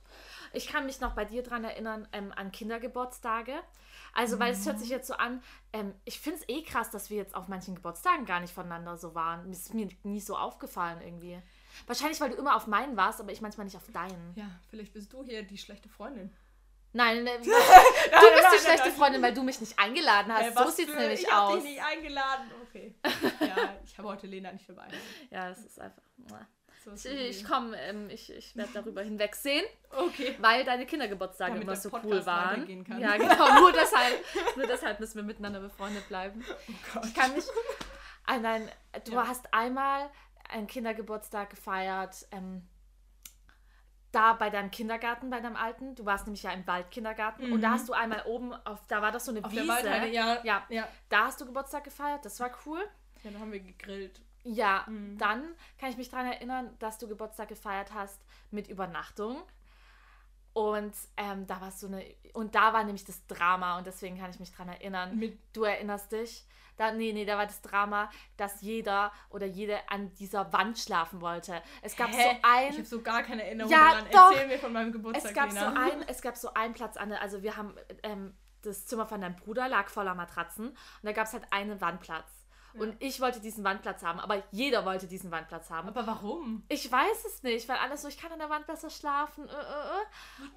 Ich 0.54 0.68
kann 0.68 0.86
mich 0.86 1.00
noch 1.02 1.14
bei 1.16 1.26
dir 1.26 1.42
dran 1.44 1.64
erinnern 1.64 2.08
ähm, 2.12 2.32
an 2.36 2.52
Kindergeburtstage. 2.52 3.54
Also, 4.14 4.40
weil 4.40 4.54
es 4.54 4.66
hört 4.66 4.78
Mhm. 4.78 4.82
sich 4.82 4.90
jetzt 4.90 5.08
so 5.08 5.14
an, 5.16 5.42
ähm, 5.74 5.94
ich 6.06 6.20
finde 6.20 6.40
es 6.40 6.50
eh 6.50 6.64
krass, 6.64 6.90
dass 6.92 7.10
wir 7.10 7.18
jetzt 7.18 7.36
auf 7.36 7.48
manchen 7.48 7.76
Geburtstagen 7.76 8.26
gar 8.26 8.40
nicht 8.40 8.54
voneinander 8.54 8.98
so 8.98 9.14
waren. 9.16 9.50
Das 9.50 9.62
ist 9.62 9.74
mir 9.74 9.88
nie 10.04 10.20
so 10.22 10.36
aufgefallen 10.38 11.02
irgendwie. 11.02 11.40
Wahrscheinlich, 11.88 12.20
weil 12.22 12.32
du 12.32 12.36
immer 12.38 12.56
auf 12.56 12.66
meinen 12.68 12.98
warst, 12.98 13.20
aber 13.20 13.32
ich 13.32 13.42
manchmal 13.42 13.66
nicht 13.66 13.78
auf 13.78 13.90
deinen. 13.92 14.34
ja, 14.36 14.50
vielleicht 14.70 14.94
bist 14.94 15.14
du 15.14 15.24
hier 15.24 15.44
die 15.44 15.58
schlechte 15.58 15.90
Freundin. 15.90 16.36
Nein, 16.92 17.24
ne, 17.24 17.32
du 17.38 17.44
bist 17.44 17.52
nein, 17.60 17.82
die 18.12 18.42
nein, 18.42 18.60
schlechte 18.64 18.88
nein. 18.90 18.98
Freundin, 18.98 19.22
weil 19.22 19.34
du 19.34 19.44
mich 19.44 19.60
nicht 19.62 19.78
eingeladen 19.78 20.34
hast. 20.34 20.58
So 20.58 20.70
sieht 20.70 20.88
es 20.88 20.94
für- 20.96 21.00
nämlich 21.00 21.22
ich 21.22 21.32
hab 21.32 21.50
aus. 21.50 21.56
dich 21.56 21.64
nicht 21.66 21.84
eingeladen. 21.84 22.52
Okay. 22.68 22.96
ja, 23.42 23.76
ich 23.86 23.96
habe 23.98 24.08
heute 24.08 24.26
Lena 24.26 24.52
nicht 24.52 24.68
dabei. 24.68 24.88
Ja, 25.30 25.50
es 25.50 25.60
ist 25.66 25.80
einfach. 25.80 26.02
So 26.84 26.92
Ich, 26.92 27.06
ich 27.06 27.44
komme, 27.46 27.78
ähm, 27.82 28.10
ich, 28.10 28.32
ich 28.32 28.56
werde 28.56 28.72
darüber 28.74 29.02
hinwegsehen. 29.02 29.66
Okay. 29.92 30.36
Weil 30.40 30.64
deine 30.64 30.86
Kindergeburtstage 30.86 31.52
Damit 31.52 31.64
immer 31.64 31.76
so 31.76 31.90
cool 32.04 32.26
waren. 32.26 32.66
Ja, 33.00 33.18
genau. 33.18 33.54
Nur 33.60 33.72
deshalb, 33.74 34.24
nur 34.56 34.66
deshalb 34.68 35.00
müssen 35.00 35.16
wir 35.18 35.24
miteinander 35.24 35.60
befreundet 35.60 36.08
bleiben. 36.08 36.44
Oh 36.48 36.74
Gott. 36.94 37.06
Ich 37.06 37.14
kann 37.14 37.34
mich 37.36 37.44
an 38.26 38.44
dein, 38.44 38.70
du 39.06 39.12
Ja. 39.14 39.28
hast 39.28 39.54
einmal 39.54 40.10
einen 40.50 40.68
Kindergeburtstag 40.68 41.50
gefeiert, 41.50 42.28
ähm, 42.32 42.68
da 44.12 44.34
bei 44.34 44.50
deinem 44.50 44.72
Kindergarten, 44.72 45.30
bei 45.30 45.40
deinem 45.40 45.56
Alten. 45.56 45.94
Du 45.96 46.06
warst 46.06 46.26
nämlich 46.26 46.42
ja 46.44 46.52
im 46.52 46.66
Waldkindergarten 46.66 47.52
und 47.52 47.62
da 47.62 47.70
Mhm. 47.70 47.74
hast 47.74 47.90
du 47.90 47.94
einmal 47.94 48.24
oben 48.26 48.54
auf, 48.54 48.80
da 48.88 49.02
war 49.02 49.12
das 49.12 49.26
so 49.26 49.32
eine 49.32 49.44
Auf 49.44 49.52
Wiese. 49.52 49.66
der 49.66 49.68
Waldheide, 49.76 50.08
ja. 50.08 50.40
Ja, 50.44 50.66
Ja. 50.70 50.88
da 51.10 51.26
hast 51.26 51.40
du 51.42 51.46
Geburtstag 51.46 51.84
gefeiert, 51.84 52.26
das 52.26 52.40
war 52.40 52.50
cool. 52.66 52.80
Ja, 53.24 53.32
dann 53.32 53.40
haben 53.42 53.52
wir 53.52 53.60
gegrillt. 53.60 54.22
Ja, 54.44 54.86
Mhm. 54.88 55.18
dann 55.18 55.44
kann 55.78 55.90
ich 55.90 55.98
mich 55.98 56.10
daran 56.10 56.28
erinnern, 56.28 56.76
dass 56.80 56.98
du 56.98 57.08
Geburtstag 57.08 57.50
gefeiert 57.50 57.94
hast 57.94 58.20
mit 58.52 58.68
Übernachtung. 58.68 59.42
Und 60.54 60.94
ähm, 61.16 61.46
da 61.48 61.62
war 61.62 61.72
so 61.72 61.88
eine. 61.88 62.04
Und 62.34 62.56
da 62.56 62.74
war 62.74 62.84
nämlich 62.84 63.06
das 63.06 63.26
Drama 63.28 63.78
und 63.78 63.86
deswegen 63.88 64.18
kann 64.18 64.32
ich 64.32 64.40
mich 64.40 64.52
daran 64.52 64.70
erinnern. 64.70 65.16
Mit 65.18 65.40
Du 65.54 65.64
erinnerst 65.64 66.12
dich? 66.12 66.46
Da, 66.76 66.92
nee, 66.92 67.12
nee, 67.12 67.26
da 67.26 67.38
war 67.38 67.46
das 67.46 67.62
Drama, 67.62 68.10
dass 68.38 68.62
jeder 68.62 69.12
oder 69.30 69.46
jede 69.46 69.78
an 69.90 70.14
dieser 70.16 70.52
Wand 70.54 70.80
schlafen 70.80 71.20
wollte. 71.22 71.62
Es 71.82 71.96
gab 71.96 72.10
Hä? 72.10 72.14
so 72.24 72.30
Ich 72.32 72.40
ein. 72.44 72.72
habe 72.74 72.86
so 72.86 73.02
gar 73.02 73.22
keine 73.22 73.44
Erinnerung 73.44 73.70
Ja, 73.72 73.90
daran. 73.92 74.06
doch. 74.12 74.32
Erzähl 74.32 74.48
mir 74.48 74.60
von 74.60 74.72
meinem 74.74 74.92
Geburtstag, 74.94 75.30
Es 75.30 75.36
gab, 75.36 75.52
so 75.52 75.66
ein, 75.76 76.02
es 76.08 76.22
gab 76.22 76.38
so 76.38 76.54
einen 76.54 76.74
Platz 76.74 76.96
an 76.96 77.10
der, 77.10 77.22
also 77.22 77.44
wir 77.44 77.58
haben, 77.58 77.76
ähm, 78.04 78.34
das 78.62 78.86
Zimmer 78.86 79.06
von 79.08 79.20
deinem 79.22 79.36
Bruder 79.36 79.68
lag 79.68 79.90
voller 79.90 80.16
Matratzen 80.16 80.70
und 80.70 80.78
da 81.04 81.12
gab 81.12 81.28
es 81.28 81.34
halt 81.34 81.44
einen 81.52 81.80
Wandplatz. 81.82 82.39
Und 82.80 82.96
ich 83.00 83.20
wollte 83.22 83.40
diesen 83.40 83.64
Wandplatz 83.64 84.04
haben, 84.04 84.20
aber 84.20 84.44
jeder 84.52 84.86
wollte 84.86 85.08
diesen 85.08 85.32
Wandplatz 85.32 85.70
haben. 85.70 85.88
Aber 85.90 86.08
warum? 86.08 86.64
Ich 86.70 86.92
weiß 86.92 87.26
es 87.26 87.44
nicht, 87.44 87.68
weil 87.68 87.78
alles 87.78 88.02
so, 88.02 88.08
ich 88.08 88.18
kann 88.18 88.32
an 88.32 88.40
der 88.40 88.50
Wand 88.50 88.66
besser 88.68 88.90
schlafen. 88.90 89.48
Äh, 89.48 89.52
äh, 89.52 89.56
äh. 89.56 90.48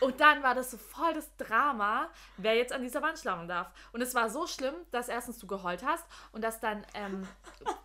Und 0.00 0.20
dann 0.20 0.42
war 0.42 0.54
das 0.54 0.70
so 0.70 0.76
voll 0.76 1.14
das 1.14 1.34
Drama, 1.36 2.10
wer 2.36 2.54
jetzt 2.54 2.72
an 2.72 2.82
dieser 2.82 3.00
Wand 3.00 3.18
schlafen 3.18 3.48
darf. 3.48 3.68
Und 3.92 4.02
es 4.02 4.14
war 4.14 4.28
so 4.28 4.46
schlimm, 4.46 4.74
dass 4.90 5.08
erstens 5.08 5.38
du 5.38 5.46
geheult 5.46 5.82
hast 5.84 6.04
und 6.32 6.42
dass 6.42 6.60
dann 6.60 6.84
ähm, 6.94 7.26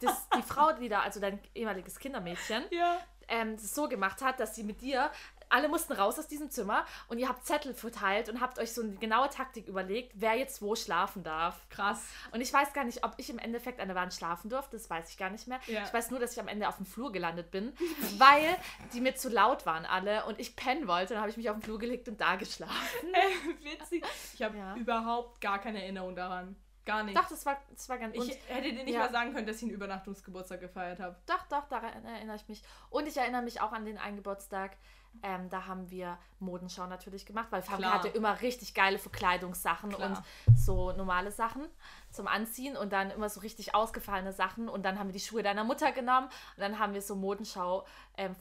das, 0.01 0.27
die 0.35 0.41
Frau, 0.43 0.73
die 0.73 0.89
da, 0.89 1.01
also 1.01 1.19
dein 1.21 1.39
ehemaliges 1.55 1.99
Kindermädchen, 1.99 2.63
Ja. 2.69 2.97
ähm, 3.29 3.55
das 3.55 3.73
so 3.73 3.87
gemacht 3.87 4.21
hat, 4.21 4.41
dass 4.41 4.55
sie 4.55 4.63
mit 4.63 4.81
dir, 4.81 5.09
alle 5.51 5.67
mussten 5.69 5.93
raus 5.93 6.17
aus 6.17 6.27
diesem 6.27 6.49
Zimmer 6.49 6.85
und 7.07 7.19
ihr 7.19 7.27
habt 7.29 7.45
Zettel 7.45 7.73
verteilt 7.73 8.29
und 8.29 8.41
habt 8.41 8.59
euch 8.59 8.73
so 8.73 8.81
eine 8.81 8.93
genaue 8.95 9.29
Taktik 9.29 9.67
überlegt, 9.67 10.13
wer 10.15 10.35
jetzt 10.35 10.61
wo 10.61 10.75
schlafen 10.75 11.23
darf. 11.23 11.67
Krass. 11.69 12.03
Und 12.31 12.41
ich 12.41 12.51
weiß 12.51 12.73
gar 12.73 12.83
nicht, 12.83 13.03
ob 13.03 13.13
ich 13.17 13.29
im 13.29 13.39
Endeffekt 13.39 13.79
an 13.79 13.87
der 13.87 13.95
Wand 13.95 14.13
schlafen 14.13 14.49
durfte, 14.49 14.77
das 14.77 14.89
weiß 14.89 15.09
ich 15.09 15.17
gar 15.17 15.29
nicht 15.29 15.47
mehr. 15.47 15.59
Ja. 15.67 15.83
Ich 15.83 15.93
weiß 15.93 16.11
nur, 16.11 16.19
dass 16.19 16.33
ich 16.33 16.39
am 16.39 16.47
Ende 16.47 16.67
auf 16.67 16.77
dem 16.77 16.85
Flur 16.85 17.11
gelandet 17.11 17.51
bin, 17.51 17.73
weil 18.17 18.57
die 18.93 19.01
mir 19.01 19.15
zu 19.15 19.29
laut 19.29 19.65
waren 19.65 19.85
alle 19.85 20.25
und 20.25 20.39
ich 20.39 20.55
pennen 20.55 20.87
wollte. 20.87 21.13
Dann 21.13 21.21
habe 21.21 21.29
ich 21.29 21.37
mich 21.37 21.49
auf 21.49 21.55
den 21.57 21.63
Flur 21.63 21.79
gelegt 21.79 22.07
und 22.07 22.19
da 22.21 22.35
geschlafen. 22.35 22.73
Witzig. 23.63 24.03
Ich 24.33 24.41
habe 24.41 24.57
Ja. 24.57 24.75
überhaupt 24.75 25.41
gar 25.41 25.59
keine 25.59 25.81
Erinnerung 25.81 26.15
daran. 26.15 26.55
Gar 26.85 27.03
nicht. 27.03 27.15
Doch, 27.15 27.27
das 27.27 27.45
war, 27.45 27.57
das 27.69 27.87
war 27.89 27.99
ganz... 27.99 28.15
ich 28.15 28.39
hätte 28.47 28.73
dir 28.73 28.83
nicht 28.83 28.93
ja. 28.93 29.01
mal 29.01 29.11
sagen 29.11 29.33
können, 29.33 29.45
dass 29.45 29.57
ich 29.57 29.63
einen 29.63 29.71
Übernachtungsgeburtstag 29.71 30.59
gefeiert 30.61 30.99
habe. 30.99 31.15
Doch, 31.27 31.43
doch, 31.47 31.67
daran 31.67 32.03
erinnere 32.05 32.35
ich 32.35 32.47
mich. 32.47 32.63
Und 32.89 33.07
ich 33.07 33.17
erinnere 33.17 33.43
mich 33.43 33.61
auch 33.61 33.71
an 33.71 33.85
den 33.85 33.99
einen 33.99 34.17
Geburtstag. 34.17 34.77
Ähm, 35.23 35.49
da 35.49 35.67
haben 35.67 35.89
wir 35.91 36.17
Modenschau 36.39 36.87
natürlich 36.87 37.25
gemacht, 37.25 37.47
weil 37.51 37.61
Famke 37.61 37.81
Klar. 37.83 37.93
hatte 37.93 38.07
immer 38.07 38.41
richtig 38.41 38.73
geile 38.73 38.97
Verkleidungssachen 38.97 39.91
Klar. 39.91 40.09
und 40.47 40.57
so 40.57 40.91
normale 40.93 41.31
Sachen 41.31 41.67
zum 42.11 42.27
Anziehen 42.27 42.75
und 42.75 42.91
dann 42.91 43.11
immer 43.11 43.29
so 43.29 43.41
richtig 43.41 43.75
ausgefallene 43.75 44.33
Sachen. 44.33 44.67
Und 44.67 44.83
dann 44.83 44.97
haben 44.97 45.07
wir 45.09 45.13
die 45.13 45.19
Schuhe 45.19 45.43
deiner 45.43 45.63
Mutter 45.63 45.91
genommen 45.91 46.27
und 46.55 46.61
dann 46.61 46.79
haben 46.79 46.93
wir 46.93 47.01
so 47.01 47.15
Modenschau 47.15 47.85
ähm, 48.17 48.35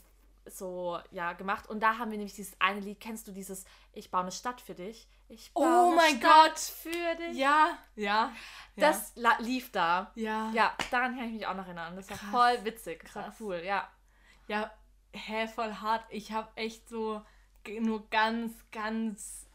so 0.47 0.99
ja 1.11 1.35
gemacht. 1.35 1.69
Und 1.69 1.81
da 1.81 1.99
haben 1.99 2.11
wir 2.11 2.19
nämlich 2.19 2.35
dieses 2.35 2.59
eine 2.61 2.81
Lied, 2.81 2.99
kennst 2.99 3.29
du 3.29 3.33
dieses 3.33 3.65
Ich 3.93 4.11
baue 4.11 4.23
eine 4.23 4.33
Stadt 4.33 4.61
für 4.61 4.75
dich? 4.75 5.07
Ich 5.29 5.51
Oh 5.55 5.61
baue 5.63 5.87
eine 5.89 5.97
mein 5.97 6.17
Stadt 6.19 6.45
Gott. 6.55 6.59
für 6.59 7.15
dich. 7.17 7.37
Ja, 7.37 7.77
ja. 7.95 8.33
Das 8.77 9.13
la- 9.17 9.37
lief 9.41 9.71
da. 9.71 10.11
ja. 10.15 10.51
Ja, 10.53 10.73
daran 10.91 11.15
kann 11.15 11.27
ich 11.27 11.33
mich 11.35 11.47
auch 11.47 11.55
noch 11.55 11.67
erinnern. 11.67 11.95
Das 11.95 12.09
war 12.09 12.17
Krass. 12.17 12.31
voll 12.31 12.65
witzig. 12.65 13.03
Das 13.05 13.15
war 13.17 13.25
Krass. 13.25 13.35
cool, 13.41 13.61
ja. 13.65 13.87
Ja, 14.49 14.71
hä, 15.13 15.47
voll 15.49 15.73
hart. 15.75 16.05
Ich 16.11 16.33
habe 16.33 16.49
echt 16.57 16.89
so 16.89 17.23
nur 17.81 18.09
ganz, 18.11 18.53
ganz 18.73 19.47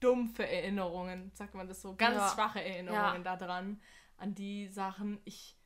dumpfe 0.00 0.46
Erinnerungen, 0.48 1.30
sagt 1.34 1.54
man 1.54 1.68
das 1.68 1.82
so, 1.82 1.94
ganz 1.94 2.16
Ja. 2.16 2.30
schwache 2.34 2.62
Erinnerungen 2.62 3.22
daran, 3.24 3.80
an 4.16 4.34
die 4.34 4.68
Sachen. 4.68 5.20
Ich, 5.24 5.56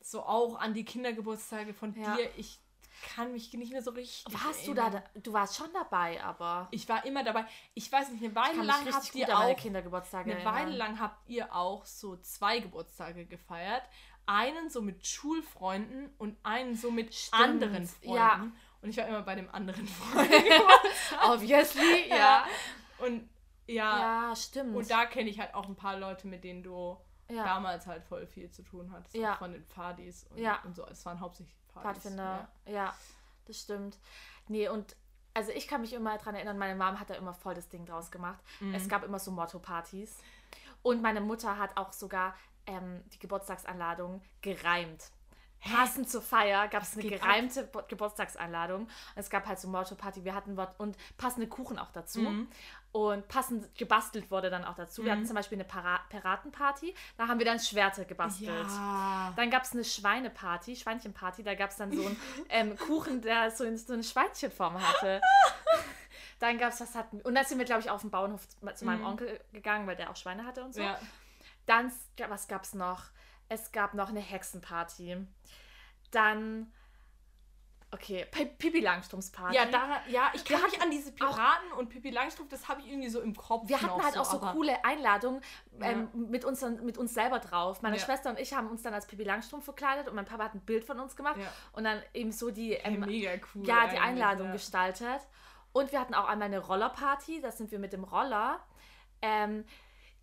so 0.00 0.22
auch 0.22 0.56
an 0.58 0.74
die 0.74 0.84
Kindergeburtstage 0.84 1.74
von 1.74 1.94
Ja. 1.94 2.16
dir, 2.16 2.30
ich 2.36 2.58
kann 3.14 3.32
mich 3.32 3.52
nicht 3.54 3.72
mehr 3.72 3.82
so 3.82 3.92
richtig 3.92 4.24
Warst 4.32 4.66
du 4.66 4.74
da, 4.74 4.84
erinnern. 4.86 5.02
du 5.14 5.32
warst 5.32 5.56
schon 5.56 5.72
dabei, 5.72 6.22
aber 6.22 6.68
Ich 6.70 6.88
war 6.88 7.04
immer 7.06 7.22
dabei. 7.24 7.46
Ich 7.74 7.90
weiß 7.90 8.10
nicht, 8.10 8.22
eine 8.22 8.34
Weile 8.34 8.62
lang 8.62 8.92
habt 8.92 9.14
ihr 9.14 9.38
auch 9.38 9.56
Kindergeburtstage 9.56 10.30
Eine 10.32 10.40
erinnern. 10.40 10.54
Weile 10.54 10.76
lang 10.76 11.00
habt 11.00 11.28
ihr 11.28 11.54
auch 11.54 11.84
so 11.86 12.16
zwei 12.16 12.58
Geburtstage 12.58 13.26
gefeiert. 13.26 13.82
Einen 14.30 14.70
so 14.70 14.80
mit 14.80 15.04
Schulfreunden 15.06 16.08
und 16.18 16.36
einen 16.44 16.76
so 16.76 16.90
mit 16.90 17.12
Stimmt, 17.14 17.42
anderen 17.42 17.86
Freunden. 17.86 18.14
ja. 18.16 18.46
Und 18.82 18.88
ich 18.90 18.96
war 18.96 19.06
immer 19.08 19.22
bei 19.22 19.34
dem 19.34 19.50
anderen 19.52 19.86
Freund. 19.88 20.30
Obviously, 21.28 22.08
ja. 22.08 22.44
Und 22.98 23.28
ja, 23.66 24.28
Ja, 24.30 24.36
stimmt. 24.36 24.74
und 24.76 24.90
da 24.90 25.06
kenne 25.06 25.30
ich 25.30 25.38
halt 25.40 25.54
auch 25.54 25.66
ein 25.68 25.76
paar 25.76 25.98
Leute, 25.98 26.26
mit 26.26 26.44
denen 26.44 26.62
du 26.62 26.96
ja. 27.28 27.44
damals 27.44 27.86
halt 27.86 28.04
voll 28.04 28.26
viel 28.26 28.50
zu 28.50 28.62
tun 28.62 28.90
hattest. 28.92 29.14
Ja. 29.14 29.34
Von 29.36 29.52
den 29.52 29.66
Partys 29.66 30.24
und, 30.30 30.38
Ja. 30.38 30.60
und 30.64 30.74
so. 30.74 30.86
Es 30.86 31.04
waren 31.06 31.20
hauptsächlich 31.20 31.54
Partys. 31.68 32.02
Pfadfinder, 32.02 32.48
ja. 32.66 32.94
das 33.46 33.60
stimmt. 33.60 33.98
Nee, 34.48 34.68
und 34.68 34.96
also 35.34 35.52
ich 35.52 35.68
kann 35.68 35.80
mich 35.82 35.92
immer 35.92 36.16
daran 36.18 36.34
erinnern, 36.34 36.58
meine 36.58 36.74
Mom 36.74 36.98
hat 36.98 37.10
da 37.10 37.14
immer 37.14 37.34
voll 37.34 37.54
das 37.54 37.68
Ding 37.68 37.86
draus 37.86 38.10
gemacht. 38.10 38.42
Mhm. 38.60 38.74
Es 38.74 38.88
gab 38.88 39.04
immer 39.04 39.18
so 39.18 39.30
Motto-Partys. 39.30 40.18
Und 40.82 41.02
meine 41.02 41.20
Mutter 41.20 41.58
hat 41.58 41.76
auch 41.76 41.92
sogar 41.92 42.34
ähm, 42.66 43.02
die 43.12 43.18
Geburtstagsanladung 43.18 44.22
gereimt. 44.42 45.04
Passend 45.62 46.08
zur 46.08 46.22
Feier 46.22 46.68
gab 46.68 46.82
es 46.84 46.96
eine 46.96 47.02
ab? 47.04 47.20
gereimte 47.20 47.64
Bo- 47.64 47.82
Geburtstagsanladung. 47.86 48.88
Es 49.14 49.28
gab 49.28 49.46
halt 49.46 49.58
so 49.60 49.68
Motto-Party, 49.68 50.24
wir 50.24 50.34
hatten 50.34 50.56
Wort 50.56 50.74
und 50.78 50.96
passende 51.18 51.46
Kuchen 51.48 51.78
auch 51.78 51.90
dazu. 51.92 52.20
Mhm. 52.20 52.48
Und 52.92 53.28
passend 53.28 53.72
gebastelt 53.76 54.30
wurde 54.30 54.48
dann 54.50 54.64
auch 54.64 54.74
dazu. 54.74 55.04
Wir 55.04 55.12
hatten 55.12 55.26
zum 55.26 55.36
Beispiel 55.36 55.56
eine 55.58 55.64
Para 55.64 55.98
Piratenparty, 56.08 56.94
da 57.18 57.28
haben 57.28 57.38
wir 57.38 57.44
dann 57.46 57.60
Schwerter 57.60 58.04
gebastelt. 58.06 58.48
Ja. 58.48 59.32
Dann 59.36 59.50
gab 59.50 59.62
es 59.64 59.72
eine 59.72 59.84
Schweineparty, 59.84 60.74
Schweinchenparty, 60.76 61.42
da 61.44 61.54
gab 61.54 61.70
es 61.70 61.76
dann 61.76 61.92
so 61.92 62.06
einen 62.06 62.16
ähm, 62.48 62.76
Kuchen, 62.78 63.20
der 63.20 63.50
so, 63.50 63.62
in, 63.64 63.76
so 63.76 63.92
eine 63.92 64.02
Schweinchenform 64.02 64.80
hatte. 64.80 65.20
Dann 66.40 66.56
gab 66.56 66.72
es, 66.72 66.80
was 66.80 66.94
hatten 66.94 67.20
Und 67.20 67.34
dann 67.34 67.44
sind 67.44 67.58
wir, 67.58 67.66
glaube 67.66 67.82
ich, 67.82 67.90
auf 67.90 68.00
den 68.00 68.10
Bauernhof 68.10 68.48
zu 68.74 68.84
meinem 68.86 69.00
Mhm. 69.00 69.06
Onkel 69.06 69.40
gegangen, 69.52 69.86
weil 69.86 69.96
der 69.96 70.08
auch 70.10 70.16
Schweine 70.16 70.46
hatte 70.46 70.64
und 70.64 70.74
so. 70.74 70.80
ja. 70.80 70.98
Dann, 71.70 71.92
was 72.28 72.48
gab 72.48 72.64
es 72.64 72.74
noch? 72.74 73.04
Es 73.48 73.70
gab 73.72 73.94
noch 73.94 74.08
eine 74.08 74.20
Hexenparty. 74.20 75.16
Dann, 76.10 76.72
okay, 77.92 78.26
Pippi 78.30 78.80
Langstrumpfs 78.80 79.30
Party. 79.30 79.54
Ja, 79.54 79.66
da, 79.66 80.00
ja, 80.08 80.30
ich 80.34 80.44
kann 80.44 80.62
mich 80.62 80.82
an 80.82 80.90
diese 80.90 81.12
Piraten 81.12 81.70
und 81.78 81.88
Pippi 81.88 82.10
Langstrumpf, 82.10 82.50
das 82.50 82.68
habe 82.68 82.80
ich 82.80 82.88
irgendwie 82.88 83.08
so 83.08 83.20
im 83.20 83.36
Kopf. 83.36 83.68
Wir 83.68 83.80
hatten 83.80 84.02
halt 84.02 84.18
auch 84.18 84.24
so 84.24 84.40
coole 84.40 84.84
Einladungen 84.84 85.40
ähm, 85.80 86.08
mit, 86.14 86.44
uns, 86.44 86.60
mit 86.62 86.98
uns 86.98 87.14
selber 87.14 87.38
drauf. 87.38 87.82
Meine 87.82 87.96
Ja. 87.98 88.04
Schwester 88.04 88.30
und 88.30 88.38
ich 88.40 88.52
haben 88.52 88.68
uns 88.68 88.82
dann 88.82 88.94
als 88.94 89.06
Pippi 89.06 89.22
Langstrumpf 89.22 89.64
verkleidet 89.64 90.08
und 90.08 90.14
mein 90.16 90.24
Papa 90.24 90.44
hat 90.44 90.54
ein 90.54 90.60
Bild 90.60 90.84
von 90.84 90.98
uns 90.98 91.14
gemacht 91.14 91.36
Ja. 91.38 91.52
und 91.72 91.84
dann 91.84 92.02
eben 92.14 92.32
so 92.32 92.50
die, 92.50 92.72
ähm, 92.72 93.00
mega 93.00 93.30
cool. 93.54 93.64
ja, 93.66 93.86
die 93.86 93.98
Einladung 93.98 94.50
gestaltet. 94.52 95.20
Und 95.72 95.92
wir 95.92 96.00
hatten 96.00 96.14
auch 96.14 96.26
einmal 96.26 96.46
eine 96.46 96.58
Rollerparty, 96.58 97.40
da 97.40 97.52
sind 97.52 97.70
wir 97.70 97.78
mit 97.78 97.92
dem 97.92 98.02
Roller 98.02 98.58
ähm, 99.22 99.64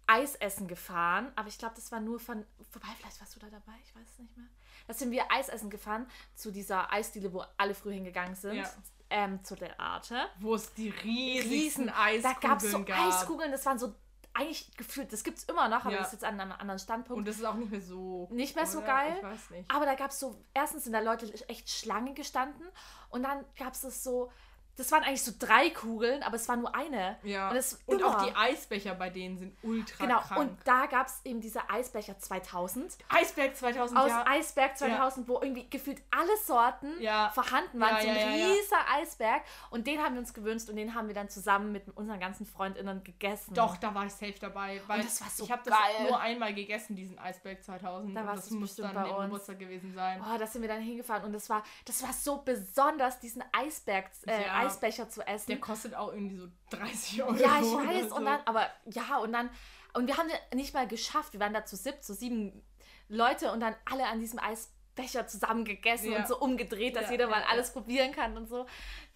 Eis 0.07 0.35
essen 0.35 0.67
gefahren, 0.67 1.31
aber 1.35 1.47
ich 1.49 1.57
glaube, 1.57 1.75
das 1.75 1.91
war 1.91 1.99
nur 1.99 2.19
von, 2.19 2.45
vorbei, 2.71 2.87
vielleicht 2.97 3.19
warst 3.19 3.35
du 3.35 3.39
da 3.39 3.47
dabei, 3.47 3.73
ich 3.83 3.93
weiß 3.95 4.07
es 4.13 4.19
nicht 4.19 4.35
mehr. 4.37 4.47
Da 4.87 4.93
sind 4.93 5.11
wir 5.11 5.29
Eis 5.31 5.49
essen 5.49 5.69
gefahren 5.69 6.09
zu 6.33 6.49
dieser 6.51 6.91
Eisdiele, 6.93 7.33
wo 7.33 7.43
alle 7.57 7.75
früh 7.75 7.93
hingegangen 7.93 8.35
sind, 8.35 8.55
Ja. 8.55 8.69
ähm, 9.09 9.43
zu 9.43 9.55
der 9.55 9.79
Arte. 9.79 10.27
Wo 10.39 10.55
es 10.55 10.73
die 10.73 10.89
riesen 10.89 11.49
Riesen, 11.51 11.89
Eiskugeln 11.89 12.23
da 12.41 12.47
gab 12.47 12.61
es 12.63 12.71
so 12.71 12.83
gab. 12.85 12.97
Eiskugeln, 13.07 13.51
das 13.51 13.65
waren 13.65 13.77
so 13.79 13.93
eigentlich 14.33 14.71
gefühlt, 14.77 15.11
das 15.11 15.23
gibt 15.23 15.39
es 15.39 15.43
immer 15.45 15.67
noch, 15.67 15.81
aber 15.83 15.91
Ja. 15.93 15.97
das 15.97 16.07
ist 16.07 16.13
jetzt 16.13 16.23
an 16.23 16.39
einem 16.39 16.51
anderen 16.53 16.79
Standpunkt. 16.79 17.17
Und 17.17 17.27
das 17.27 17.37
ist 17.37 17.43
auch 17.43 17.55
nicht 17.55 17.71
mehr 17.71 17.81
so. 17.81 18.27
Nicht 18.31 18.55
mehr 18.55 18.67
so 18.67 18.77
oder? 18.77 18.87
geil? 18.87 19.15
Ich 19.17 19.23
weiß 19.23 19.49
nicht. 19.49 19.71
Aber 19.71 19.85
da 19.85 19.95
gab 19.95 20.11
es 20.11 20.19
so, 20.19 20.41
erstens 20.53 20.83
sind 20.85 20.93
da 20.93 20.99
Leute 20.99 21.25
echt 21.49 21.69
Schlange 21.69 22.13
gestanden 22.13 22.65
und 23.09 23.23
dann 23.23 23.43
gab 23.57 23.73
es 23.73 23.81
das 23.81 24.03
so, 24.03 24.31
das 24.77 24.91
waren 24.91 25.03
eigentlich 25.03 25.23
so 25.23 25.31
drei 25.37 25.69
Kugeln, 25.71 26.23
aber 26.23 26.35
es 26.35 26.47
war 26.47 26.55
nur 26.55 26.73
eine. 26.75 27.17
Ja. 27.23 27.49
Und, 27.49 27.55
es 27.57 27.79
Und 27.85 28.03
auch 28.03 28.23
die 28.23 28.35
Eisbecher 28.35 28.95
bei 28.95 29.09
denen 29.09 29.37
sind 29.37 29.57
ultra 29.63 30.05
Genau, 30.05 30.19
krank. 30.19 30.39
und 30.41 30.57
da 30.65 30.85
gab 30.85 31.07
es 31.07 31.19
eben 31.25 31.41
diese 31.41 31.69
Eisbecher 31.69 32.17
2000 32.17 32.97
Eisberg 33.09 33.55
2000 33.57 33.99
aus 33.99 34.09
ja. 34.09 34.25
Eisberg 34.27 34.77
2000, 34.77 35.27
wo 35.27 35.39
irgendwie 35.41 35.67
gefühlt 35.69 36.01
alle 36.11 36.37
Sorten 36.45 37.01
Ja. 37.01 37.29
vorhanden 37.31 37.79
waren. 37.79 37.95
Ja, 37.97 38.01
so 38.01 38.07
ein 38.09 38.15
ja, 38.15 38.21
ja, 38.21 38.35
ja. 38.35 38.47
riesiger 38.53 38.85
Eisberg. 38.95 39.41
Und 39.71 39.87
den 39.87 40.01
haben 40.01 40.13
wir 40.15 40.19
uns 40.19 40.33
gewünscht 40.33 40.69
und 40.69 40.75
den 40.75 40.93
haben 40.93 41.07
wir 41.07 41.15
dann 41.15 41.29
zusammen 41.29 41.71
mit 41.71 41.83
unseren 41.95 42.19
ganzen 42.19 42.45
FreundInnen 42.45 43.03
gegessen. 43.03 43.53
Doch, 43.53 43.77
da 43.77 43.93
war 43.95 44.05
ich 44.05 44.13
safe 44.13 44.35
dabei. 44.39 44.81
Weil 44.87 45.01
das 45.01 45.21
war 45.21 45.29
so 45.29 45.43
ich 45.43 45.51
habe 45.51 45.61
das 45.65 45.75
nur 46.07 46.19
einmal 46.19 46.53
gegessen, 46.53 46.95
diesen 46.95 47.17
Eisberg 47.19 47.63
2000. 47.63 48.15
Da 48.15 48.21
und 48.21 48.27
das 48.27 48.51
muss 48.51 48.75
dann 48.75 48.93
bei 48.93 49.05
uns. 49.05 49.25
Geburtstag 49.25 49.59
gewesen 49.59 49.93
sein. 49.93 50.21
Oh, 50.21 50.37
da 50.37 50.45
sind 50.45 50.61
wir 50.61 50.69
dann 50.69 50.81
hingefahren 50.81 51.23
und 51.23 51.33
das 51.33 51.49
war, 51.49 51.63
das 51.85 52.03
war 52.03 52.13
so 52.13 52.37
besonders, 52.43 53.19
diesen 53.19 53.43
Eisberg, 53.51 54.09
äh, 54.27 54.43
Ja. 54.43 54.66
Eisbecher 54.67 55.09
zu 55.09 55.25
essen. 55.25 55.47
Der 55.51 55.59
kostet 55.59 55.95
auch 55.95 56.11
irgendwie 56.13 56.37
so 56.37 56.47
30 56.71 57.23
Euro. 57.23 57.33
Ja, 57.35 57.59
ich 57.59 57.65
weiß. 57.73 58.09
so. 58.09 58.15
Und 58.15 58.25
dann, 58.25 58.39
aber 58.45 58.67
ja, 58.85 59.17
und 59.17 59.31
dann, 59.33 59.49
und 59.93 60.07
wir 60.07 60.17
haben 60.17 60.29
ja 60.29 60.35
nicht 60.55 60.73
mal 60.73 60.87
geschafft. 60.87 61.33
Wir 61.33 61.39
waren 61.39 61.53
da 61.53 61.65
zu 61.65 61.75
sieb, 61.75 62.03
zu 62.03 62.13
sieben 62.13 62.63
Leute 63.09 63.51
und 63.51 63.59
dann 63.61 63.75
alle 63.85 64.05
an 64.07 64.19
diesem 64.19 64.39
Eisbecher 64.39 65.27
zusammen 65.27 65.63
gegessen 65.65 66.11
Ja. 66.11 66.19
und 66.19 66.27
so 66.27 66.39
umgedreht, 66.39 66.95
dass 66.95 67.05
Ja, 67.05 67.11
jeder 67.11 67.27
mal 67.27 67.43
alles 67.49 67.71
probieren 67.71 68.11
kann 68.11 68.35
und 68.37 68.47
so. 68.47 68.65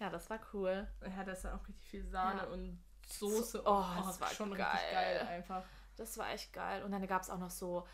Ja, 0.00 0.08
das 0.10 0.28
war 0.30 0.40
cool. 0.54 0.88
Ja, 1.16 1.24
da 1.24 1.32
ist 1.32 1.44
ja 1.44 1.54
auch 1.54 1.68
richtig 1.68 1.88
viel 1.88 2.04
Sahne 2.06 2.48
und 2.48 2.82
Soße. 3.06 3.42
So- 3.58 3.66
oh, 3.66 3.84
das 4.06 4.20
war 4.20 4.28
schon 4.30 4.54
geil. 4.54 4.66
richtig 4.72 4.92
geil 4.92 5.20
einfach. 5.28 5.62
Das 5.96 6.16
war 6.16 6.30
echt 6.30 6.52
geil. 6.52 6.82
Und 6.82 6.92
dann 6.92 7.06
gab 7.06 7.20
es 7.22 7.28
auch 7.28 7.36
noch 7.38 7.50
so, 7.50 7.86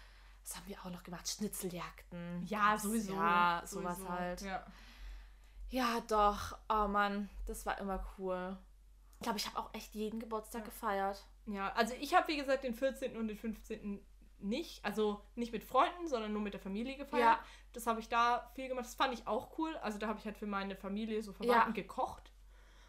was 0.44 0.56
haben 0.56 0.68
wir 0.68 0.78
auch 0.84 0.90
noch 0.90 1.02
gemacht? 1.02 1.28
Schnitzeljagden. 1.28 2.44
Ja, 2.46 2.74
Das- 2.74 2.82
sowieso. 2.84 3.14
Ja, 3.14 3.62
sowas 3.66 3.96
sowieso. 3.98 4.12
halt. 4.12 4.40
Ja. 4.42 4.64
Ja, 5.70 6.00
doch. 6.08 6.56
Oh 6.68 6.88
Mann, 6.88 7.28
das 7.46 7.66
war 7.66 7.78
immer 7.78 8.04
cool. 8.18 8.56
Ich 9.20 9.22
glaube, 9.24 9.38
ich 9.38 9.46
habe 9.46 9.58
auch 9.58 9.74
echt 9.74 9.94
jeden 9.94 10.20
Geburtstag 10.20 10.64
gefeiert. 10.64 11.24
ja, 11.46 11.72
also 11.72 11.94
ich 12.00 12.14
habe 12.14 12.28
wie 12.28 12.36
gesagt 12.36 12.64
den 12.64 12.74
14. 12.74 13.16
und 13.16 13.28
den 13.28 13.36
15. 13.36 14.00
nicht, 14.38 14.84
also 14.84 15.20
nicht 15.34 15.50
mit 15.52 15.64
Freunden, 15.64 16.06
sondern 16.06 16.32
nur 16.32 16.40
mit 16.42 16.52
der 16.54 16.60
Familie 16.60 16.96
gefeiert. 16.96 17.38
Ja. 17.38 17.44
Das 17.72 17.86
habe 17.86 17.98
ich 18.00 18.08
da 18.08 18.50
viel 18.54 18.68
gemacht. 18.68 18.84
Das 18.86 18.94
fand 18.94 19.12
ich 19.14 19.26
auch 19.26 19.58
cool. 19.58 19.76
Also 19.78 19.98
da 19.98 20.06
habe 20.08 20.18
ich 20.20 20.24
halt 20.24 20.38
für 20.38 20.46
meine 20.46 20.76
Familie 20.76 21.22
so 21.22 21.32
Verwandten 21.32 21.70
Ja. 21.70 21.82
gekocht. 21.82 22.32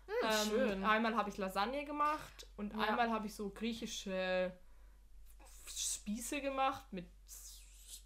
Hm, 0.06 0.14
Ähm, 0.30 0.48
schön. 0.50 0.84
Einmal 0.84 1.16
habe 1.16 1.30
ich 1.30 1.38
Lasagne 1.38 1.86
gemacht 1.86 2.48
und 2.58 2.74
Ja. 2.74 2.80
einmal 2.80 3.12
habe 3.12 3.26
ich 3.28 3.34
so 3.36 3.50
griechische 3.50 4.56
Spieße 5.66 6.42
gemacht 6.42 6.92
mit 6.94 7.08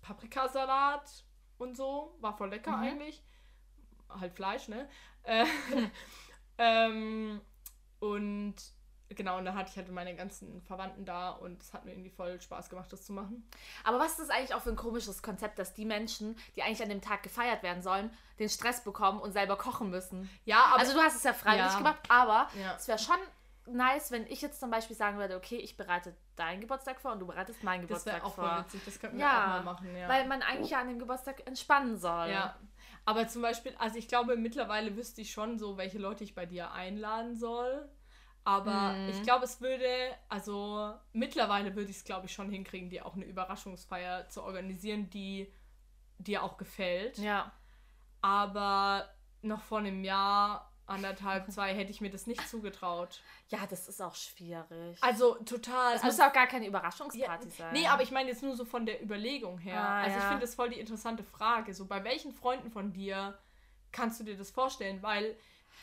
Paprikasalat 0.01 1.25
und 1.57 1.75
so. 1.75 2.15
War 2.21 2.37
voll 2.37 2.49
lecker 2.49 2.71
Mhm. 2.77 2.83
eigentlich. 2.83 3.23
Halt 4.19 4.33
Fleisch, 4.33 4.67
ne? 4.67 4.87
Äh, 5.23 5.45
ähm, 6.57 7.41
Und 7.99 8.55
genau, 9.09 9.37
und 9.37 9.45
da 9.45 9.53
hatte 9.53 9.69
ich 9.71 9.77
halt 9.77 9.89
meine 9.91 10.15
ganzen 10.15 10.61
Verwandten 10.63 11.05
da 11.05 11.29
und 11.31 11.61
es 11.61 11.73
hat 11.73 11.85
mir 11.85 11.91
irgendwie 11.91 12.09
voll 12.09 12.39
Spaß 12.41 12.69
gemacht, 12.69 12.91
das 12.91 13.05
zu 13.05 13.13
machen. 13.13 13.47
Aber 13.83 13.99
was 13.99 14.11
ist 14.11 14.21
das 14.21 14.29
eigentlich 14.29 14.53
auch 14.53 14.61
für 14.61 14.71
ein 14.71 14.75
komisches 14.75 15.21
Konzept, 15.23 15.59
dass 15.59 15.73
die 15.73 15.85
Menschen, 15.85 16.35
die 16.55 16.63
eigentlich 16.63 16.81
an 16.83 16.89
dem 16.89 17.01
Tag 17.01 17.23
gefeiert 17.23 17.63
werden 17.63 17.81
sollen, 17.81 18.11
den 18.39 18.49
Stress 18.49 18.83
bekommen 18.83 19.19
und 19.19 19.31
selber 19.31 19.55
kochen 19.57 19.89
müssen? 19.89 20.29
Ja, 20.45 20.65
aber. 20.65 20.79
Also 20.81 20.93
du 20.93 20.99
hast 20.99 21.15
es 21.15 21.23
ja 21.23 21.33
freiwillig 21.33 21.71
Ja. 21.73 21.77
gemacht, 21.77 21.99
aber 22.09 22.49
Ja. 22.59 22.75
es 22.75 22.87
wäre 22.87 22.99
schon 22.99 23.17
nice, 23.65 24.11
wenn 24.11 24.27
ich 24.27 24.41
jetzt 24.41 24.59
zum 24.59 24.69
Beispiel 24.71 24.95
sagen 24.95 25.17
würde, 25.17 25.37
okay, 25.37 25.55
ich 25.55 25.77
bereite 25.77 26.13
deinen 26.35 26.59
Geburtstag 26.59 26.99
vor 26.99 27.13
und 27.13 27.19
du 27.19 27.27
bereitest 27.27 27.63
meinen 27.63 27.87
das 27.87 28.05
wäre 28.05 28.17
Geburtstag 28.17 28.23
auch 28.25 28.35
voll 28.35 28.49
vor. 28.49 28.65
witzig, 28.65 28.81
das 28.83 28.99
könnten 28.99 29.17
wir 29.17 29.23
Ja, 29.25 29.43
auch 29.43 29.47
mal 29.47 29.63
machen, 29.63 29.95
ja. 29.95 30.09
Weil 30.09 30.27
man 30.27 30.41
eigentlich 30.41 30.71
ja 30.71 30.81
an 30.81 30.89
dem 30.89 30.99
Geburtstag 30.99 31.47
entspannen 31.47 31.97
soll. 31.97 32.29
Ja. 32.29 32.55
Aber 33.05 33.27
zum 33.27 33.41
Beispiel, 33.41 33.73
also 33.77 33.97
ich 33.97 34.07
glaube, 34.07 34.37
mittlerweile 34.37 34.95
wüsste 34.95 35.21
ich 35.21 35.31
schon 35.31 35.59
so, 35.59 35.77
welche 35.77 35.97
Leute 35.99 36.23
ich 36.23 36.35
bei 36.35 36.45
dir 36.45 36.71
einladen 36.71 37.35
soll. 37.35 37.89
Aber 38.45 38.95
Mhm. 39.05 39.09
ich 39.09 39.23
glaube, 39.23 39.45
es 39.45 39.61
würde, 39.61 39.87
also 40.29 40.93
mittlerweile 41.13 41.75
würde 41.75 41.89
ich 41.89 41.97
es, 41.97 42.03
glaube 42.03 42.27
ich, 42.27 42.33
schon 42.33 42.49
hinkriegen, 42.49 42.89
dir 42.89 43.05
auch 43.05 43.15
eine 43.15 43.25
Überraschungsfeier 43.25 44.29
zu 44.29 44.43
organisieren, 44.43 45.09
die 45.09 45.53
dir 46.17 46.43
auch 46.43 46.57
gefällt. 46.57 47.17
Ja. 47.17 47.51
Aber 48.21 49.09
noch 49.41 49.61
vor 49.63 49.79
einem 49.79 50.03
Jahr, 50.03 50.72
anderthalb, 50.93 51.51
zwei, 51.51 51.73
hätte 51.73 51.91
ich 51.91 52.01
mir 52.01 52.09
das 52.09 52.27
nicht 52.27 52.47
zugetraut. 52.47 53.21
Ja, 53.49 53.59
das 53.69 53.87
ist 53.87 54.01
auch 54.01 54.15
schwierig. 54.15 54.97
Also 55.01 55.35
total. 55.45 55.95
es 55.95 56.03
also, 56.03 56.17
muss 56.17 56.29
auch 56.29 56.33
gar 56.33 56.47
keine 56.47 56.65
ja, 56.65 56.69
Überraschungsparty 56.69 57.49
sein. 57.49 57.73
Nee, 57.73 57.87
aber 57.87 58.03
ich 58.03 58.11
meine 58.11 58.29
jetzt 58.29 58.43
nur 58.43 58.55
so 58.55 58.65
von 58.65 58.85
der 58.85 59.03
Überlegung 59.03 59.57
her. 59.57 59.79
Ah, 59.79 60.01
also 60.01 60.17
ich 60.17 60.23
ja. 60.23 60.29
finde 60.29 60.41
das 60.45 60.55
voll 60.55 60.69
die 60.69 60.79
interessante 60.79 61.23
Frage. 61.23 61.73
So, 61.73 61.85
bei 61.85 62.03
welchen 62.03 62.31
Freunden 62.33 62.71
von 62.71 62.93
dir 62.93 63.37
kannst 63.91 64.19
du 64.19 64.23
dir 64.23 64.37
das 64.37 64.51
vorstellen? 64.51 65.01
Weil 65.01 65.35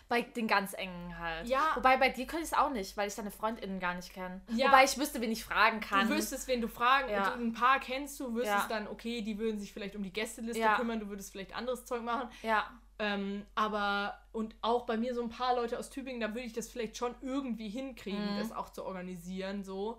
Bei 0.09 0.22
den 0.22 0.49
ganz 0.49 0.72
engen 0.74 1.18
halt. 1.18 1.47
Ja. 1.49 1.72
Wobei 1.76 1.97
bei 1.97 2.09
dir 2.09 2.26
könnte 2.26 2.45
ich 2.45 2.53
es 2.53 2.59
auch 2.59 2.70
nicht, 2.70 2.97
weil 2.97 3.07
ich 3.09 3.14
deine 3.14 3.30
FreundInnen 3.30 3.78
gar 3.80 3.95
nicht 3.95 4.12
kenne. 4.12 4.41
Ja. 4.49 4.66
Wobei 4.68 4.84
ich 4.84 4.99
wüsste, 4.99 5.20
wen 5.20 5.30
ich 5.30 5.45
fragen 5.45 5.80
kann. 5.80 6.09
Du 6.09 6.14
wüsstest, 6.16 6.49
wen 6.49 6.61
du 6.61 6.68
fragen, 6.68 7.11
Ja. 7.11 7.30
du, 7.30 7.41
ein 7.43 7.53
paar 7.53 7.78
kennst 7.80 8.18
du, 8.18 8.34
wüsstest 8.34 8.68
Ja. 8.70 8.76
dann, 8.78 8.88
okay, 8.88 9.22
die 9.22 9.38
würden 9.38 9.61
sich 9.61 9.72
vielleicht 9.72 9.95
um 9.97 10.03
die 10.03 10.12
Gästeliste 10.12 10.61
Ja. 10.62 10.76
kümmern, 10.76 10.99
du 11.01 11.09
würdest 11.09 11.30
vielleicht 11.32 11.55
anderes 11.55 11.84
Zeug 11.84 12.03
machen. 12.03 12.28
ja. 12.43 12.68
Ähm, 13.03 13.47
aber, 13.55 14.20
und 14.32 14.55
auch 14.61 14.84
bei 14.84 14.99
mir 14.99 15.14
so 15.14 15.22
ein 15.22 15.30
paar 15.30 15.57
Leute 15.57 15.78
aus 15.78 15.88
Tübingen, 15.88 16.20
da 16.20 16.28
würde 16.34 16.41
ich 16.47 16.53
das 16.53 16.68
vielleicht 16.68 16.99
schon 16.99 17.14
irgendwie 17.22 17.70
hinkriegen, 17.70 18.34
Mhm. 18.34 18.38
das 18.38 18.53
auch 18.53 18.68
zu 18.68 18.84
organisieren, 18.84 19.64
so. 19.64 19.99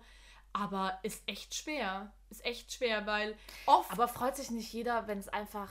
Aber 0.54 1.00
ist 1.02 1.24
echt 1.28 1.56
schwer. 1.56 2.14
Ist 2.30 2.46
echt 2.46 2.72
schwer, 2.74 3.08
weil 3.08 3.36
oft. 3.66 3.90
Aber 3.92 4.08
freut 4.08 4.36
sich 4.36 4.52
nicht 4.52 4.72
jeder, 4.72 5.08
wenn 5.08 5.18
es 5.18 5.30
einfach 5.30 5.70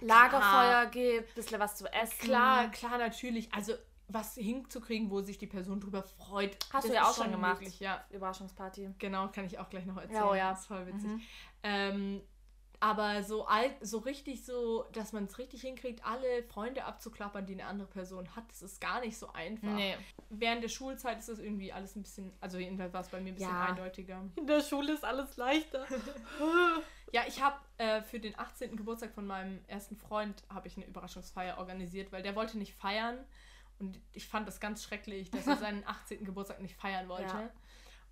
Lagerfeuer 0.00 0.86
gibt, 0.86 1.34
bisschen 1.34 1.60
was 1.60 1.76
zu 1.76 1.86
essen? 1.92 2.18
klar, 2.18 2.70
klar, 2.70 2.98
natürlich. 2.98 3.52
Also, 3.52 3.74
was 4.08 4.34
hinzukriegen, 4.34 5.10
wo 5.10 5.20
sich 5.20 5.38
die 5.38 5.46
Person 5.48 5.80
drüber 5.80 6.02
freut. 6.02 6.56
Hast 6.72 6.84
du 6.84 6.88
das 6.88 6.94
ja 6.94 7.02
ist 7.02 7.08
auch 7.08 7.22
schon 7.24 7.32
gemacht. 7.32 7.54
möglich, 7.60 7.80
ja. 7.80 8.04
Überraschungsparty. 8.10 8.90
Genau, 8.98 9.28
kann 9.28 9.44
ich 9.46 9.58
auch 9.58 9.68
gleich 9.68 9.84
noch 9.84 9.96
erzählen. 9.96 10.14
Ja, 10.22 10.30
oh 10.30 10.34
ja. 10.34 10.50
Das 10.50 10.60
ist 10.60 10.66
voll 10.66 10.86
witzig. 10.86 11.10
Mhm. 11.10 11.22
Ähm, 11.64 12.22
aber 12.78 13.22
so 13.22 13.46
alt, 13.46 13.74
so 13.80 13.98
richtig 13.98 14.44
so, 14.44 14.84
dass 14.92 15.12
man 15.12 15.24
es 15.24 15.38
richtig 15.38 15.62
hinkriegt, 15.62 16.04
alle 16.04 16.42
Freunde 16.44 16.84
abzuklappern, 16.84 17.46
die 17.46 17.54
eine 17.54 17.64
andere 17.64 17.88
Person 17.88 18.36
hat, 18.36 18.44
das 18.50 18.62
ist 18.62 18.80
gar 18.80 19.00
nicht 19.00 19.18
so 19.18 19.32
einfach. 19.32 19.66
Nee. 19.68 19.96
Während 20.28 20.62
der 20.62 20.68
Schulzeit 20.68 21.18
ist 21.18 21.28
das 21.28 21.38
irgendwie 21.38 21.72
alles 21.72 21.96
ein 21.96 22.02
bisschen, 22.02 22.32
also 22.40 22.58
jedenfalls 22.58 22.92
war 22.92 23.00
es 23.00 23.08
bei 23.08 23.20
mir 23.20 23.30
ein 23.32 23.34
bisschen 23.34 23.50
Ja. 23.50 23.64
eindeutiger. 23.64 24.22
In 24.36 24.46
der 24.46 24.60
Schule 24.62 24.92
ist 24.92 25.04
alles 25.04 25.36
leichter. 25.36 25.86
Ja, 27.12 27.22
ich 27.26 27.40
habe 27.42 27.56
äh, 27.78 28.02
für 28.02 28.18
den 28.20 28.38
18. 28.38 28.76
Geburtstag 28.76 29.12
von 29.14 29.26
meinem 29.26 29.60
ersten 29.68 29.96
Freund 29.96 30.42
habe 30.52 30.66
ich 30.68 30.76
eine 30.76 30.86
Überraschungsfeier 30.86 31.58
organisiert, 31.58 32.12
weil 32.12 32.22
der 32.22 32.34
wollte 32.34 32.58
nicht 32.58 32.74
feiern 32.74 33.18
und 33.78 34.00
ich 34.12 34.26
fand 34.26 34.48
das 34.48 34.60
ganz 34.60 34.82
schrecklich, 34.82 35.30
dass 35.30 35.46
er 35.46 35.56
seinen 35.56 35.86
18. 35.86 36.24
Geburtstag 36.24 36.60
nicht 36.60 36.74
feiern 36.76 37.08
wollte. 37.08 37.34
Ja. 37.36 37.50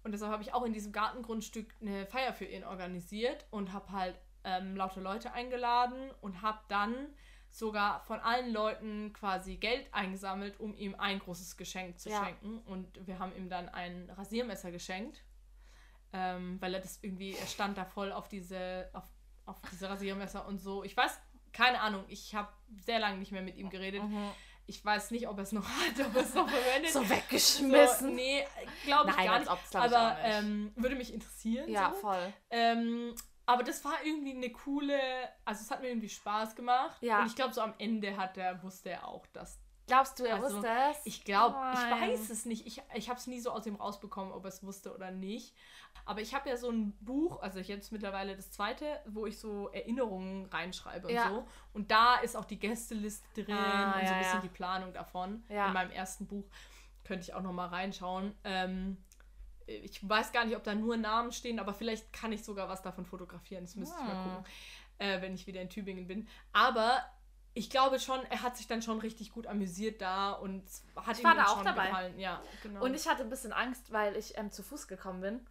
Und 0.04 0.12
deshalb 0.12 0.30
habe 0.32 0.42
ich 0.42 0.52
auch 0.52 0.64
in 0.64 0.72
diesem 0.72 0.92
Gartengrundstück 0.92 1.74
eine 1.80 2.06
Feier 2.06 2.34
für 2.34 2.44
ihn 2.44 2.62
organisiert 2.62 3.46
und 3.50 3.72
habe 3.72 3.90
halt 3.90 4.16
ähm, 4.44 4.76
lauter 4.76 5.00
Leute 5.00 5.32
eingeladen 5.32 6.10
und 6.20 6.42
habe 6.42 6.58
dann 6.68 6.94
sogar 7.50 8.00
von 8.00 8.20
allen 8.20 8.52
Leuten 8.52 9.12
quasi 9.12 9.56
Geld 9.56 9.86
eingesammelt, 9.92 10.60
um 10.60 10.74
ihm 10.76 10.94
ein 10.96 11.20
großes 11.20 11.56
Geschenk 11.56 11.98
zu 11.98 12.10
Ja. 12.10 12.22
schenken. 12.24 12.58
Und 12.66 13.06
wir 13.06 13.18
haben 13.18 13.34
ihm 13.36 13.48
dann 13.48 13.68
ein 13.70 14.10
Rasiermesser 14.10 14.70
geschenkt, 14.72 15.22
ähm, 16.14 16.56
weil 16.60 16.72
er 16.72 16.80
das 16.80 17.00
irgendwie, 17.02 17.34
er 17.34 17.46
stand 17.46 17.76
da 17.76 17.84
voll 17.84 18.12
auf 18.12 18.28
diese, 18.28 18.88
auf, 18.92 19.04
auf 19.44 19.60
diese 19.72 19.90
Rasiermesser 19.90 20.46
und 20.46 20.58
so. 20.58 20.84
Ich 20.84 20.96
weiß, 20.96 21.18
keine 21.52 21.80
Ahnung, 21.80 22.04
ich 22.08 22.34
habe 22.34 22.48
sehr 22.86 23.00
lange 23.00 23.18
nicht 23.18 23.32
mehr 23.32 23.42
mit 23.42 23.56
ihm 23.56 23.68
geredet. 23.68 24.02
Mhm. 24.02 24.30
Ich 24.66 24.82
weiß 24.82 25.10
nicht, 25.10 25.28
ob 25.28 25.36
er 25.38 25.42
es 25.42 25.52
noch 25.52 25.68
hat, 25.68 26.06
ob 26.06 26.14
er 26.14 26.22
es 26.22 26.34
noch 26.34 26.48
verwendet. 26.48 26.92
So 26.92 27.08
weggeschmissen. 27.08 28.10
So, 28.10 28.14
nee, 28.14 28.46
glaube 28.84 29.10
ich 29.10 29.16
Nein, 29.16 29.26
gar 29.26 29.38
nicht. 29.40 29.50
ob, 29.50 29.58
glaub 29.70 29.86
ich 29.86 29.96
aber 29.96 30.14
nicht. 30.14 30.22
ähm, 30.24 30.72
würde 30.76 30.94
mich 30.94 31.12
interessieren. 31.12 31.68
Ja, 31.68 31.92
so. 31.92 32.00
voll. 32.00 32.32
Ähm, 32.50 33.14
aber 33.46 33.64
das 33.64 33.84
war 33.84 33.94
irgendwie 34.04 34.34
eine 34.34 34.50
coole, 34.50 34.98
also 35.44 35.62
es 35.62 35.70
hat 35.70 35.82
mir 35.82 35.88
irgendwie 35.88 36.08
Spaß 36.08 36.54
gemacht. 36.54 36.96
Ja. 37.02 37.20
Und 37.20 37.26
ich 37.26 37.34
glaube, 37.34 37.52
so 37.52 37.60
am 37.60 37.74
Ende 37.78 38.16
hat 38.16 38.38
er, 38.38 38.62
wusste 38.62 38.90
er 38.90 39.08
auch, 39.08 39.26
dass. 39.26 39.60
Glaubst 39.86 40.18
du, 40.18 40.24
er 40.24 40.36
Also, 40.36 40.56
wusste 40.56 40.68
es? 40.90 40.96
Ich 41.04 41.24
glaube, 41.24 41.56
ich 41.72 41.78
weiß 41.78 42.30
es 42.30 42.46
nicht. 42.46 42.66
Ich, 42.66 42.80
ich 42.94 43.08
habe 43.10 43.18
es 43.18 43.26
nie 43.26 43.40
so 43.40 43.50
aus 43.50 43.66
ihm 43.66 43.74
rausbekommen, 43.76 44.32
ob 44.32 44.44
er 44.44 44.48
es 44.48 44.62
wusste 44.64 44.94
oder 44.94 45.10
nicht. 45.10 45.54
Aber 46.06 46.20
ich 46.22 46.34
habe 46.34 46.48
ja 46.48 46.56
so 46.56 46.70
ein 46.70 46.92
Buch, 47.00 47.40
also 47.42 47.60
jetzt 47.60 47.92
mittlerweile 47.92 48.34
das 48.34 48.50
zweite, 48.50 49.00
wo 49.06 49.26
ich 49.26 49.38
so 49.38 49.68
Erinnerungen 49.70 50.46
reinschreibe 50.46 51.08
und 51.08 51.14
Ja. 51.14 51.28
so. 51.28 51.46
Und 51.74 51.90
da 51.90 52.16
ist 52.16 52.36
auch 52.36 52.44
die 52.46 52.58
Gästeliste 52.58 53.44
drin 53.44 53.54
Ah, 53.54 53.98
und 53.98 54.06
so 54.06 54.12
ja, 54.12 54.12
ein 54.12 54.18
bisschen 54.18 54.40
ja. 54.40 54.40
die 54.40 54.48
Planung 54.48 54.92
davon. 54.92 55.44
In 55.48 55.72
meinem 55.72 55.90
ersten 55.90 56.26
Buch 56.26 56.44
könnte 57.04 57.24
ich 57.24 57.34
auch 57.34 57.42
noch 57.42 57.52
mal 57.52 57.66
reinschauen. 57.68 58.34
Ähm, 58.44 58.96
ich 59.66 60.06
weiß 60.06 60.32
gar 60.32 60.44
nicht, 60.44 60.56
ob 60.56 60.64
da 60.64 60.74
nur 60.74 60.96
Namen 60.96 61.32
stehen, 61.32 61.58
aber 61.58 61.72
vielleicht 61.74 62.12
kann 62.12 62.32
ich 62.32 62.44
sogar 62.44 62.68
was 62.68 62.82
davon 62.82 63.06
fotografieren. 63.06 63.64
Das 63.64 63.76
müsste 63.76 63.96
ich 64.00 64.06
mal 64.06 64.16
Hm. 64.16 64.22
gucken, 64.22 64.46
äh, 64.98 65.20
wenn 65.22 65.34
ich 65.34 65.46
wieder 65.46 65.60
in 65.62 65.70
Tübingen 65.70 66.06
bin. 66.06 66.28
Aber 66.52 67.02
ich 67.54 67.70
glaube 67.70 68.00
schon, 68.00 68.20
er 68.30 68.42
hat 68.42 68.56
sich 68.56 68.66
dann 68.66 68.82
schon 68.82 68.98
richtig 68.98 69.30
gut 69.32 69.46
amüsiert 69.46 70.00
da 70.02 70.32
und 70.32 70.64
hat 70.96 71.14
Ich 71.16 71.20
ihm 71.20 71.24
war 71.24 71.34
dann 71.34 71.44
da 71.44 71.50
auch 71.50 71.56
schon 71.56 71.64
dabei. 71.64 71.86
gefallen. 71.86 72.18
Ja, 72.18 72.42
genau. 72.62 72.82
Und 72.84 72.94
ich 72.94 73.08
hatte 73.08 73.22
ein 73.22 73.30
bisschen 73.30 73.52
Angst, 73.52 73.92
weil 73.92 74.16
ich 74.16 74.36
ähm, 74.36 74.50
zu 74.50 74.62
Fuß 74.62 74.88
gekommen 74.88 75.20
bin. 75.20 75.46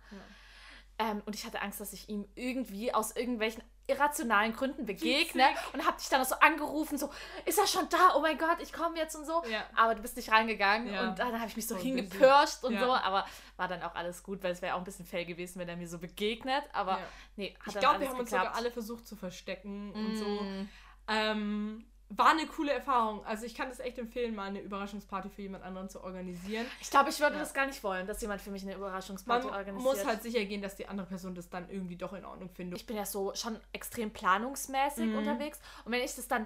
Ähm, 1.00 1.24
und 1.26 1.34
ich 1.36 1.46
hatte 1.46 1.62
Angst, 1.62 1.80
dass 1.82 1.92
ich 1.94 2.08
ihm 2.10 2.28
irgendwie 2.36 2.94
aus 2.94 3.16
irgendwelchen 3.16 3.64
irrationalen 3.88 4.54
Gründen 4.54 4.86
begegne. 4.86 5.44
Und 5.74 5.86
hab 5.86 5.98
dich 5.98 6.08
dann 6.08 6.22
auch 6.22 6.26
so 6.26 6.36
angerufen, 6.36 6.98
so, 6.98 7.10
ist 7.46 7.58
er 7.58 7.68
schon 7.68 7.90
da? 7.90 8.16
Oh 8.16 8.22
mein 8.22 8.38
Gott, 8.38 8.58
ich 8.62 8.72
komme 8.72 8.98
jetzt 8.98 9.16
und 9.16 9.26
so. 9.26 9.44
Ja. 9.50 9.66
Aber 9.76 9.96
du 9.96 10.02
bist 10.02 10.16
nicht 10.18 10.32
reingegangen. 10.32 10.94
Ja. 10.94 11.10
Und 11.10 11.20
dann 11.20 11.38
habe 11.40 11.48
ich 11.48 11.56
mich 11.56 11.68
so 11.68 11.76
Voll 11.76 11.84
hingepirscht 11.86 12.64
und 12.64 12.74
Ja. 12.74 12.86
so. 12.86 12.94
Aber 12.94 13.26
war 13.58 13.68
dann 13.68 13.82
auch 13.82 13.96
alles 13.96 14.24
gut, 14.24 14.44
weil 14.44 14.52
es 14.52 14.62
wäre 14.62 14.76
auch 14.76 14.80
ein 14.80 14.84
bisschen 14.84 15.06
fail 15.06 15.26
gewesen, 15.26 15.58
wenn 15.60 15.68
er 15.68 15.76
mir 15.78 15.88
so 15.88 15.98
begegnet. 16.00 16.64
Aber 16.74 16.92
Ja. 17.00 17.08
nee, 17.38 17.56
hat 17.60 17.74
ich 17.74 17.80
glaube, 17.80 18.00
wir 18.02 18.10
haben 18.10 18.20
uns 18.20 18.30
geklappt. 18.30 18.46
sogar 18.50 18.56
alle 18.58 18.72
versucht 18.72 19.08
zu 19.08 19.16
verstecken 19.16 19.92
und 19.94 20.16
so. 20.18 20.26
Mm. 20.26 20.70
Ähm, 21.08 21.86
war 22.10 22.30
eine 22.32 22.46
coole 22.46 22.72
Erfahrung. 22.72 23.26
Also 23.26 23.46
ich 23.46 23.56
kann 23.56 23.70
das 23.70 23.80
echt 23.80 23.98
empfehlen, 23.98 24.36
mal 24.36 24.44
eine 24.48 24.62
Überraschungsparty 24.62 25.30
für 25.30 25.42
jemand 25.42 25.64
anderen 25.64 25.90
zu 25.90 26.04
organisieren. 26.04 26.66
Ich 26.80 26.92
glaube, 26.92 27.10
ich 27.10 27.20
würde 27.20 27.36
Ja. 27.36 27.40
das 27.42 27.54
gar 27.54 27.66
nicht 27.66 27.84
wollen, 27.84 28.06
dass 28.06 28.22
jemand 28.22 28.42
für 28.42 28.52
mich 28.52 28.62
eine 28.62 28.72
Man 28.74 28.82
Überraschungsparty 28.82 29.48
organisiert. 29.48 29.84
muss 29.96 30.06
halt 30.06 30.22
sicher 30.22 30.46
gehen, 30.46 30.62
dass 30.62 30.76
die 30.76 30.88
andere 30.88 31.08
Person 31.08 31.34
das 31.34 31.50
dann 31.50 31.70
irgendwie 31.70 31.96
doch 31.96 32.14
in 32.14 32.24
Ordnung 32.26 32.50
findet. 32.50 32.80
ich 32.80 32.86
bin 32.86 32.98
ja 32.98 33.06
so 33.06 33.34
schon 33.36 33.60
extrem 33.72 34.12
planungsmäßig 34.12 35.08
Mhm. 35.08 35.18
unterwegs. 35.18 35.60
Und 35.86 35.92
wenn 35.92 36.02
ich 36.02 36.16
das 36.16 36.28
dann 36.28 36.46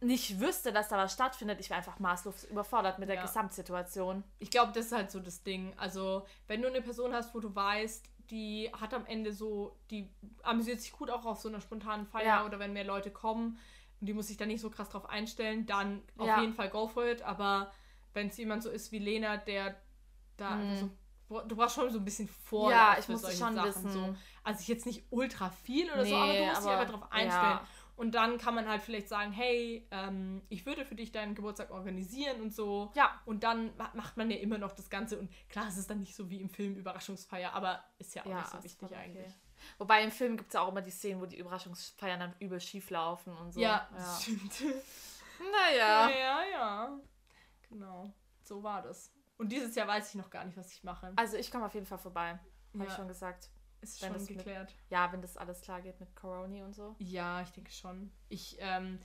nicht 0.00 0.40
wüsste, 0.40 0.72
dass 0.72 0.88
da 0.88 0.96
was 0.96 1.12
stattfindet, 1.12 1.60
ich 1.60 1.70
wäre 1.70 1.78
einfach 1.78 2.00
maßlos 2.00 2.44
überfordert 2.44 2.98
mit 2.98 3.08
der 3.08 3.16
Ja. 3.16 3.22
Gesamtsituation. 3.22 4.24
Ich 4.40 4.50
glaube, 4.50 4.72
das 4.72 4.86
ist 4.86 4.92
halt 4.92 5.12
so 5.12 5.20
das 5.20 5.44
Ding. 5.44 5.74
Also, 5.76 6.26
wenn 6.48 6.60
du 6.60 6.66
eine 6.66 6.82
Person 6.82 7.12
hast, 7.14 7.32
wo 7.36 7.40
du 7.40 7.54
weißt, 7.54 8.04
die 8.30 8.68
hat 8.80 8.94
am 8.94 9.06
Ende 9.06 9.32
so, 9.32 9.76
die 9.92 10.10
amüsiert 10.42 10.80
sich 10.80 10.90
gut 10.92 11.08
auch 11.10 11.24
auf 11.24 11.38
so 11.38 11.48
einer 11.48 11.60
spontanen 11.60 12.06
Feier 12.06 12.24
Ja. 12.26 12.46
oder 12.46 12.58
wenn 12.58 12.72
mehr 12.72 12.84
Leute 12.84 13.10
kommen 13.12 13.58
und 14.02 14.06
die 14.06 14.14
muss 14.14 14.26
sich 14.26 14.36
da 14.36 14.44
nicht 14.46 14.60
so 14.60 14.68
krass 14.68 14.88
drauf 14.88 15.08
einstellen, 15.08 15.64
dann 15.64 16.02
auf 16.18 16.26
Ja. 16.26 16.40
jeden 16.40 16.54
Fall 16.54 16.68
go 16.70 16.88
for 16.88 17.06
it. 17.06 17.22
Aber 17.22 17.70
wenn 18.14 18.26
es 18.26 18.36
jemand 18.36 18.64
so 18.64 18.68
ist 18.68 18.90
wie 18.90 18.98
Lena, 18.98 19.36
der 19.36 19.76
da 20.36 20.56
Mhm. 20.56 20.90
so, 21.28 21.40
du 21.42 21.54
brauchst 21.54 21.76
schon 21.76 21.88
so 21.90 21.98
ein 22.00 22.04
bisschen 22.04 22.26
vor. 22.26 22.72
ja, 22.72 22.96
ich 22.98 23.08
musste 23.08 23.30
schon 23.30 23.54
wissen. 23.62 23.88
So. 23.92 24.14
Also 24.42 24.60
ich 24.60 24.66
jetzt 24.66 24.86
nicht 24.86 25.04
ultra 25.10 25.50
viel 25.50 25.86
oder 25.92 26.04
so, 26.04 26.16
Nee, 26.16 26.20
aber 26.20 26.32
du 26.34 26.44
musst 26.46 26.60
dich 26.62 26.66
aber- 26.68 26.78
einfach 26.80 26.94
drauf 26.98 27.12
einstellen. 27.12 27.44
ja. 27.44 27.66
Und 27.94 28.14
dann 28.16 28.38
kann 28.38 28.54
man 28.56 28.66
halt 28.68 28.82
vielleicht 28.82 29.08
sagen, 29.08 29.30
hey, 29.32 29.86
ähm, 29.92 30.42
ich 30.48 30.66
würde 30.66 30.84
für 30.84 30.96
dich 30.96 31.12
deinen 31.12 31.34
Geburtstag 31.36 31.70
organisieren 31.70 32.40
und 32.40 32.52
so. 32.52 32.90
Ja. 32.96 33.20
Und 33.26 33.44
dann 33.44 33.76
ma- 33.76 33.92
macht 33.94 34.16
man 34.16 34.30
ja 34.30 34.38
immer 34.38 34.58
noch 34.58 34.72
das 34.72 34.90
Ganze. 34.90 35.18
Und 35.18 35.30
klar, 35.48 35.68
es 35.68 35.76
ist 35.76 35.88
dann 35.90 36.00
nicht 36.00 36.16
so 36.16 36.28
wie 36.28 36.40
im 36.40 36.48
Film 36.48 36.74
Überraschungsfeier, 36.74 37.52
aber 37.52 37.84
ist 37.98 38.14
ja 38.16 38.22
auch 38.22 38.26
Ja, 38.26 38.38
nicht 38.38 38.48
so 38.48 38.64
wichtig 38.64 38.78
voll 38.78 38.88
okay. 38.88 39.32
Wobei 39.78 40.02
im 40.02 40.10
Film 40.10 40.36
gibt 40.36 40.48
es 40.48 40.54
ja 40.54 40.60
auch 40.60 40.68
immer 40.68 40.82
die 40.82 40.90
Szenen, 40.90 41.20
wo 41.20 41.26
die 41.26 41.38
Überraschungsfeiern 41.38 42.20
dann 42.20 42.34
übel 42.40 42.60
schief 42.60 42.90
laufen 42.90 43.36
und 43.36 43.52
so. 43.52 43.60
Ja, 43.60 43.88
ja. 43.90 43.96
das 43.96 44.22
stimmt. 44.22 44.62
Naja. 45.40 46.08
ja, 46.10 46.42
ja. 46.52 47.00
Genau. 47.68 48.12
So 48.44 48.62
war 48.62 48.80
das. 48.82 49.10
Und 49.38 49.50
dieses 49.50 49.74
Jahr 49.74 49.88
weiß 49.88 50.10
ich 50.10 50.14
noch 50.14 50.30
gar 50.30 50.44
nicht, 50.44 50.56
was 50.56 50.72
ich 50.72 50.84
mache. 50.84 51.12
Also 51.16 51.36
ich 51.36 51.50
komme 51.50 51.66
auf 51.66 51.74
jeden 51.74 51.86
Fall 51.86 51.98
vorbei. 51.98 52.38
Habe 52.74 52.84
Ja. 52.84 52.84
ich 52.84 52.92
schon 52.92 53.08
gesagt. 53.08 53.50
Ist 53.80 54.00
wenn 54.00 54.10
schon 54.10 54.18
das 54.18 54.28
mit- 54.28 54.38
geklärt. 54.38 54.72
Ja, 54.90 55.10
wenn 55.12 55.20
das 55.20 55.36
alles 55.36 55.60
klar 55.62 55.80
geht 55.82 55.98
mit 55.98 56.14
Corona 56.14 56.64
und 56.64 56.74
so. 56.76 56.94
Ja, 56.98 57.42
ich 57.42 57.50
denke 57.50 57.72
schon. 57.72 58.12
Ich 58.28 58.56
ähm, 58.60 59.00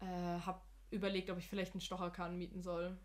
äh, 0.00 0.04
habe 0.06 0.60
überlegt, 0.90 1.30
ob 1.30 1.38
ich 1.38 1.48
vielleicht 1.48 1.72
einen 1.72 1.80
Stocherkahn 1.80 2.36
mieten 2.38 2.62
soll. 2.62 2.96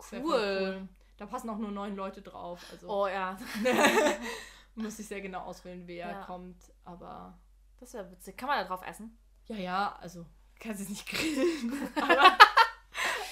Voll 0.00 0.20
Cool. 0.24 0.88
Da 1.18 1.26
passen 1.26 1.48
auch 1.48 1.58
nur 1.58 1.70
neun 1.70 1.94
Leute 1.94 2.20
drauf. 2.20 2.64
Also 2.72 2.88
Oh 2.90 3.06
ja, 3.06 3.38
muss 4.76 4.98
ich 4.98 5.06
sehr 5.08 5.20
genau 5.20 5.40
auswählen, 5.40 5.82
wer 5.86 6.10
Ja. 6.10 6.22
kommt. 6.24 6.56
Aber 6.84 7.38
das 7.80 7.92
wäre 7.94 8.10
witzig. 8.10 8.36
Kann 8.36 8.48
man 8.48 8.58
da 8.58 8.64
drauf 8.64 8.86
essen? 8.86 9.18
ja, 9.46 9.56
ja, 9.56 9.96
also 10.00 10.24
kannst 10.58 10.80
jetzt 10.80 10.88
nicht 10.90 11.06
grillen. 11.08 11.90
aber, 12.00 12.36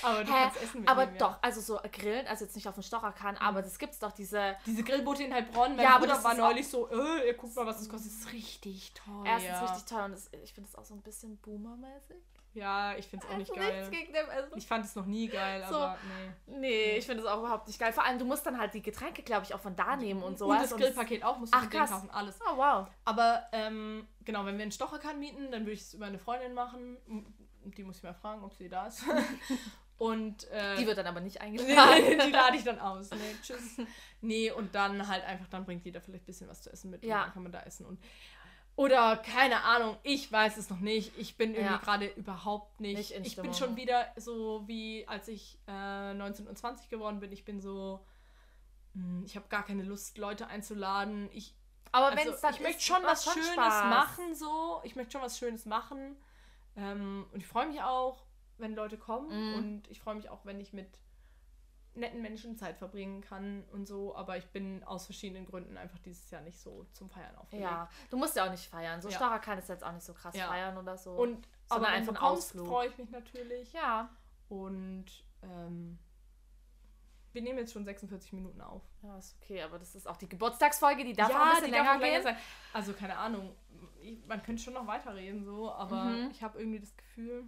aber 0.03 0.25
du 0.25 0.31
Hä? 0.33 0.43
kannst 0.45 0.63
essen 0.63 0.87
Aber 0.87 1.01
mitnehmen, 1.07 1.21
ja. 1.21 1.29
doch, 1.29 1.43
also 1.43 1.61
so 1.61 1.81
grillen, 1.91 2.27
also 2.27 2.45
jetzt 2.45 2.55
nicht 2.55 2.69
auf 2.69 2.75
den 2.75 2.83
Stocherkahn, 2.83 3.37
aber 3.39 3.63
das 3.63 3.79
gibt's 3.79 3.99
doch 3.99 4.13
diese. 4.13 4.57
Diese 4.67 4.85
Grillboote 4.85 5.25
in 5.25 5.33
Heilbronn, 5.35 5.75
mein 5.77 5.85
Ja, 5.85 5.91
aber 5.97 6.01
Bruder 6.01 6.15
das 6.15 6.25
war 6.25 6.35
neulich 6.35 6.69
so, 6.69 6.89
äh, 6.91 7.27
ihr 7.27 7.35
guckt 7.35 7.57
mal, 7.57 7.67
was 7.67 7.79
das 7.79 7.89
kostet. 7.89 8.13
Das 8.13 8.19
ist 8.19 8.33
richtig 8.33 8.93
teuer. 8.95 9.25
Erstens 9.27 9.63
richtig 9.71 9.85
teuer 9.87 10.05
und 10.05 10.13
das, 10.13 10.31
ich 10.45 10.53
finde 10.53 10.69
das 10.71 10.77
auch 10.79 10.85
so 10.85 10.95
ein 10.95 11.03
bisschen 11.03 11.37
boomermäßig. 11.39 12.23
Ja, 12.55 12.95
ich 12.97 13.07
finde 13.09 13.27
es 13.27 13.33
auch 13.33 13.37
nicht 13.37 13.51
Also 13.51 13.63
geil. 13.63 13.89
Gegen 13.91 14.13
den, 14.13 14.27
also 14.31 14.57
Ich 14.57 14.67
fand 14.67 14.85
es 14.85 14.95
noch 14.95 15.07
nie 15.07 15.27
geil, 15.29 15.65
So. 15.69 15.77
aber 15.77 15.99
nee. 16.47 16.59
Nee, 16.59 16.97
ich 16.99 17.05
finde 17.07 17.23
das 17.25 17.33
auch 17.33 17.41
überhaupt 17.41 17.67
nicht 17.67 17.79
geil. 17.81 17.93
Vor 17.93 18.05
allem, 18.05 18.19
du 18.19 18.25
musst 18.25 18.47
dann 18.47 18.59
halt 18.59 18.73
die 18.75 18.83
Getränke, 18.83 19.23
glaube 19.23 19.45
ich, 19.45 19.55
auch 19.55 19.61
von 19.61 19.75
da 19.75 19.97
nehmen 19.97 20.23
und 20.23 20.39
so. 20.39 20.47
Und 20.47 20.59
das 20.63 20.75
Grillpaket 20.75 21.25
auch, 21.25 21.39
musst 21.39 21.53
du 21.53 21.59
Ach, 21.59 21.69
krass. 21.69 21.91
kaufen, 21.91 22.11
alles. 22.11 22.39
Oh, 22.49 22.57
wow. 22.57 22.87
Aber 23.05 23.43
ähm, 23.53 24.07
genau, 24.25 24.47
wenn 24.47 24.57
wir 24.57 24.63
einen 24.63 24.73
Stocherkahn 24.73 25.19
mieten, 25.19 25.51
dann 25.51 25.63
würde 25.63 25.73
ich 25.73 25.81
es 25.81 25.95
über 25.95 26.07
eine 26.07 26.19
Freundin 26.19 26.55
machen. 26.55 26.97
Die 27.65 27.83
muss 27.83 27.97
ich 27.99 28.03
mal 28.05 28.15
fragen, 28.15 28.45
ob 28.45 28.55
sie 28.55 28.69
da 28.69 28.87
ist. 28.87 29.03
Und 29.99 30.49
äh, 30.51 30.77
Die 30.77 30.87
wird 30.87 30.99
dann 30.99 31.07
aber 31.07 31.21
nicht 31.21 31.37
nee, 31.41 31.47
eingeladen. 31.47 32.19
die 32.27 32.31
lade 32.33 32.57
ich 32.57 32.65
dann 32.65 32.79
aus. 32.81 33.11
Nee, 33.11 33.37
tschüss. 33.43 33.77
Nee, 34.21 34.51
und 34.51 34.75
dann 34.75 35.07
halt 35.07 35.23
einfach, 35.25 35.47
dann 35.49 35.67
bringt 35.67 35.85
jeder 35.85 36.01
vielleicht 36.01 36.23
ein 36.25 36.27
bisschen 36.27 36.49
was 36.49 36.63
zu 36.63 36.73
essen 36.73 36.91
mit 36.91 37.05
Ja. 37.05 37.17
und 37.19 37.23
dann 37.27 37.33
kann 37.35 37.43
man 37.43 37.53
da 37.53 37.61
essen. 37.61 37.85
Und, 37.85 38.01
oder 38.77 39.17
keine 39.19 39.63
Ahnung, 39.63 39.97
ich 40.03 40.31
weiß 40.31 40.57
es 40.57 40.69
noch 40.71 40.81
nicht. 40.81 41.17
Ich 41.17 41.37
bin 41.37 41.51
irgendwie 41.55 41.75
Ja. 41.75 41.79
gerade 41.79 42.07
überhaupt 42.07 42.81
nicht. 42.81 42.97
Nicht 42.97 43.27
ich 43.27 43.37
bin 43.37 43.55
schon 43.55 43.77
wieder 43.77 44.09
so 44.17 44.63
wie 44.67 45.07
als 45.07 45.29
ich 45.29 45.59
äh, 45.69 46.15
19 46.15 46.47
und 46.49 46.59
20 46.59 46.89
geworden 46.89 47.21
bin. 47.21 47.31
Ich 47.33 47.45
bin 47.45 47.61
so, 47.61 48.05
hm, 48.95 49.23
ich 49.25 49.37
habe 49.37 49.47
gar 49.49 49.65
keine 49.65 49.83
Lust, 49.85 50.19
Leute 50.19 50.49
einzuladen. 50.49 51.29
Ich 51.33 51.55
Aber 51.93 52.07
also, 52.07 52.19
wenn 52.19 52.29
es 52.33 52.41
dann 52.41 52.55
ich 52.55 52.61
möchte 52.61 52.79
ist, 52.79 52.85
schon 52.87 53.03
macht's 53.03 53.27
was 53.27 53.35
Schönes 53.35 53.53
Spaß. 53.53 53.85
machen, 53.85 54.35
so. 54.35 54.81
Ich 54.83 54.97
möchte 54.97 55.13
schon 55.13 55.23
was 55.23 55.39
Schönes 55.39 55.67
machen. 55.67 56.17
Ähm, 56.77 57.27
und 57.33 57.39
ich 57.41 57.47
freue 57.47 57.67
mich 57.69 57.81
auch, 57.81 58.25
wenn 58.59 58.75
Leute 58.75 58.99
kommen. 58.99 59.29
Mhm. 59.29 59.55
Und 59.55 59.89
ich 59.89 60.01
freue 60.01 60.17
mich 60.17 60.29
auch, 60.31 60.45
wenn 60.45 60.59
ich 60.61 60.73
mit 60.73 60.89
netten 61.97 62.21
Menschen 62.23 62.57
Zeit 62.57 62.77
verbringen 62.77 63.21
kann 63.21 63.65
und 63.73 63.87
so. 63.87 64.15
Aber 64.17 64.37
ich 64.37 64.47
bin 64.47 64.83
aus 64.85 65.05
verschiedenen 65.07 65.47
Gründen 65.47 65.77
einfach 65.77 65.99
dieses 65.99 66.31
Jahr 66.31 66.43
nicht 66.43 66.59
so 66.59 66.85
zum 66.93 67.09
Feiern 67.11 67.35
aufgelegt. 67.37 67.65
Ja, 67.65 67.89
du 68.11 68.17
musst 68.17 68.35
ja 68.37 68.47
auch 68.47 68.51
nicht 68.51 68.67
feiern. 68.69 69.01
So 69.01 69.09
Ja. 69.09 69.17
Stocher 69.17 69.39
kann 69.39 69.59
es 69.59 69.69
jetzt 69.69 69.85
auch 69.85 69.93
nicht 69.93 70.05
so 70.05 70.13
krass 70.15 70.35
Ja. 70.37 70.49
feiern 70.49 70.77
oder 70.77 70.97
so. 70.99 71.13
Und 71.13 71.47
aber 71.69 71.83
wenn 71.87 71.91
einfach 71.93 72.13
du 72.15 72.19
ein 72.21 72.27
kommst, 72.29 72.49
Ausflug. 72.49 72.67
freue 72.67 72.89
ich 72.89 72.99
mich 72.99 73.11
natürlich. 73.11 73.73
ja. 73.73 74.11
Und 74.49 75.07
ähm, 75.43 75.99
wir 77.33 77.43
nehmen 77.43 77.59
jetzt 77.59 77.73
schon 77.73 77.85
46 77.85 78.33
Minuten 78.33 78.61
auf. 78.61 78.83
Ja, 79.03 79.19
ist 79.19 79.37
okay, 79.43 79.63
aber 79.63 79.79
das 79.79 79.95
ist 79.95 80.07
auch 80.07 80.17
die 80.17 80.29
Geburtstagsfolge, 80.29 81.05
die 81.05 81.15
darf 81.15 81.31
auch 81.31 81.35
ja, 81.35 81.43
ein 81.55 81.61
bisschen 81.63 81.75
auch 81.75 81.79
länger 81.79 81.99
gehen. 81.99 82.23
sein. 82.23 82.37
Also 82.73 82.93
keine 82.93 83.17
Ahnung, 83.17 83.57
ich, 84.01 84.25
man 84.27 84.43
könnte 84.43 84.63
schon 84.63 84.75
noch 84.75 84.87
weiterreden 84.87 85.45
so, 85.45 85.73
aber 85.73 86.05
Mhm. 86.05 86.31
ich 86.31 86.43
habe 86.43 86.59
irgendwie 86.59 86.79
das 86.81 86.97
Gefühl. 86.97 87.45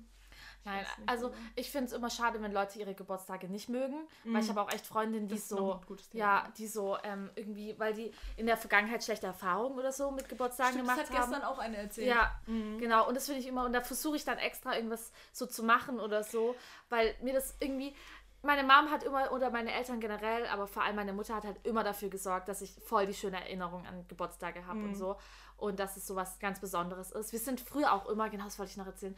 Ich 0.68 0.72
Nein, 0.72 0.86
nicht, 0.98 1.08
also 1.08 1.28
so. 1.28 1.34
ich 1.54 1.70
finde 1.70 1.86
es 1.86 1.92
immer 1.92 2.10
schade, 2.10 2.40
wenn 2.42 2.52
Leute 2.52 2.78
ihre 2.78 2.94
Geburtstage 2.94 3.48
nicht 3.48 3.68
mögen, 3.68 3.94
weil 4.24 4.32
Mhm. 4.32 4.38
ich 4.40 4.48
habe 4.48 4.60
auch 4.62 4.70
echt 4.72 4.86
Freundinnen, 4.86 5.28
die 5.28 5.38
so, 5.38 5.80
ja, 6.12 6.48
die 6.58 6.66
so 6.66 6.96
ähm, 7.04 7.30
irgendwie, 7.34 7.74
weil 7.78 7.94
die 7.94 8.12
in 8.36 8.46
der 8.46 8.56
Vergangenheit 8.56 9.04
schlechte 9.04 9.26
Erfahrungen 9.26 9.78
oder 9.78 9.92
so 9.92 10.10
mit 10.10 10.28
Geburtstagen 10.28 10.72
Stimmt, 10.72 10.84
gemacht 10.88 11.00
das 11.02 11.10
hat 11.10 11.18
haben. 11.18 11.30
gestern 11.30 11.48
auch 11.48 11.58
eine 11.58 11.76
erzählt. 11.76 12.08
Ja, 12.08 12.30
Mhm. 12.46 12.78
genau. 12.78 13.06
Und 13.08 13.14
das 13.16 13.26
finde 13.26 13.40
ich 13.40 13.46
immer, 13.46 13.64
und 13.64 13.72
da 13.72 13.80
versuche 13.80 14.16
ich 14.16 14.24
dann 14.24 14.38
extra 14.38 14.74
irgendwas 14.74 15.12
so 15.32 15.46
zu 15.46 15.62
machen 15.62 16.00
oder 16.00 16.22
so, 16.24 16.56
weil 16.88 17.14
mir 17.22 17.32
das 17.34 17.54
irgendwie. 17.60 17.94
Meine 18.42 18.62
Mom 18.62 18.92
hat 18.92 19.02
immer, 19.02 19.32
oder 19.32 19.50
meine 19.50 19.72
Eltern 19.72 19.98
generell, 19.98 20.46
aber 20.46 20.68
vor 20.68 20.84
allem 20.84 20.94
meine 20.94 21.12
Mutter 21.12 21.34
hat 21.34 21.44
halt 21.44 21.56
immer 21.66 21.82
dafür 21.82 22.10
gesorgt, 22.10 22.48
dass 22.48 22.60
ich 22.60 22.70
voll 22.86 23.04
die 23.06 23.14
schöne 23.14 23.38
Erinnerung 23.40 23.84
an 23.86 24.06
Geburtstage 24.06 24.64
habe 24.66 24.80
und 24.80 24.90
Mhm. 24.90 24.94
so. 24.94 25.16
Und 25.56 25.80
dass 25.80 25.96
es 25.96 26.06
so 26.06 26.14
was 26.14 26.38
ganz 26.38 26.60
Besonderes 26.60 27.10
ist. 27.10 27.32
Wir 27.32 27.40
sind 27.40 27.60
früher 27.60 27.92
auch 27.92 28.06
immer, 28.08 28.28
genau 28.28 28.44
das 28.44 28.56
wollte 28.60 28.70
ich 28.70 28.76
noch 28.76 28.86
erzählen, 28.86 29.16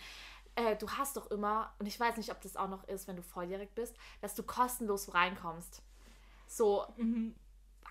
äh, 0.59 0.77
du 0.77 0.89
hast 0.91 1.17
doch 1.17 1.31
immer, 1.31 1.73
und 1.79 1.87
ich 1.87 1.99
weiß 1.99 2.17
nicht, 2.17 2.31
ob 2.31 2.41
das 2.41 2.57
auch 2.57 2.69
noch 2.69 2.85
ist, 2.89 3.07
wenn 3.09 3.17
du 3.17 3.23
volljährig 3.23 3.71
bist, 3.75 3.95
dass 4.21 4.35
du 4.35 4.43
kostenlos 4.43 5.15
reinkommst. 5.15 5.83
So, 6.47 6.85
Mhm. 6.97 7.35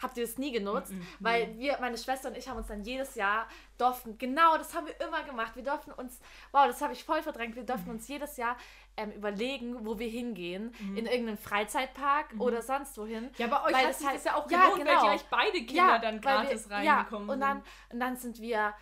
habt 0.01 0.18
ihr 0.18 0.26
das 0.26 0.38
nie 0.38 0.51
genutzt? 0.51 0.91
Mhm. 0.91 1.07
Weil 1.20 1.57
wir, 1.57 1.78
meine 1.80 1.97
Schwester 1.97 2.30
und 2.30 2.38
ich 2.38 2.47
haben 2.47 2.57
uns 2.57 2.68
dann 2.68 2.84
jedes 2.84 3.15
Jahr 3.15 3.47
durften, 3.78 4.18
genau, 4.18 4.57
das 4.57 4.74
haben 4.76 4.86
wir 4.88 4.99
immer 5.01 5.24
gemacht. 5.24 5.55
Wir 5.55 5.63
durften 5.63 5.91
uns, 5.91 6.20
wow, 6.51 6.65
das 6.68 6.82
habe 6.82 6.93
ich 6.93 7.03
voll 7.03 7.22
verdrängt, 7.24 7.55
wir 7.55 7.63
Mhm. 7.63 7.68
durften 7.68 7.89
uns 7.91 8.07
jedes 8.07 8.38
Jahr 8.38 8.57
ähm, 8.99 9.11
überlegen, 9.11 9.86
wo 9.86 9.99
wir 9.99 10.09
hingehen. 10.09 10.74
In 10.95 11.05
irgendeinen 11.05 11.38
Freizeitpark 11.38 12.34
oder 12.39 12.63
sonst 12.63 12.97
wohin. 12.97 13.26
Mhm. 13.26 13.30
Ja, 13.38 13.45
bei 13.47 13.63
euch 13.63 13.74
Weil 13.74 13.84
hat 13.86 13.89
das 13.91 14.03
halt- 14.05 14.15
das 14.15 14.24
ja 14.24 14.36
auch 14.36 14.49
ja, 14.49 14.63
gelohnt, 14.65 14.80
weil 14.88 14.95
genau. 14.95 15.05
ihr 15.05 15.11
euch 15.13 15.26
beide 15.30 15.65
Kinder 15.65 15.99
dann 15.99 16.15
weil 16.15 16.38
gratis 16.45 16.68
wir, 16.68 16.76
reingekommen 16.78 17.28
ja, 17.28 17.34
und 17.34 17.39
dann, 17.39 17.57
sind. 17.61 17.93
und 17.93 17.99
dann 17.99 18.15
sind 18.18 18.39
wir 18.41 18.74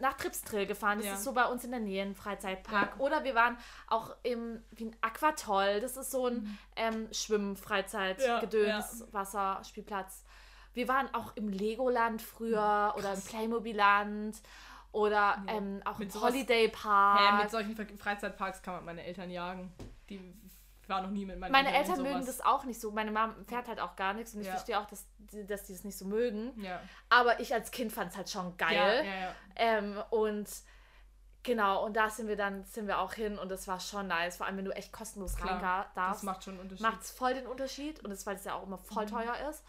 nach 0.00 0.14
Tripstrill 0.14 0.66
gefahren. 0.66 0.98
Das 0.98 1.06
Ja. 1.06 1.14
ist 1.14 1.24
so 1.24 1.32
bei 1.32 1.44
uns 1.46 1.64
in 1.64 1.70
der 1.72 1.80
Nähe 1.80 2.02
ein 2.02 2.14
Freizeitpark. 2.14 2.94
Ja. 2.96 3.00
Oder 3.04 3.24
wir 3.24 3.34
waren 3.34 3.56
auch 3.88 4.14
im 4.22 4.62
wie 4.70 4.84
ein 4.86 4.96
Aquatoll. 5.00 5.80
Das 5.80 5.96
ist 5.96 6.10
so 6.10 6.26
ein 6.28 6.58
ähm, 6.76 7.08
Schwimm-Freizeit-Gedöns, 7.12 9.00
Mhm. 9.00 9.06
Ja, 9.06 9.12
Wasserspielplatz. 9.12 10.24
Wir 10.74 10.88
waren 10.88 11.12
auch 11.14 11.36
im 11.36 11.48
Legoland 11.48 12.22
früher 12.22 12.94
oder 12.96 13.12
im 13.14 13.20
Playmobiland 13.22 14.40
oder 14.90 15.42
ähm, 15.46 15.82
auch 15.84 15.98
Mit 15.98 16.14
im 16.14 16.20
Holiday 16.22 16.66
Hä, 16.66 16.72
Park. 16.72 17.42
mit 17.42 17.50
solchen 17.50 17.76
Freizeitparks 17.98 18.62
kann 18.62 18.74
man 18.76 18.84
meine 18.86 19.04
Eltern 19.04 19.30
jagen. 19.30 19.72
Die 20.08 20.18
waren 20.92 21.02
noch 21.04 21.10
nie 21.10 21.24
mit 21.26 21.38
meinen 21.38 21.50
Meine 21.52 21.68
Eltern 21.68 21.80
Eltern 21.82 21.96
in 22.06 22.12
mögen 22.12 22.22
sowas. 22.24 22.36
das 22.38 22.46
auch 22.46 22.64
nicht 22.64 22.80
so. 22.80 22.90
Meine 22.92 23.10
Mom 23.10 23.34
fährt 23.46 23.68
halt 23.68 23.80
auch 23.80 23.96
gar 23.96 24.12
nichts 24.14 24.34
und 24.34 24.40
ich 24.42 24.46
Ja. 24.46 24.52
verstehe 24.54 24.78
auch, 24.78 24.86
dass 24.86 25.04
die, 25.18 25.46
dass 25.46 25.64
die 25.64 25.72
es 25.72 25.84
nicht 25.84 25.96
so 25.98 26.04
mögen. 26.04 26.52
Ja. 26.62 26.80
Aber 27.08 27.40
ich 27.40 27.52
als 27.54 27.70
Kind 27.70 27.92
fand 27.92 28.10
es 28.12 28.16
halt 28.16 28.30
schon 28.30 28.56
geil. 28.56 29.04
Ja. 29.04 29.34
Ähm, 29.56 30.02
und 30.10 30.48
genau, 31.42 31.84
und 31.84 31.96
da 31.96 32.08
sind 32.10 32.28
wir 32.28 32.36
dann, 32.36 32.64
sind 32.64 32.86
wir 32.86 32.98
auch 33.00 33.14
hin 33.14 33.38
und 33.38 33.48
das 33.50 33.66
war 33.68 33.80
schon 33.80 34.06
nice. 34.08 34.36
Vor 34.36 34.46
allem, 34.46 34.56
wenn 34.58 34.64
du 34.64 34.72
echt 34.72 34.92
kostenlos 34.92 35.36
rein 35.40 35.58
Klar, 35.58 35.84
Das 35.86 35.94
darfst, 35.94 36.24
macht 36.24 36.44
schon 36.44 36.54
einen 36.54 36.62
Unterschied. 36.62 36.86
macht 36.86 37.00
es 37.02 37.10
voll 37.10 37.34
den 37.34 37.46
Unterschied. 37.46 38.00
Und 38.04 38.10
das, 38.10 38.26
weil 38.26 38.36
es 38.36 38.44
ja 38.44 38.54
auch 38.54 38.62
immer 38.66 38.78
voll 38.78 39.04
Mhm. 39.06 39.10
teuer 39.10 39.34
ist. 39.50 39.64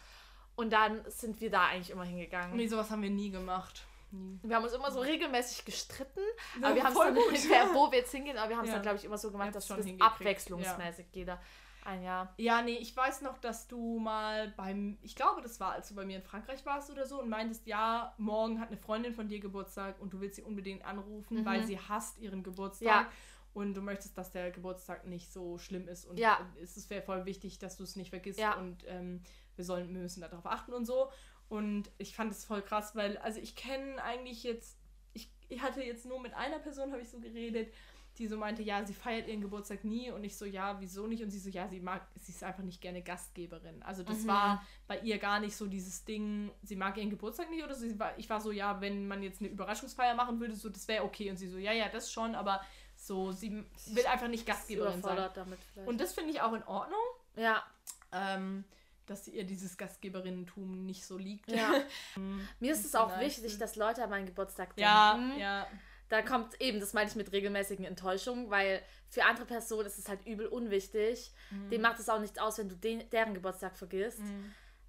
Und 0.56 0.72
dann 0.72 1.00
sind 1.10 1.40
wir 1.40 1.50
da 1.50 1.66
eigentlich 1.66 1.90
immer 1.90 2.04
hingegangen. 2.04 2.54
Nee, 2.56 2.68
sowas 2.68 2.90
haben 2.90 3.02
wir 3.02 3.10
nie 3.10 3.30
gemacht. 3.30 3.82
Nie. 4.14 4.38
Wir 4.42 4.56
haben 4.56 4.64
uns 4.64 4.72
immer 4.72 4.90
so 4.90 5.00
regelmäßig 5.00 5.64
gestritten, 5.64 6.20
Ja, 6.60 6.68
aber 6.68 6.74
wir 6.76 6.84
haben 6.84 6.92
es 6.92 6.98
dann, 6.98 7.14
gut. 7.14 7.24
wo 7.74 7.90
wir 7.90 7.98
jetzt 7.98 8.12
hingehen, 8.12 8.36
aber 8.38 8.50
wir 8.50 8.56
haben 8.56 8.64
es 8.64 8.68
Ja. 8.70 8.74
dann, 8.76 8.82
glaube 8.82 8.98
ich, 8.98 9.04
immer 9.04 9.18
so 9.18 9.30
gemacht, 9.30 9.54
dass 9.54 9.66
hingekriegt, 9.66 10.02
abwechslungsmäßig 10.02 11.06
jeder 11.12 11.40
ein 11.84 12.02
Jahr. 12.02 12.32
Ja, 12.38 12.62
nee, 12.62 12.76
ich 12.78 12.96
weiß 12.96 13.20
noch, 13.22 13.36
dass 13.38 13.68
du 13.68 13.98
mal 13.98 14.48
beim, 14.56 14.96
ich 15.02 15.14
glaube, 15.14 15.42
das 15.42 15.60
war, 15.60 15.72
als 15.72 15.88
du 15.88 15.94
bei 15.94 16.04
mir 16.06 16.16
in 16.16 16.22
Frankreich 16.22 16.64
warst 16.64 16.90
oder 16.90 17.06
so 17.06 17.20
und 17.20 17.28
meintest, 17.28 17.66
ja, 17.66 18.14
morgen 18.16 18.58
hat 18.60 18.68
eine 18.68 18.78
Freundin 18.78 19.12
von 19.12 19.28
dir 19.28 19.38
Geburtstag 19.40 20.00
und 20.00 20.12
du 20.12 20.20
willst 20.20 20.36
sie 20.36 20.42
unbedingt 20.42 20.84
anrufen, 20.84 21.40
Mhm. 21.40 21.44
weil 21.44 21.64
sie 21.64 21.78
hasst 21.78 22.18
ihren 22.18 22.42
Geburtstag. 22.42 22.86
Ja. 22.86 23.12
Und 23.52 23.74
du 23.74 23.82
möchtest, 23.82 24.16
dass 24.18 24.32
der 24.32 24.50
Geburtstag 24.50 25.06
nicht 25.06 25.32
so 25.32 25.58
schlimm 25.58 25.86
ist. 25.86 26.06
Und 26.06 26.18
Ja. 26.18 26.40
es 26.60 26.88
wäre 26.90 27.02
voll 27.02 27.24
wichtig, 27.24 27.58
dass 27.60 27.76
du 27.76 27.84
es 27.84 27.94
nicht 27.96 28.10
vergisst. 28.10 28.40
Ja. 28.40 28.54
Und 28.54 28.82
ähm, 28.88 29.22
wir 29.54 29.64
sollen, 29.64 29.94
wir 29.94 30.00
müssen 30.02 30.20
darauf 30.22 30.44
achten 30.46 30.72
und 30.72 30.86
so. 30.86 31.10
Und 31.48 31.90
ich 31.98 32.14
fand 32.16 32.32
es 32.32 32.44
voll 32.44 32.62
krass, 32.62 32.96
weil, 32.96 33.18
also 33.18 33.38
ich 33.40 33.54
kenne 33.54 34.02
eigentlich 34.02 34.42
jetzt, 34.42 34.76
ich, 35.12 35.28
ich 35.48 35.60
hatte 35.62 35.82
jetzt 35.82 36.06
nur 36.06 36.20
mit 36.20 36.34
einer 36.34 36.58
Person, 36.58 36.90
habe 36.92 37.02
ich 37.02 37.08
so 37.10 37.20
geredet, 37.20 37.72
die 38.18 38.28
so 38.28 38.36
meinte, 38.36 38.62
ja, 38.62 38.84
sie 38.86 38.94
feiert 38.94 39.26
ihren 39.26 39.40
Geburtstag 39.40 39.82
nie. 39.84 40.10
Und 40.10 40.22
ich 40.22 40.36
so, 40.36 40.44
ja, 40.44 40.80
wieso 40.80 41.06
nicht? 41.08 41.22
Und 41.22 41.30
sie 41.30 41.40
so, 41.40 41.48
ja, 41.50 41.66
sie 41.68 41.80
mag, 41.80 42.06
sie 42.14 42.30
ist 42.30 42.44
einfach 42.44 42.62
nicht 42.62 42.80
gerne 42.80 43.02
Gastgeberin. 43.02 43.82
Also 43.82 44.04
das 44.04 44.20
Mhm. 44.22 44.28
war 44.28 44.66
bei 44.86 45.00
ihr 45.00 45.18
gar 45.18 45.40
nicht 45.40 45.56
so 45.56 45.66
dieses 45.66 46.04
Ding, 46.04 46.52
sie 46.62 46.76
mag 46.76 46.96
ihren 46.96 47.10
Geburtstag 47.10 47.50
nicht 47.50 47.64
oder 47.64 47.74
so. 47.74 47.80
Sie 47.88 47.98
war, 47.98 48.16
ich 48.16 48.30
war 48.30 48.40
so, 48.40 48.52
ja, 48.52 48.80
wenn 48.80 49.08
man 49.08 49.22
jetzt 49.22 49.40
eine 49.40 49.50
Überraschungsfeier 49.50 50.14
machen 50.14 50.38
würde, 50.38 50.54
so, 50.54 50.68
das 50.68 50.86
wäre 50.86 51.02
okay. 51.04 51.28
Und 51.28 51.38
sie 51.38 51.48
so, 51.48 51.58
ja, 51.58 51.72
ja, 51.72 51.88
das 51.88 52.12
schon, 52.12 52.36
aber 52.36 52.60
so, 52.96 53.32
sie 53.32 53.50
will 53.86 54.06
einfach 54.06 54.28
nicht 54.28 54.46
Gastgeberin 54.46 55.02
sein. 55.02 55.30
Damit 55.34 55.58
vielleicht. 55.72 55.88
Und 55.88 56.00
das 56.00 56.12
finde 56.14 56.30
ich 56.30 56.40
auch 56.40 56.52
in 56.52 56.62
Ordnung, 56.62 57.00
ja, 57.34 57.64
ähm, 58.12 58.64
dass 59.06 59.28
ihr 59.28 59.44
dieses 59.44 59.76
Gastgeberinnentum 59.76 60.84
nicht 60.84 61.04
so 61.04 61.16
liegt. 61.16 61.50
ja. 61.50 61.72
Mir 62.60 62.72
ist 62.72 62.84
es 62.84 62.94
auch 62.94 63.18
wichtig, 63.20 63.58
dass 63.58 63.76
Leute 63.76 64.02
an 64.02 64.10
meinen 64.10 64.26
Geburtstag 64.26 64.76
denken. 64.76 64.80
ja, 64.80 65.36
ja. 65.38 65.66
Da 66.10 66.20
kommt 66.20 66.60
eben, 66.60 66.80
das 66.80 66.92
meine 66.92 67.08
ich 67.08 67.16
mit 67.16 67.32
regelmäßigen 67.32 67.84
Enttäuschungen, 67.84 68.50
weil 68.50 68.82
für 69.08 69.24
andere 69.24 69.46
Personen 69.46 69.86
ist 69.86 69.98
es 69.98 70.08
halt 70.08 70.24
übel 70.26 70.46
unwichtig. 70.46 71.32
Mhm. 71.50 71.70
Dem 71.70 71.80
macht 71.80 71.98
es 71.98 72.08
auch 72.08 72.20
nichts 72.20 72.38
aus, 72.38 72.58
wenn 72.58 72.68
du 72.68 72.76
den, 72.76 73.08
deren 73.10 73.32
Geburtstag 73.32 73.76
vergisst. 73.76 74.20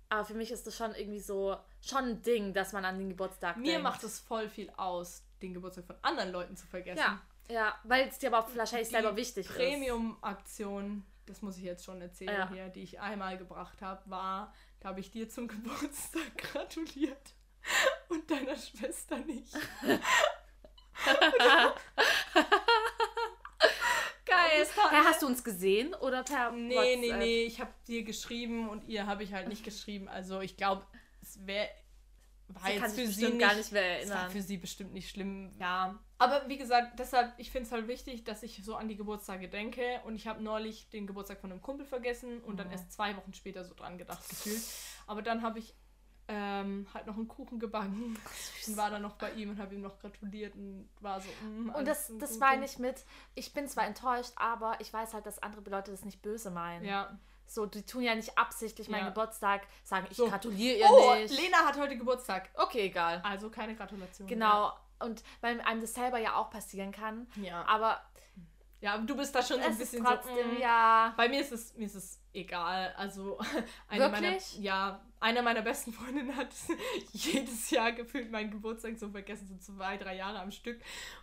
Aber 0.09 0.25
für 0.25 0.33
mich 0.33 0.51
ist 0.51 0.67
das 0.67 0.75
schon 0.75 0.93
irgendwie 0.93 1.19
so, 1.19 1.57
schon 1.81 2.03
ein 2.03 2.21
Ding, 2.21 2.53
dass 2.53 2.73
man 2.73 2.85
an 2.85 2.99
den 2.99 3.09
Geburtstag 3.09 3.57
Mir 3.57 3.71
denkt. 3.71 3.83
macht 3.83 4.03
es 4.03 4.19
voll 4.19 4.49
viel 4.49 4.69
aus, 4.77 5.23
den 5.41 5.53
Geburtstag 5.53 5.85
von 5.85 5.95
anderen 6.01 6.31
Leuten 6.31 6.55
zu 6.57 6.67
vergessen. 6.67 6.99
Ja, 6.99 7.21
ja, 7.49 7.75
weil 7.83 8.07
es 8.07 8.19
dir 8.19 8.33
aber 8.33 8.47
wahrscheinlich 8.55 8.89
selber 8.89 9.15
wichtig 9.15 9.49
ist. 9.49 9.55
Premium-Aktion, 9.55 11.03
das 11.25 11.41
muss 11.41 11.57
ich 11.57 11.63
jetzt 11.63 11.83
schon 11.85 12.01
erzählen 12.01 12.33
Ja. 12.37 12.49
hier, 12.49 12.69
die 12.69 12.83
ich 12.83 12.99
einmal 12.99 13.37
gebracht 13.37 13.81
habe, 13.81 14.09
war, 14.09 14.53
da 14.79 14.89
habe 14.89 14.99
ich 14.99 15.11
dir 15.11 15.29
zum 15.29 15.47
Geburtstag 15.49 16.37
gratuliert 16.37 17.33
und 18.09 18.29
deiner 18.29 18.55
Schwester 18.55 19.17
nicht. 19.19 19.53
Geil. 24.25 24.65
Mir 24.91 25.03
hast 25.03 25.21
du 25.21 25.27
uns 25.27 25.43
gesehen 25.43 25.93
oder 25.95 26.23
per 26.23 26.51
Nee, 26.51 26.75
WhatsApp? 26.75 26.99
nee, 26.99 27.13
nee, 27.13 27.43
ich 27.43 27.59
habe 27.59 27.71
dir 27.87 28.03
geschrieben 28.03 28.69
und 28.69 28.83
ihr 28.87 29.05
habe 29.05 29.23
ich 29.23 29.33
halt 29.33 29.47
nicht 29.47 29.63
geschrieben. 29.63 30.07
Also 30.07 30.41
ich 30.41 30.57
glaube, 30.57 30.85
es 31.21 31.45
wäre 31.45 31.69
war 32.47 32.61
Sie 32.69 32.77
kann 32.77 32.83
jetzt 32.91 32.95
für 32.95 33.07
sie 33.07 33.07
bestimmt 33.07 33.37
nicht, 33.37 33.47
gar 33.47 33.55
nicht 33.55 33.71
mehr 33.71 33.99
es 34.01 34.09
war 34.09 34.15
erinnern. 34.15 34.31
für 34.31 34.41
sie 34.41 34.57
bestimmt 34.57 34.93
nicht 34.93 35.09
schlimm. 35.09 35.51
Ja, 35.59 35.99
aber 36.17 36.47
wie 36.47 36.57
gesagt, 36.57 36.99
deshalb 36.99 37.33
ich 37.37 37.51
finde 37.51 37.65
es 37.67 37.71
halt 37.71 37.87
wichtig, 37.87 38.23
dass 38.23 38.43
ich 38.43 38.63
so 38.63 38.75
an 38.75 38.87
die 38.87 38.95
Geburtstage 38.95 39.49
denke 39.49 40.01
und 40.05 40.15
ich 40.15 40.27
habe 40.27 40.41
neulich 40.43 40.89
den 40.89 41.07
Geburtstag 41.07 41.39
von 41.41 41.51
einem 41.51 41.61
Kumpel 41.61 41.85
vergessen 41.85 42.41
und 42.41 42.57
dann 42.57 42.67
Oh. 42.67 42.71
erst 42.71 42.91
zwei 42.91 43.15
Wochen 43.17 43.33
später 43.33 43.63
so 43.65 43.73
dran 43.73 43.97
gedacht 43.97 44.27
gefühlt. 44.29 44.61
Aber 45.07 45.21
dann 45.21 45.41
habe 45.41 45.59
ich 45.59 45.73
ähm, 46.27 46.87
halt 46.93 47.05
noch 47.05 47.15
einen 47.17 47.27
Kuchen 47.27 47.59
gebacken 47.59 48.17
und 48.67 48.77
war 48.77 48.89
dann 48.89 49.03
noch 49.03 49.15
bei 49.15 49.31
ihm 49.33 49.51
und 49.51 49.59
habe 49.59 49.75
ihm 49.75 49.81
noch 49.81 49.99
gratuliert 49.99 50.55
und 50.55 50.89
war 50.99 51.21
so. 51.21 51.29
mm, 51.45 51.69
Und 51.69 51.87
das, 51.87 52.11
das 52.19 52.37
meine 52.39 52.65
ich 52.65 52.79
mit, 52.79 53.03
ich 53.35 53.53
bin 53.53 53.67
zwar 53.67 53.85
enttäuscht, 53.85 54.31
aber 54.35 54.79
ich 54.81 54.91
weiß 54.91 55.13
halt, 55.13 55.25
dass 55.27 55.37
andere 55.43 55.69
Leute 55.69 55.91
das 55.91 56.03
nicht 56.03 56.21
böse 56.23 56.49
meinen. 56.49 56.83
Ja. 56.85 57.19
So, 57.47 57.65
die 57.65 57.83
tun 57.83 58.01
ja 58.03 58.15
nicht 58.15 58.37
absichtlich 58.37 58.89
meinen 58.89 59.03
Ja. 59.03 59.09
Geburtstag, 59.09 59.61
sagen, 59.83 60.07
ich 60.09 60.17
So. 60.17 60.27
gratuliere 60.29 60.77
ihr 60.79 60.87
Oh, 60.89 61.15
nicht. 61.15 61.33
Lena 61.39 61.57
hat 61.59 61.77
heute 61.77 61.97
Geburtstag. 61.97 62.49
Okay, 62.55 62.81
egal. 62.87 63.21
Also 63.23 63.49
keine 63.49 63.75
Gratulation. 63.75 64.27
Genau. 64.27 64.73
Und 64.99 65.23
weil 65.41 65.59
einem 65.61 65.81
das 65.81 65.93
selber 65.93 66.17
ja 66.19 66.35
auch 66.35 66.49
passieren 66.49 66.91
kann. 66.91 67.27
Ja. 67.35 67.65
Aber 67.67 68.01
Ja, 68.81 68.97
du 68.97 69.15
bist 69.15 69.33
da 69.33 69.41
schon 69.41 69.59
so 69.61 69.67
ein 69.67 69.77
bisschen 69.77 70.03
trotzdem, 70.03 70.35
so. 70.35 70.57
mm. 70.57 70.61
ja. 70.61 71.13
Bei 71.17 71.27
mir 71.29 71.41
ist 71.41 71.51
es, 71.51 71.73
mir 71.75 71.85
ist 71.85 71.95
es 71.95 72.19
egal. 72.33 72.93
Also 72.97 73.37
eine 73.87 74.09
meiner, 74.09 74.21
Wirklich? 74.27 74.59
ja, 74.59 75.01
einer 75.19 75.41
meiner 75.41 75.61
besten 75.63 75.91
Freundinnen 75.93 76.35
hat 76.35 76.49
jedes 77.13 77.69
Jahr 77.71 77.91
gefühlt 77.93 78.31
meinen 78.31 78.51
Geburtstag 78.51 78.97
so 78.97 79.09
vergessen, 79.09 79.47
so 79.47 79.57
zwei, 79.73 79.97
drei 79.97 80.15
Jahre 80.15 80.39
am 80.39 80.51
Stück. 80.51 80.79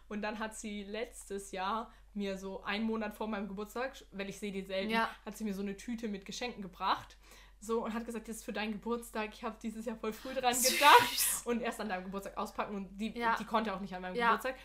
Und 0.08 0.22
dann 0.22 0.38
hat 0.38 0.54
sie 0.56 0.82
letztes 0.84 1.52
Jahr 1.52 1.90
mir 2.14 2.36
so 2.38 2.62
einen 2.64 2.84
Monat 2.84 3.14
vor 3.14 3.26
meinem 3.28 3.48
Geburtstag, 3.48 3.92
weil 4.12 4.28
ich 4.28 4.38
sehe 4.38 4.52
die 4.52 4.62
selten, 4.62 4.90
Ja. 4.90 5.08
hat 5.24 5.36
sie 5.36 5.44
mir 5.44 5.54
so 5.54 5.62
eine 5.62 5.76
Tüte 5.76 6.08
mit 6.08 6.24
Geschenken 6.24 6.62
gebracht. 6.62 7.16
So 7.60 7.84
und 7.84 7.94
hat 7.94 8.04
gesagt, 8.04 8.26
das 8.28 8.36
ist 8.38 8.44
für 8.44 8.52
deinen 8.52 8.72
Geburtstag. 8.72 9.30
Ich 9.32 9.44
habe 9.44 9.56
dieses 9.62 9.86
Jahr 9.86 9.96
voll 9.96 10.12
früh 10.12 10.34
dran 10.34 10.52
gedacht. 10.62 11.08
Süß. 11.10 11.42
und 11.46 11.60
erst 11.60 11.80
an 11.80 11.88
deinem 11.88 12.04
Geburtstag 12.04 12.36
auspacken 12.36 12.74
und 12.74 12.98
die, 12.98 13.16
Ja. 13.16 13.36
die 13.38 13.44
konnte 13.44 13.72
auch 13.74 13.80
nicht 13.80 13.94
an 13.94 14.02
meinem 14.02 14.16
Ja. 14.16 14.26
Geburtstag. 14.36 14.56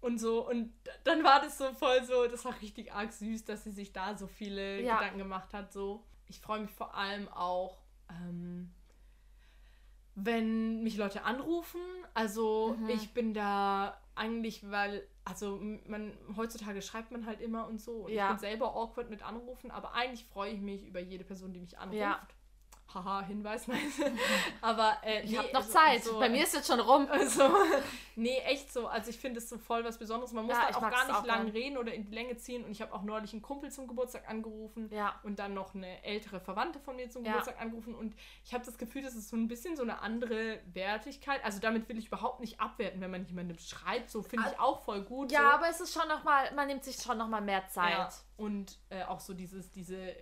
Und 0.00 0.18
so, 0.20 0.48
und 0.48 0.72
dann 1.04 1.24
war 1.24 1.40
das 1.40 1.58
so 1.58 1.72
voll 1.72 2.04
so, 2.04 2.26
das 2.28 2.44
war 2.44 2.60
richtig 2.60 2.92
arg 2.92 3.12
süß, 3.12 3.44
dass 3.46 3.64
sie 3.64 3.72
sich 3.72 3.92
da 3.92 4.16
so 4.16 4.26
viele 4.28 4.80
Ja. 4.82 4.98
Gedanken 4.98 5.18
gemacht 5.18 5.52
hat. 5.54 5.72
So. 5.72 6.04
Ich 6.28 6.40
freue 6.40 6.60
mich 6.60 6.70
vor 6.70 6.94
allem 6.94 7.28
auch, 7.28 7.78
ähm, 8.10 8.70
wenn 10.14 10.82
mich 10.82 10.96
Leute 10.96 11.24
anrufen. 11.24 11.80
Also 12.14 12.76
Mhm. 12.78 12.88
ich 12.90 13.12
bin 13.12 13.34
da 13.34 14.00
eigentlich, 14.14 14.70
weil, 14.70 15.06
also 15.26 15.60
man 15.86 16.12
heutzutage 16.36 16.80
schreibt 16.80 17.10
man 17.10 17.26
halt 17.26 17.40
immer 17.40 17.66
und 17.66 17.80
so. 17.80 18.04
Und 18.04 18.12
Ja. 18.12 18.26
ich 18.26 18.30
bin 18.30 18.38
selber 18.38 18.76
awkward 18.76 19.10
mit 19.10 19.22
Anrufen, 19.22 19.70
aber 19.72 19.92
eigentlich 19.94 20.24
freue 20.24 20.52
ich 20.52 20.60
mich 20.60 20.86
über 20.86 21.00
jede 21.00 21.24
Person, 21.24 21.52
die 21.52 21.58
mich 21.60 21.78
anruft. 21.78 21.98
Ja. 21.98 22.26
Haha, 23.04 23.22
Hinweis, 23.26 23.68
nein. 23.68 23.80
aber 24.62 24.96
äh, 25.02 25.22
Ich 25.22 25.30
nee, 25.32 25.38
habe 25.38 25.48
noch 25.48 25.56
also- 25.60 25.72
Zeit. 25.72 26.02
so, 26.04 26.18
Bei 26.18 26.28
mir 26.28 26.42
ist 26.42 26.54
jetzt 26.54 26.66
schon 26.66 26.80
rum. 26.80 27.06
also, 27.10 27.48
nee, 28.16 28.38
echt 28.46 28.72
so. 28.72 28.86
Also 28.88 29.10
ich 29.10 29.18
finde 29.18 29.38
es 29.38 29.48
so 29.48 29.58
voll 29.58 29.84
was 29.84 29.98
Besonderes. 29.98 30.32
Man 30.32 30.46
muss 30.46 30.54
Ja, 30.56 30.68
da 30.70 30.76
auch 30.78 30.80
gar 30.90 31.06
nicht 31.06 31.14
auch 31.16 31.24
lang 31.26 31.44
gern. 31.44 31.48
reden 31.54 31.76
oder 31.78 31.92
in 31.92 32.04
die 32.04 32.12
Länge 32.14 32.36
ziehen. 32.36 32.64
Und 32.64 32.70
ich 32.70 32.80
habe 32.82 32.92
auch 32.94 33.02
neulich 33.02 33.32
einen 33.32 33.42
Kumpel 33.42 33.70
zum 33.70 33.86
Geburtstag 33.86 34.28
angerufen 34.28 34.88
Ja. 34.92 35.20
und 35.24 35.38
dann 35.38 35.54
noch 35.54 35.74
eine 35.74 36.02
ältere 36.04 36.40
Verwandte 36.40 36.78
von 36.80 36.96
mir 36.96 37.10
zum 37.10 37.24
Ja. 37.24 37.32
Geburtstag 37.32 37.60
angerufen. 37.60 37.94
Und 37.94 38.14
ich 38.44 38.54
habe 38.54 38.64
das 38.64 38.78
Gefühl, 38.78 39.02
das 39.02 39.14
ist 39.14 39.28
so 39.28 39.36
ein 39.36 39.48
bisschen 39.48 39.76
so 39.76 39.82
eine 39.82 40.00
andere 40.00 40.60
Wertigkeit. 40.72 41.44
Also 41.44 41.60
damit 41.60 41.88
will 41.88 41.98
ich 41.98 42.06
überhaupt 42.06 42.40
nicht 42.40 42.60
abwerten, 42.60 43.00
wenn 43.00 43.10
man 43.10 43.24
jemandem 43.26 43.58
schreibt. 43.58 44.10
So 44.10 44.22
finde 44.22 44.48
ich 44.52 44.58
auch 44.60 44.80
voll 44.84 45.02
gut. 45.02 45.32
Ja, 45.32 45.40
so. 45.40 45.46
aber 45.48 45.68
es 45.68 45.80
ist 45.80 45.92
schon 45.92 46.08
nochmal, 46.08 46.52
man 46.54 46.66
nimmt 46.66 46.84
sich 46.84 46.96
schon 46.96 47.18
nochmal 47.18 47.42
mehr 47.42 47.66
Zeit. 47.68 48.12
Und 48.36 48.78
äh, 48.90 49.02
auch 49.04 49.20
so 49.20 49.32
dieses, 49.34 49.70
diese, 49.70 50.14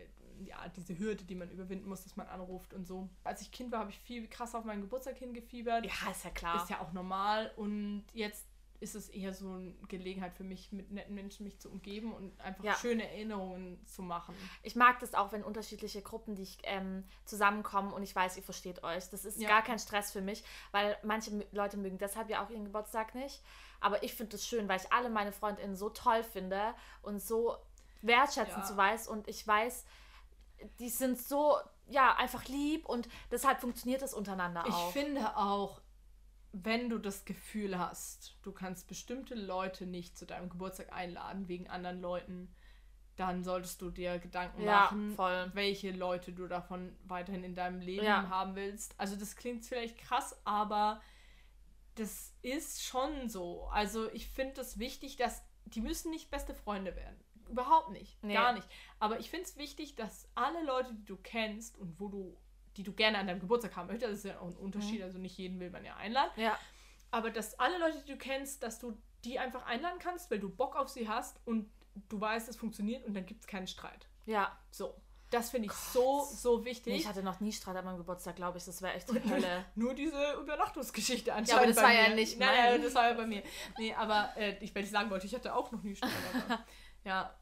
ja, 0.44 0.56
diese 0.76 0.98
Hürde, 0.98 1.24
die 1.24 1.34
man 1.34 1.50
überwinden 1.50 1.88
muss, 1.88 2.02
dass 2.04 2.16
man 2.16 2.26
anruft 2.28 2.74
und 2.74 2.86
so. 2.86 3.08
Als 3.24 3.40
ich 3.42 3.50
Kind 3.52 3.72
war, 3.72 3.80
habe 3.80 3.90
ich 3.90 3.98
viel 3.98 4.26
krass 4.28 4.54
auf 4.54 4.64
meinen 4.64 4.80
Geburtstag 4.82 5.16
hingefiebert. 5.18 5.84
Ja, 5.84 6.10
ist 6.10 6.24
ja 6.24 6.30
klar. 6.30 6.62
Ist 6.62 6.70
ja 6.70 6.80
auch 6.80 6.92
normal 6.92 7.52
und 7.56 8.04
jetzt 8.12 8.46
ist 8.80 8.94
es 8.96 9.08
eher 9.08 9.32
so 9.32 9.50
eine 9.52 9.72
Gelegenheit 9.88 10.34
für 10.34 10.44
mich, 10.44 10.70
mit 10.72 10.90
netten 10.90 11.14
Menschen 11.14 11.44
mich 11.44 11.58
zu 11.58 11.70
umgeben 11.70 12.12
und 12.12 12.38
einfach 12.40 12.64
Ja. 12.64 12.74
schöne 12.74 13.08
Erinnerungen 13.08 13.82
zu 13.86 14.02
machen. 14.02 14.34
Ich 14.62 14.76
mag 14.76 14.98
das 15.00 15.14
auch, 15.14 15.32
wenn 15.32 15.42
unterschiedliche 15.42 16.02
Gruppen, 16.02 16.34
die 16.34 16.42
ich, 16.42 16.58
ähm, 16.64 17.04
zusammenkommen 17.24 17.94
und 17.94 18.02
ich 18.02 18.14
weiß, 18.14 18.36
ihr 18.36 18.42
versteht 18.42 18.82
euch. 18.82 19.08
Das 19.08 19.24
ist 19.24 19.40
Ja. 19.40 19.48
gar 19.48 19.62
kein 19.62 19.78
Stress 19.78 20.12
für 20.12 20.20
mich, 20.20 20.44
weil 20.72 20.98
manche 21.02 21.46
Leute 21.52 21.78
mögen 21.78 21.96
deshalb 21.96 22.28
ja 22.28 22.44
auch 22.44 22.50
ihren 22.50 22.64
Geburtstag 22.64 23.14
nicht. 23.14 23.42
Aber 23.80 24.02
ich 24.02 24.12
finde 24.14 24.36
es 24.36 24.46
schön, 24.46 24.68
weil 24.68 24.80
ich 24.80 24.92
alle 24.92 25.08
meine 25.08 25.32
FreundInnen 25.32 25.76
so 25.76 25.88
toll 25.88 26.22
finde 26.22 26.74
und 27.00 27.22
so 27.22 27.56
wertschätzen 28.02 28.60
Ja. 28.60 28.64
zu 28.66 28.76
weiß 28.76 29.08
und 29.08 29.28
ich 29.28 29.46
weiß, 29.46 29.86
die 30.78 30.88
sind 30.88 31.18
so, 31.18 31.56
ja, 31.88 32.14
einfach 32.16 32.44
lieb 32.46 32.86
und 32.86 33.08
deshalb 33.30 33.60
funktioniert 33.60 34.02
es 34.02 34.14
untereinander 34.14 34.64
Ich 34.66 34.74
auch. 34.74 34.92
finde 34.92 35.36
auch, 35.36 35.80
wenn 36.52 36.88
du 36.88 36.98
das 36.98 37.24
Gefühl 37.24 37.78
hast, 37.78 38.36
du 38.42 38.52
kannst 38.52 38.86
bestimmte 38.88 39.34
Leute 39.34 39.86
nicht 39.86 40.16
zu 40.16 40.24
deinem 40.26 40.48
Geburtstag 40.48 40.92
einladen 40.92 41.48
wegen 41.48 41.68
anderen 41.68 42.00
Leuten, 42.00 42.54
dann 43.16 43.44
solltest 43.44 43.80
du 43.82 43.90
dir 43.90 44.18
Gedanken 44.18 44.62
Ja, 44.62 44.82
machen, 44.84 45.14
voll. 45.14 45.50
welche 45.54 45.90
Leute 45.92 46.32
du 46.32 46.46
davon 46.48 46.96
weiterhin 47.04 47.44
in 47.44 47.54
deinem 47.54 47.80
Leben 47.80 48.04
Ja. 48.04 48.28
haben 48.28 48.54
willst. 48.56 48.94
Also 48.98 49.14
das 49.16 49.36
klingt 49.36 49.64
vielleicht 49.64 49.98
krass, 49.98 50.40
aber 50.44 51.00
das 51.96 52.32
ist 52.42 52.82
schon 52.82 53.28
so. 53.28 53.66
Also 53.68 54.10
ich 54.12 54.26
finde 54.28 54.60
es 54.60 54.78
wichtig, 54.78 55.16
dass 55.16 55.42
die 55.66 55.80
müssen 55.80 56.10
nicht 56.10 56.30
beste 56.30 56.54
Freunde 56.54 56.96
werden. 56.96 57.16
Überhaupt 57.48 57.90
nicht. 57.90 58.22
Nee. 58.22 58.34
Gar 58.34 58.52
nicht. 58.54 58.66
Aber 59.04 59.20
ich 59.20 59.28
finde 59.28 59.44
es 59.44 59.58
wichtig, 59.58 59.96
dass 59.96 60.26
alle 60.34 60.64
Leute, 60.64 60.94
die 60.94 61.04
du 61.04 61.18
kennst 61.18 61.76
und 61.76 62.00
wo 62.00 62.08
du, 62.08 62.38
die 62.78 62.82
du 62.82 62.94
gerne 62.94 63.18
an 63.18 63.26
deinem 63.26 63.38
Geburtstag 63.38 63.76
haben 63.76 63.88
möchtest, 63.88 64.10
das 64.10 64.18
ist 64.20 64.24
ja 64.24 64.40
auch 64.40 64.46
ein 64.46 64.56
Unterschied, 64.56 65.02
also 65.02 65.18
nicht 65.18 65.36
jeden 65.36 65.60
will 65.60 65.68
man 65.68 65.84
ja 65.84 65.94
einladen, 65.96 66.32
Ja, 66.36 66.58
aber 67.10 67.28
dass 67.30 67.58
alle 67.60 67.76
Leute, 67.76 68.02
die 68.02 68.12
du 68.12 68.16
kennst, 68.16 68.62
dass 68.62 68.78
du 68.78 68.96
die 69.26 69.38
einfach 69.38 69.66
einladen 69.66 69.98
kannst, 69.98 70.30
weil 70.30 70.38
du 70.38 70.48
Bock 70.48 70.74
auf 70.74 70.88
sie 70.88 71.06
hast 71.06 71.38
und 71.44 71.70
du 72.08 72.18
weißt, 72.18 72.48
es 72.48 72.56
funktioniert 72.56 73.04
und 73.04 73.12
dann 73.12 73.26
gibt 73.26 73.42
es 73.42 73.46
keinen 73.46 73.66
Streit. 73.66 74.08
ja. 74.24 74.58
So. 74.70 74.94
Das 75.30 75.50
finde 75.50 75.66
ich 75.66 75.72
so, 75.72 76.22
so 76.22 76.64
wichtig. 76.64 76.92
Nee, 76.92 76.98
ich 77.00 77.08
hatte 77.08 77.22
noch 77.24 77.40
nie 77.40 77.52
Streit 77.52 77.74
an 77.76 77.84
meinem 77.84 77.96
Geburtstag, 77.96 78.36
glaube 78.36 78.56
ich. 78.58 78.64
Das 78.64 78.80
wäre 78.82 78.94
echt 78.94 79.10
die 79.10 79.28
Hölle. 79.28 79.64
Nur 79.74 79.92
diese 79.92 80.34
Übernachtungsgeschichte 80.34 81.34
anscheinend. 81.34 81.48
Ja, 81.48 81.56
aber 81.56 81.66
das 81.66 81.76
war 81.76 81.88
mir. 81.88 82.08
ja 82.08 82.14
nicht 82.14 82.38
Nein, 82.38 82.48
nein, 82.56 82.82
das 82.82 82.94
war 82.94 83.08
ja 83.08 83.14
bei 83.14 83.26
mir. 83.26 83.42
Nee, 83.76 83.92
aber 83.94 84.32
äh, 84.36 84.56
ich, 84.62 84.72
weil 84.72 84.84
ich 84.84 84.90
sagen 84.90 85.10
wollte, 85.10 85.26
ich 85.26 85.34
hatte 85.34 85.52
auch 85.52 85.72
noch 85.72 85.82
nie 85.82 85.96
Streit. 85.96 86.12
Ja, 87.04 87.34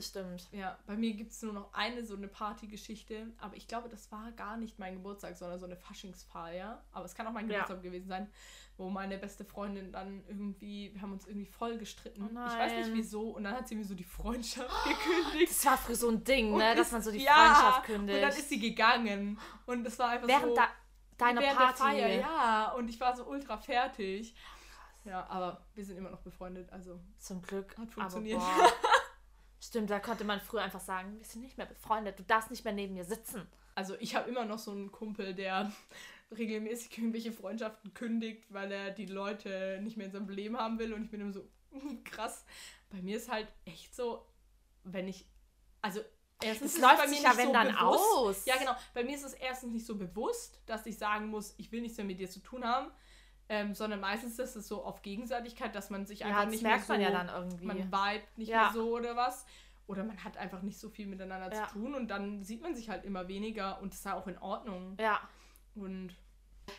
Stimmt. 0.00 0.48
ja, 0.52 0.78
bei 0.86 0.96
mir 0.96 1.12
gibt 1.14 1.32
es 1.32 1.42
nur 1.42 1.52
noch 1.52 1.72
eine 1.72 2.04
so 2.04 2.14
eine 2.16 2.28
Partygeschichte. 2.28 3.26
Aber 3.38 3.56
ich 3.56 3.66
glaube, 3.68 3.88
das 3.88 4.10
war 4.12 4.32
gar 4.32 4.56
nicht 4.56 4.78
mein 4.78 4.94
Geburtstag, 4.94 5.36
sondern 5.36 5.58
so 5.58 5.66
eine 5.66 5.76
Faschingsfeier. 5.76 6.82
Aber 6.92 7.04
es 7.04 7.14
kann 7.14 7.26
auch 7.26 7.32
mein 7.32 7.48
Ja. 7.48 7.60
Geburtstag 7.62 7.82
gewesen 7.82 8.08
sein, 8.08 8.30
wo 8.76 8.90
meine 8.90 9.18
beste 9.18 9.44
Freundin 9.44 9.90
dann 9.92 10.22
irgendwie, 10.28 10.92
wir 10.94 11.02
haben 11.02 11.12
uns 11.12 11.26
irgendwie 11.26 11.46
voll 11.46 11.78
gestritten. 11.78 12.22
Oh 12.22 12.28
ich 12.46 12.58
weiß 12.58 12.72
nicht 12.86 12.94
wieso. 12.96 13.30
Und 13.30 13.44
dann 13.44 13.54
hat 13.54 13.66
sie 13.68 13.74
mir 13.76 13.84
so 13.84 13.94
die 13.94 14.04
Freundschaft 14.04 14.70
gekündigt. 14.84 15.50
Das 15.50 15.64
war 15.66 15.78
früher 15.78 15.96
so 15.96 16.08
ein 16.10 16.22
Ding, 16.22 16.52
Und 16.52 16.58
ne? 16.58 16.74
Dass 16.74 16.92
man 16.92 17.02
so 17.02 17.10
die 17.10 17.22
ja, 17.22 17.32
Freundschaft 17.34 17.88
Und 17.88 17.94
kündigt. 17.96 18.22
dann 18.22 18.28
ist 18.30 18.48
sie 18.48 18.58
gegangen. 18.60 19.38
Und 19.66 19.86
es 19.86 19.98
war 19.98 20.10
einfach 20.10 20.28
Während 20.28 20.48
so. 20.50 20.54
da, 20.54 20.68
deiner 21.16 21.40
während 21.40 21.56
Party. 21.58 21.82
Feier, 21.82 22.08
ja, 22.20 22.72
und 22.72 22.88
ich 22.88 23.00
war 23.00 23.16
so 23.16 23.24
ultra 23.26 23.56
fertig. 23.58 24.34
Ja, 25.04 25.26
aber 25.30 25.64
wir 25.74 25.84
sind 25.84 25.96
immer 25.96 26.10
noch 26.10 26.20
befreundet, 26.20 26.70
also 26.70 27.00
Zum 27.18 27.40
Glück. 27.40 27.76
Hat 27.78 27.90
funktioniert. 27.90 28.42
Stimmt, 29.60 29.90
da 29.90 29.98
konnte 29.98 30.24
man 30.24 30.40
früher 30.40 30.62
einfach 30.62 30.80
sagen, 30.80 31.18
wir 31.18 31.24
sind 31.24 31.42
nicht 31.42 31.58
mehr 31.58 31.66
befreundet, 31.66 32.18
du 32.18 32.22
darfst 32.22 32.50
nicht 32.50 32.64
mehr 32.64 32.72
neben 32.72 32.94
mir 32.94 33.04
sitzen. 33.04 33.46
also 33.74 33.96
ich 33.98 34.14
habe 34.14 34.28
immer 34.28 34.44
noch 34.44 34.58
so 34.58 34.70
einen 34.70 34.92
Kumpel, 34.92 35.34
der 35.34 35.72
regelmäßig 36.36 36.96
irgendwelche 36.98 37.32
Freundschaften 37.32 37.94
kündigt, 37.94 38.44
weil 38.50 38.70
er 38.70 38.90
die 38.90 39.06
Leute 39.06 39.80
nicht 39.82 39.96
mehr 39.96 40.06
in 40.06 40.12
seinem 40.12 40.28
Leben 40.28 40.58
haben 40.58 40.78
will 40.78 40.92
und 40.92 41.04
ich 41.04 41.10
bin 41.10 41.20
immer 41.20 41.32
so 41.32 41.48
krass. 42.04 42.44
Bei 42.90 43.00
mir 43.02 43.16
ist 43.16 43.30
halt 43.30 43.48
echt 43.64 43.94
so, 43.94 44.24
wenn 44.84 45.08
ich 45.08 45.26
also 45.80 46.00
erstens 46.42 46.74
Es 46.74 46.80
läuft 46.80 46.98
bei 46.98 47.06
sich 47.06 47.18
mir 47.18 47.24
ja, 47.24 47.28
nicht 47.30 47.38
wenn 47.38 47.46
so 47.46 47.52
dann 47.52 47.68
bewusst, 47.68 48.16
aus. 48.16 48.46
Ja, 48.46 48.56
genau. 48.56 48.72
Bei 48.94 49.04
mir 49.04 49.14
ist 49.14 49.24
es 49.24 49.34
erstens 49.34 49.72
nicht 49.72 49.86
so 49.86 49.96
bewusst, 49.96 50.60
dass 50.66 50.86
ich 50.86 50.98
sagen 50.98 51.28
muss, 51.28 51.54
ich 51.58 51.70
will 51.72 51.80
nichts 51.80 51.96
mehr 51.98 52.06
mit 52.06 52.18
dir 52.18 52.28
zu 52.30 52.40
tun 52.40 52.64
haben, 52.64 52.90
ähm, 53.48 53.74
sondern 53.74 54.00
meistens 54.00 54.38
ist 54.38 54.56
es 54.56 54.68
so 54.68 54.84
auf 54.84 55.02
Gegenseitigkeit, 55.02 55.74
dass 55.74 55.90
man 55.90 56.06
sich 56.06 56.20
Ja, 56.20 56.26
einfach 56.26 56.42
das 56.44 56.50
nicht 56.52 56.62
merkt 56.62 56.88
mehr 56.88 56.98
man 56.98 57.06
so, 57.06 57.12
ja 57.12 57.24
dann 57.24 57.42
irgendwie. 57.42 57.66
man 57.66 57.78
vibet 57.78 58.38
nicht 58.38 58.48
Ja. 58.48 58.62
mehr 58.64 58.72
so 58.72 58.96
oder 58.96 59.16
was. 59.16 59.46
Oder 59.86 60.04
man 60.04 60.22
hat 60.22 60.36
einfach 60.36 60.60
nicht 60.60 60.78
so 60.78 60.90
viel 60.90 61.06
miteinander 61.06 61.54
Ja. 61.54 61.66
zu 61.66 61.72
tun 61.74 61.94
und 61.94 62.08
dann 62.08 62.42
sieht 62.44 62.60
man 62.60 62.74
sich 62.74 62.90
halt 62.90 63.04
immer 63.06 63.26
weniger 63.26 63.80
und 63.80 63.92
das 63.92 64.00
ist 64.00 64.04
ja 64.04 64.14
auch 64.14 64.26
in 64.26 64.36
Ordnung. 64.38 64.96
Ja, 65.00 65.20
Und 65.74 66.14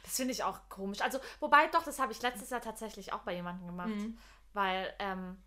das 0.03 0.17
finde 0.17 0.33
ich 0.33 0.43
auch 0.43 0.59
komisch. 0.69 1.01
Also, 1.01 1.17
wobei 1.39 1.65
doch, 1.67 1.81
das 1.83 1.97
habe 1.99 2.11
ich 2.11 2.21
letztes 2.21 2.51
Jahr 2.51 2.61
tatsächlich 2.61 3.11
auch 3.13 3.21
bei 3.21 3.33
jemandem 3.33 3.65
gemacht. 3.65 3.89
Mhm. 3.89 4.17
Weil, 4.53 4.93
ähm, 4.99 5.37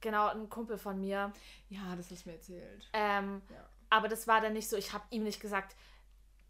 genau, 0.00 0.26
ein 0.28 0.48
Kumpel 0.48 0.78
von 0.78 0.98
mir, 0.98 1.32
ja, 1.68 1.94
das 1.96 2.10
hast 2.10 2.24
du 2.24 2.30
mir 2.30 2.34
erzählt. 2.36 2.88
ähm, 2.92 3.42
Ja. 3.50 3.64
aber 3.90 4.08
das 4.08 4.26
war 4.26 4.40
dann 4.40 4.54
nicht 4.54 4.68
so, 4.68 4.76
ich 4.76 4.92
habe 4.92 5.04
ihm 5.10 5.22
nicht 5.22 5.40
gesagt, 5.40 5.76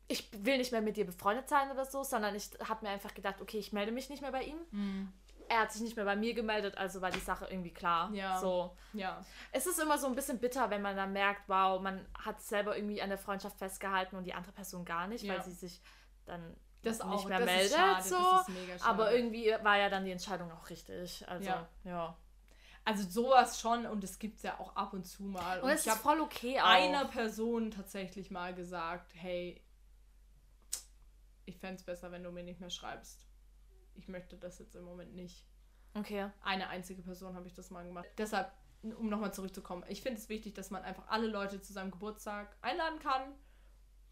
ich 0.08 0.28
will 0.44 0.58
nicht 0.58 0.72
mehr 0.72 0.82
mit 0.82 0.96
dir 0.96 1.06
befreundet 1.06 1.48
sein 1.48 1.70
oder 1.70 1.84
so, 1.84 2.02
sondern 2.02 2.34
ich 2.34 2.50
habe 2.68 2.84
mir 2.84 2.90
einfach 2.92 3.14
gedacht, 3.14 3.40
okay, 3.40 3.58
ich 3.58 3.72
melde 3.72 3.92
mich 3.92 4.10
nicht 4.10 4.22
mehr 4.22 4.32
bei 4.32 4.42
ihm. 4.42 5.12
er 5.48 5.60
hat 5.60 5.72
sich 5.72 5.82
nicht 5.82 5.96
mehr 5.96 6.04
bei 6.06 6.16
mir 6.16 6.32
gemeldet, 6.34 6.78
also 6.78 7.00
war 7.02 7.10
die 7.10 7.18
Sache 7.20 7.46
irgendwie 7.50 7.72
klar. 7.74 8.10
Ja. 8.14 8.38
So. 8.40 8.74
Ja. 8.94 9.22
Es 9.52 9.66
ist 9.66 9.78
immer 9.78 9.98
so 9.98 10.06
ein 10.06 10.14
bisschen 10.14 10.38
bitter, 10.38 10.70
wenn 10.70 10.80
man 10.82 10.96
dann 10.96 11.12
merkt, 11.12 11.42
wow, 11.48 11.80
man 11.80 12.06
hat 12.18 12.40
selber 12.40 12.76
irgendwie 12.76 13.02
an 13.02 13.08
der 13.10 13.18
Freundschaft 13.18 13.58
festgehalten 13.58 14.16
und 14.16 14.24
die 14.24 14.32
andere 14.34 14.52
Person 14.52 14.84
gar 14.84 15.06
nicht, 15.08 15.24
Ja. 15.24 15.34
weil 15.34 15.42
sie 15.42 15.52
sich 15.52 15.82
dann 16.24 16.56
Das 16.82 16.98
nicht 16.98 17.04
auch, 17.04 17.28
mehr 17.28 17.38
das 17.40 17.46
meldet. 17.46 17.72
schade, 17.76 18.02
so. 18.08 18.16
das 18.16 18.48
ist 18.48 18.54
mega 18.54 18.78
schade. 18.78 18.90
Aber 18.90 19.12
irgendwie 19.14 19.54
war 19.62 19.76
ja 19.78 19.88
dann 19.90 20.04
die 20.06 20.12
Entscheidung 20.12 20.50
auch 20.52 20.70
richtig. 20.70 21.28
Also, 21.28 21.46
Ja. 21.48 21.68
ja. 21.84 22.16
Also 22.84 23.08
sowas 23.08 23.60
schon 23.60 23.86
und 23.86 24.02
es 24.02 24.18
gibt 24.18 24.38
es 24.38 24.42
ja 24.42 24.58
auch 24.58 24.74
ab 24.74 24.92
und 24.92 25.04
zu 25.04 25.22
mal. 25.24 25.60
Und, 25.60 25.68
es 25.70 25.82
ich 25.82 25.86
ist 25.86 25.92
habe 25.92 26.02
voll 26.02 26.20
okay 26.20 26.60
auch. 26.60 26.64
einer 26.66 27.04
Person 27.04 27.70
tatsächlich 27.70 28.30
mal 28.30 28.54
gesagt, 28.54 29.12
hey, 29.14 29.60
ich 31.44 31.58
fände 31.58 31.76
es 31.76 31.84
besser, 31.84 32.10
wenn 32.12 32.22
du 32.22 32.30
mir 32.30 32.42
nicht 32.42 32.60
mehr 32.60 32.70
schreibst. 32.70 33.26
Ich 33.94 34.08
möchte 34.08 34.36
das 34.38 34.58
jetzt 34.58 34.74
im 34.74 34.84
Moment 34.84 35.14
nicht. 35.14 35.46
Okay. 35.94 36.30
Eine 36.42 36.68
einzige 36.68 37.02
Person 37.02 37.34
habe 37.34 37.46
ich 37.46 37.54
das 37.54 37.70
mal 37.70 37.84
gemacht. 37.84 38.08
Deshalb, 38.16 38.50
um 38.82 39.08
nochmal 39.08 39.34
zurückzukommen, 39.34 39.84
ich 39.88 40.00
finde 40.02 40.18
es 40.20 40.28
wichtig, 40.28 40.54
dass 40.54 40.70
man 40.70 40.82
einfach 40.82 41.08
alle 41.08 41.26
Leute 41.26 41.60
zu 41.60 41.72
seinem 41.72 41.90
Geburtstag 41.90 42.56
einladen 42.62 42.98
kann, 43.00 43.34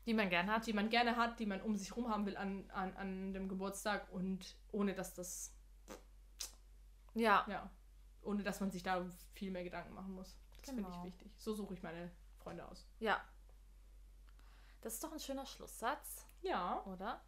Die 0.07 0.12
man 0.14 0.28
gern 0.28 0.51
hat. 0.51 0.66
die 0.66 0.72
man 0.74 0.91
gerne 0.91 1.16
hat, 1.16 1.39
die 1.41 1.47
man 1.47 1.62
um 1.62 1.76
sich 1.76 1.97
rum 1.97 2.09
haben 2.09 2.26
will 2.26 2.37
an, 2.37 2.68
an, 2.70 2.95
an 2.97 3.33
dem 3.33 3.49
Geburtstag 3.49 4.12
und 4.12 4.57
ohne 4.72 4.95
dass 4.95 5.14
das, 5.14 5.55
Ja. 7.14 7.47
ja, 7.49 7.70
ohne 8.22 8.43
dass 8.43 8.61
man 8.61 8.70
sich 8.70 8.83
da 8.83 9.07
viel 9.33 9.51
mehr 9.51 9.64
Gedanken 9.64 9.95
machen 9.95 10.12
muss. 10.14 10.37
Das 10.61 10.70
finde 10.70 10.83
Genau. 10.85 10.99
ich 10.99 11.12
wichtig. 11.12 11.33
So 11.39 11.55
suche 11.55 11.72
ich 11.74 11.83
meine 11.83 12.11
Freunde 12.39 12.66
aus. 12.68 12.87
Ja. 12.99 13.18
Das 14.83 14.95
ist 14.95 15.05
doch 15.05 15.12
ein 15.12 15.20
schöner 15.20 15.47
Schlusssatz, 15.47 16.26
Ja, 16.43 16.82
oder? 16.86 17.20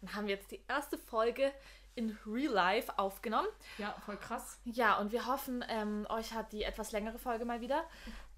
Dann 0.00 0.14
haben 0.14 0.26
wir 0.26 0.34
jetzt 0.34 0.50
die 0.50 0.62
erste 0.68 0.98
Folge 0.98 1.52
in 1.94 2.18
Real 2.26 2.52
Life 2.52 2.98
aufgenommen. 2.98 3.48
ja, 3.78 3.94
voll 4.04 4.16
krass. 4.16 4.60
Ja, 4.64 4.98
und 4.98 5.12
wir 5.12 5.26
hoffen, 5.26 5.64
ähm, 5.68 6.06
euch 6.08 6.32
hat 6.34 6.52
die 6.52 6.64
etwas 6.64 6.92
längere 6.92 7.18
Folge 7.18 7.44
mal 7.44 7.60
wieder 7.60 7.84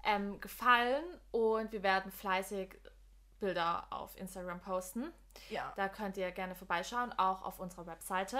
ähm, 0.03 0.39
gefallen 0.39 1.03
und 1.31 1.71
wir 1.71 1.83
werden 1.83 2.11
fleißig 2.11 2.79
Bilder 3.39 3.87
auf 3.91 4.17
Instagram 4.17 4.61
posten. 4.61 5.11
Ja. 5.49 5.73
Da 5.75 5.89
könnt 5.89 6.17
ihr 6.17 6.31
gerne 6.31 6.55
vorbeischauen, 6.55 7.11
auch 7.13 7.43
auf 7.43 7.59
unserer 7.59 7.85
Webseite. 7.87 8.39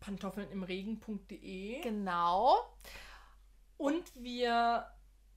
Pantoffelnimregen.de 0.00 1.80
Genau. 1.80 2.76
Und 3.76 4.14
wir 4.14 4.86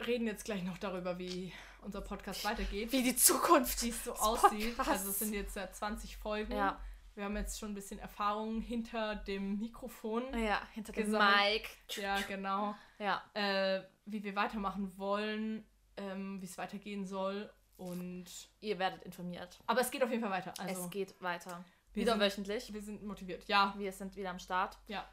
reden 0.05 0.27
jetzt 0.27 0.45
gleich 0.45 0.63
noch 0.63 0.77
darüber, 0.77 1.17
wie 1.17 1.51
unser 1.81 2.01
Podcast 2.01 2.43
weitergeht. 2.45 2.91
Wie 2.91 3.03
die 3.03 3.15
Zukunft 3.15 3.81
wie 3.83 3.89
es 3.89 4.03
so 4.03 4.13
aussieht. 4.13 4.75
Podcasts. 4.77 4.89
Also 5.01 5.09
es 5.11 5.19
sind 5.19 5.33
jetzt 5.33 5.55
ja 5.55 5.71
20 5.71 6.17
Folgen. 6.17 6.53
Ja. 6.53 6.79
Wir 7.15 7.23
haben 7.25 7.35
jetzt 7.35 7.59
schon 7.59 7.71
ein 7.71 7.73
bisschen 7.75 7.97
Erfahrung 7.99 8.61
hinter 8.61 9.15
dem 9.15 9.57
Mikrofon. 9.57 10.23
Ja, 10.37 10.61
hinter 10.73 10.93
dem 10.93 11.05
Gesammelt. 11.05 11.63
Mic. 11.87 11.97
Ja, 11.97 12.19
genau. 12.21 12.75
Ja. 12.99 13.23
Äh, 13.33 13.81
wie 14.05 14.23
wir 14.23 14.35
weitermachen 14.35 14.95
wollen, 14.97 15.65
ähm, 15.97 16.39
wie 16.41 16.45
es 16.45 16.57
weitergehen 16.57 17.05
soll. 17.05 17.51
Und 17.75 18.25
Ihr 18.59 18.77
werdet 18.79 19.03
informiert. 19.03 19.59
aber 19.67 19.81
es 19.81 19.91
geht 19.91 20.03
auf 20.03 20.09
jeden 20.09 20.21
Fall 20.21 20.31
weiter. 20.31 20.53
Also 20.59 20.83
es 20.85 20.89
geht 20.89 21.19
weiter. 21.21 21.63
Wieder 21.93 22.13
sind- 22.13 22.21
wöchentlich. 22.21 22.73
wir 22.73 22.81
sind 22.81 23.03
motiviert. 23.03 23.47
Ja, 23.47 23.73
Wir 23.77 23.91
sind 23.91 24.15
wieder 24.15 24.29
am 24.31 24.39
Start. 24.39 24.77
ja. 24.87 25.07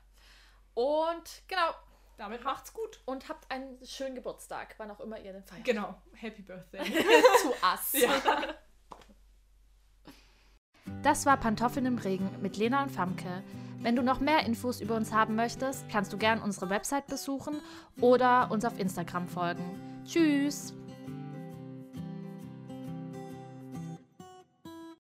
Und 0.74 1.43
genau. 1.47 1.70
Damit 2.17 2.45
macht's 2.45 2.73
gut. 2.73 3.01
Und 3.05 3.29
habt 3.29 3.51
einen 3.51 3.79
schönen 3.85 4.15
Geburtstag, 4.15 4.75
wann 4.79 4.91
auch 4.91 5.01
immer 5.01 5.19
ihr 5.19 5.33
den 5.33 5.43
feiert. 5.43 5.65
Genau. 5.65 5.95
Happy 6.15 6.43
Birthday. 6.43 6.85
Zu 7.43 7.49
us. 7.49 7.93
ja. 8.03 8.55
Das 11.03 11.27
war 11.27 11.37
Pantoffeln 11.37 11.87
im 11.87 11.99
Regen 11.99 12.31
mit 12.41 12.57
Lena 12.57 12.83
und 12.83 12.91
Famke. 12.91 13.43
Wenn 13.81 13.97
du 13.97 14.03
noch 14.03 14.21
mehr 14.21 14.47
Infos 14.47 14.81
über 14.81 14.97
uns 14.97 15.12
haben 15.12 15.35
möchtest, 15.35 15.89
kannst 15.91 16.12
du 16.12 16.17
gern 16.17 16.41
unsere 16.41 16.71
Website 16.71 17.07
besuchen 17.07 17.61
oder 18.01 18.51
uns 18.51 18.65
auf 18.65 18.79
Instagram 18.79 19.29
folgen. 19.29 20.03
Tschüss! 20.07 20.73